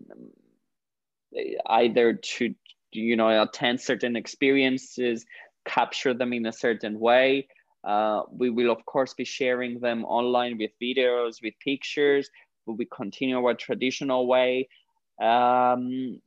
either 1.66 2.14
to 2.14 2.54
you 2.92 3.16
know 3.16 3.42
attend 3.42 3.80
certain 3.80 4.16
experiences 4.16 5.24
capture 5.64 6.14
them 6.14 6.32
in 6.32 6.46
a 6.46 6.52
certain 6.52 6.98
way 6.98 7.46
uh, 7.84 8.22
we 8.30 8.50
will 8.50 8.70
of 8.70 8.84
course 8.86 9.14
be 9.14 9.24
sharing 9.24 9.80
them 9.80 10.04
online 10.04 10.58
with 10.58 10.70
videos 10.80 11.42
with 11.42 11.54
pictures 11.64 12.30
we 12.66 12.86
continue 12.94 13.36
our 13.36 13.54
traditional 13.54 14.26
way 14.26 14.68
um, 15.20 16.20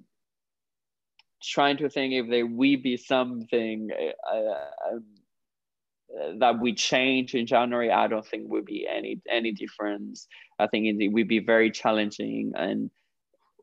trying 1.41 1.77
to 1.77 1.89
think 1.89 2.13
if 2.13 2.29
there 2.29 2.45
will 2.45 2.77
be 2.81 2.97
something 2.97 3.89
uh, 4.31 4.99
uh, 6.13 6.31
that 6.37 6.59
we 6.59 6.73
change 6.73 7.35
in 7.35 7.45
January, 7.45 7.91
I 7.91 8.07
don't 8.07 8.25
think 8.25 8.43
will 8.47 8.63
be 8.63 8.87
any 8.87 9.21
any 9.29 9.51
difference. 9.51 10.27
I 10.59 10.67
think 10.67 10.85
it 10.85 11.07
would 11.09 11.27
be 11.27 11.39
very 11.39 11.71
challenging, 11.71 12.53
and 12.55 12.89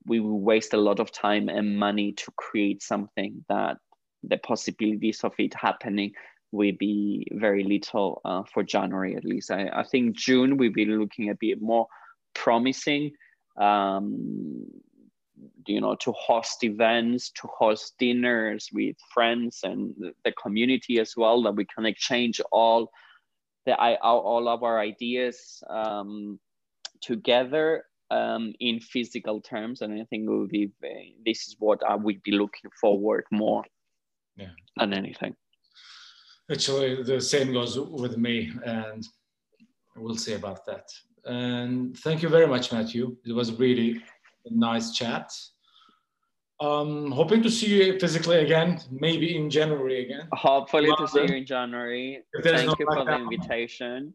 we 0.05 0.21
will 0.21 0.41
waste 0.41 0.75
a 0.75 0.79
lot 0.79 1.01
of 1.01 1.13
time 1.13 1.49
and 1.49 1.79
money 1.79 2.13
to 2.13 2.33
create 2.37 2.83
something 2.83 3.45
that 3.49 3.79
the 4.23 4.37
possibilities 4.39 5.25
of 5.25 5.33
it 5.39 5.55
happening 5.55 6.13
will 6.53 6.73
be 6.79 7.27
very 7.33 7.65
little 7.65 8.21
uh, 8.25 8.43
for 8.53 8.63
January 8.63 9.17
at 9.17 9.25
least. 9.25 9.51
I, 9.51 9.69
I 9.73 9.83
think 9.83 10.17
June 10.17 10.57
we'll 10.57 10.73
be 10.73 10.85
looking 10.85 11.31
a 11.31 11.35
bit 11.35 11.61
more 11.61 11.87
promising. 12.35 13.13
Um, 13.57 14.67
you 15.67 15.81
know 15.81 15.95
to 15.97 16.13
host 16.13 16.65
events 16.65 17.31
to 17.31 17.49
host 17.49 17.95
dinners 17.99 18.69
with 18.73 18.97
friends 19.13 19.61
and 19.63 19.95
the 20.25 20.33
community 20.33 20.99
as 20.99 21.15
well 21.17 21.43
that 21.43 21.55
we 21.55 21.65
can 21.65 21.87
exchange 21.87 22.41
all 22.51 22.91
the 23.67 23.75
all 24.03 24.49
of 24.49 24.63
our 24.63 24.79
ideas 24.81 25.63
um, 25.71 26.39
together 27.01 27.85
um, 28.11 28.53
in 28.61 28.81
physical 28.81 29.41
terms 29.41 29.83
and 29.83 29.93
i 30.01 30.05
think 30.05 30.29
will 30.29 30.49
be 30.49 30.71
this 31.25 31.49
is 31.49 31.57
what 31.59 31.81
i 31.89 31.95
would 31.95 32.23
be 32.23 32.33
looking 32.33 32.71
forward 32.81 33.25
more 33.31 33.65
yeah. 34.37 34.51
than 34.77 34.93
anything 34.93 35.35
actually 36.51 37.03
the 37.03 37.21
same 37.21 37.53
goes 37.53 37.79
with 37.79 38.17
me 38.17 38.53
and 38.65 39.07
we'll 39.97 40.17
see 40.17 40.35
about 40.35 40.65
that 40.67 40.89
and 41.25 41.97
thank 41.99 42.23
you 42.23 42.29
very 42.29 42.47
much 42.47 42.73
matthew 42.73 43.17
it 43.25 43.33
was 43.33 43.53
really 43.59 44.03
a 44.47 44.55
nice 44.55 44.93
chat. 44.93 45.33
Um, 46.61 47.11
hoping 47.11 47.43
to 47.43 47.51
see 47.51 47.85
you 47.85 47.99
physically 47.99 48.39
again, 48.39 48.81
maybe 48.91 49.37
in 49.37 49.51
January 49.51 50.05
again. 50.05 50.29
Hopefully 50.33 50.91
to 50.97 51.09
see 51.09 51.23
you 51.23 51.37
in 51.37 51.47
January. 51.47 52.23
Thank 52.43 52.67
no 52.67 52.77
you 52.79 52.87
for 52.87 53.05
the 53.05 53.17
invitation. 53.17 54.15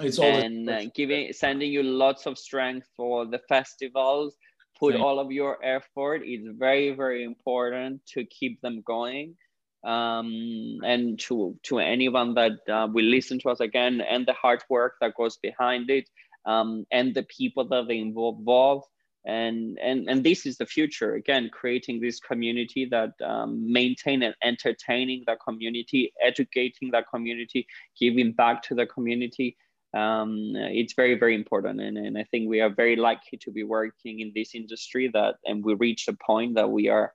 It's 0.00 0.18
all 0.18 0.26
and 0.26 0.68
uh, 0.68 0.86
giving, 0.94 1.32
sending 1.32 1.70
you 1.70 1.84
lots 1.84 2.26
of 2.26 2.36
strength 2.36 2.88
for 2.96 3.26
the 3.26 3.38
festivals. 3.48 4.36
Put 4.76 4.96
all 4.96 5.20
of 5.20 5.30
your 5.30 5.64
effort. 5.64 6.22
It's 6.24 6.48
very, 6.58 6.90
very 6.90 7.22
important 7.22 8.04
to 8.08 8.24
keep 8.24 8.60
them 8.60 8.82
going. 8.84 9.36
Um, 9.84 10.80
and 10.82 11.18
to 11.20 11.58
to 11.64 11.78
anyone 11.78 12.34
that 12.34 12.52
uh, 12.68 12.88
will 12.90 13.04
listen 13.04 13.38
to 13.40 13.50
us 13.50 13.60
again, 13.60 14.00
and 14.00 14.26
the 14.26 14.32
hard 14.32 14.62
work 14.70 14.94
that 15.00 15.14
goes 15.14 15.36
behind 15.36 15.90
it, 15.90 16.08
um, 16.46 16.86
and 16.90 17.14
the 17.14 17.22
people 17.22 17.68
that 17.68 17.88
they 17.88 17.98
involve. 17.98 18.84
And 19.26 19.78
and 19.82 20.08
and 20.08 20.22
this 20.22 20.44
is 20.44 20.58
the 20.58 20.66
future 20.66 21.14
again 21.14 21.48
creating 21.50 22.00
this 22.00 22.20
community 22.20 22.86
that 22.90 23.12
um, 23.24 23.72
maintain 23.72 24.22
and 24.22 24.34
entertaining 24.42 25.24
that 25.26 25.38
community 25.46 26.12
educating 26.22 26.90
that 26.90 27.08
community 27.08 27.66
giving 27.98 28.32
back 28.32 28.62
to 28.64 28.74
the 28.74 28.86
community. 28.86 29.56
Um, 29.94 30.52
it's 30.56 30.92
very 30.92 31.18
very 31.18 31.34
important. 31.34 31.80
And, 31.80 31.96
and 31.96 32.18
i 32.18 32.24
think 32.24 32.50
we 32.50 32.60
are 32.60 32.68
very 32.68 32.96
lucky 32.96 33.38
to 33.38 33.50
be 33.50 33.62
working 33.62 34.20
in 34.20 34.32
this 34.34 34.54
industry 34.54 35.10
that 35.14 35.36
and 35.46 35.64
we 35.64 35.72
reach 35.74 36.06
a 36.06 36.12
point 36.12 36.56
that 36.56 36.70
we 36.70 36.88
are 36.88 37.14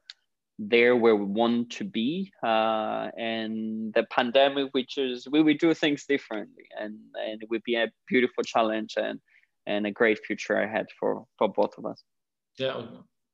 there 0.61 0.95
where 0.97 1.15
we 1.15 1.25
want 1.25 1.69
to 1.69 1.85
be 1.85 2.29
uh, 2.43 3.07
and 3.17 3.93
the 3.93 4.05
pandemic 4.11 4.67
which 4.73 4.97
is 4.97 5.25
we 5.31 5.41
will 5.41 5.55
do 5.57 5.73
things 5.73 6.05
differently 6.05 6.67
and 6.77 6.95
and 7.25 7.41
it 7.41 7.49
would 7.49 7.63
be 7.63 7.75
a 7.75 7.87
beautiful 8.09 8.43
challenge 8.43 8.95
and 8.97 9.19
and 9.69 9.85
a 9.85 9.91
great 9.91 10.19
future 10.25 10.55
ahead 10.55 10.87
for, 10.99 11.25
for 11.37 11.47
both 11.47 11.77
of 11.77 11.85
us. 11.85 12.03
Yeah, 12.57 12.81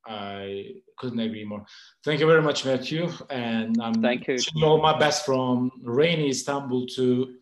I 0.06 0.74
couldn't 0.98 1.20
agree 1.20 1.46
more. 1.46 1.66
Thank 2.04 2.20
you 2.20 2.28
very 2.28 2.42
much, 2.42 2.66
Matthew. 2.66 3.10
And 3.30 3.82
I'm 3.82 4.02
Thank 4.02 4.28
you. 4.28 4.38
all 4.64 4.82
my 4.82 5.00
best 5.00 5.26
from 5.26 5.72
rainy 5.82 6.30
Istanbul 6.30 6.86
to 6.96 7.36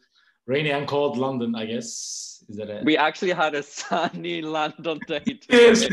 rainy 0.45 0.71
and 0.71 0.87
cold 0.87 1.17
London, 1.17 1.55
I 1.55 1.65
guess. 1.65 2.32
Is 2.49 2.57
that 2.57 2.69
it? 2.69 2.83
We 2.83 2.97
actually 2.97 3.31
had 3.31 3.55
a 3.55 3.63
sunny 3.63 4.41
London 4.57 4.99
day. 5.07 5.23
So, 5.75 5.87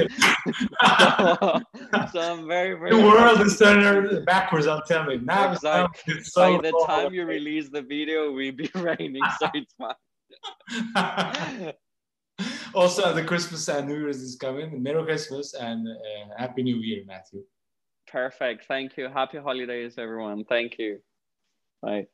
so 2.13 2.21
I'm 2.21 2.47
very, 2.47 2.75
very. 2.79 2.91
The 2.97 3.03
world 3.03 3.41
is 3.41 3.59
turning 3.59 4.25
backwards. 4.25 4.67
I'm 4.67 4.83
telling 4.87 5.21
you. 5.21 5.27
Now, 5.27 5.53
exactly. 5.53 6.23
So 6.23 6.41
By 6.59 6.63
the 6.63 6.73
cold. 6.73 6.87
time 6.89 7.15
you 7.15 7.25
release 7.25 7.69
the 7.69 7.83
video, 7.83 8.33
we'll 8.33 8.53
be 8.53 8.71
raining, 8.75 9.23
so 9.39 9.49
it's 9.55 9.75
fine. 10.95 11.73
also, 12.75 13.13
the 13.13 13.25
Christmas 13.25 13.69
and 13.69 13.89
New 13.89 13.99
Year's 14.01 14.23
is 14.23 14.37
coming. 14.37 14.83
Merry 14.83 15.05
Christmas 15.05 15.55
and 15.55 15.87
uh, 15.87 16.35
Happy 16.39 16.63
New 16.63 16.77
Year, 16.77 17.05
Matthew. 17.07 17.43
Perfect. 18.11 18.67
Thank 18.67 18.97
you. 18.97 19.09
Happy 19.09 19.39
holidays, 19.39 19.95
everyone. 19.99 20.45
Thank 20.45 20.79
you. 20.79 21.01
Bye. 21.83 22.07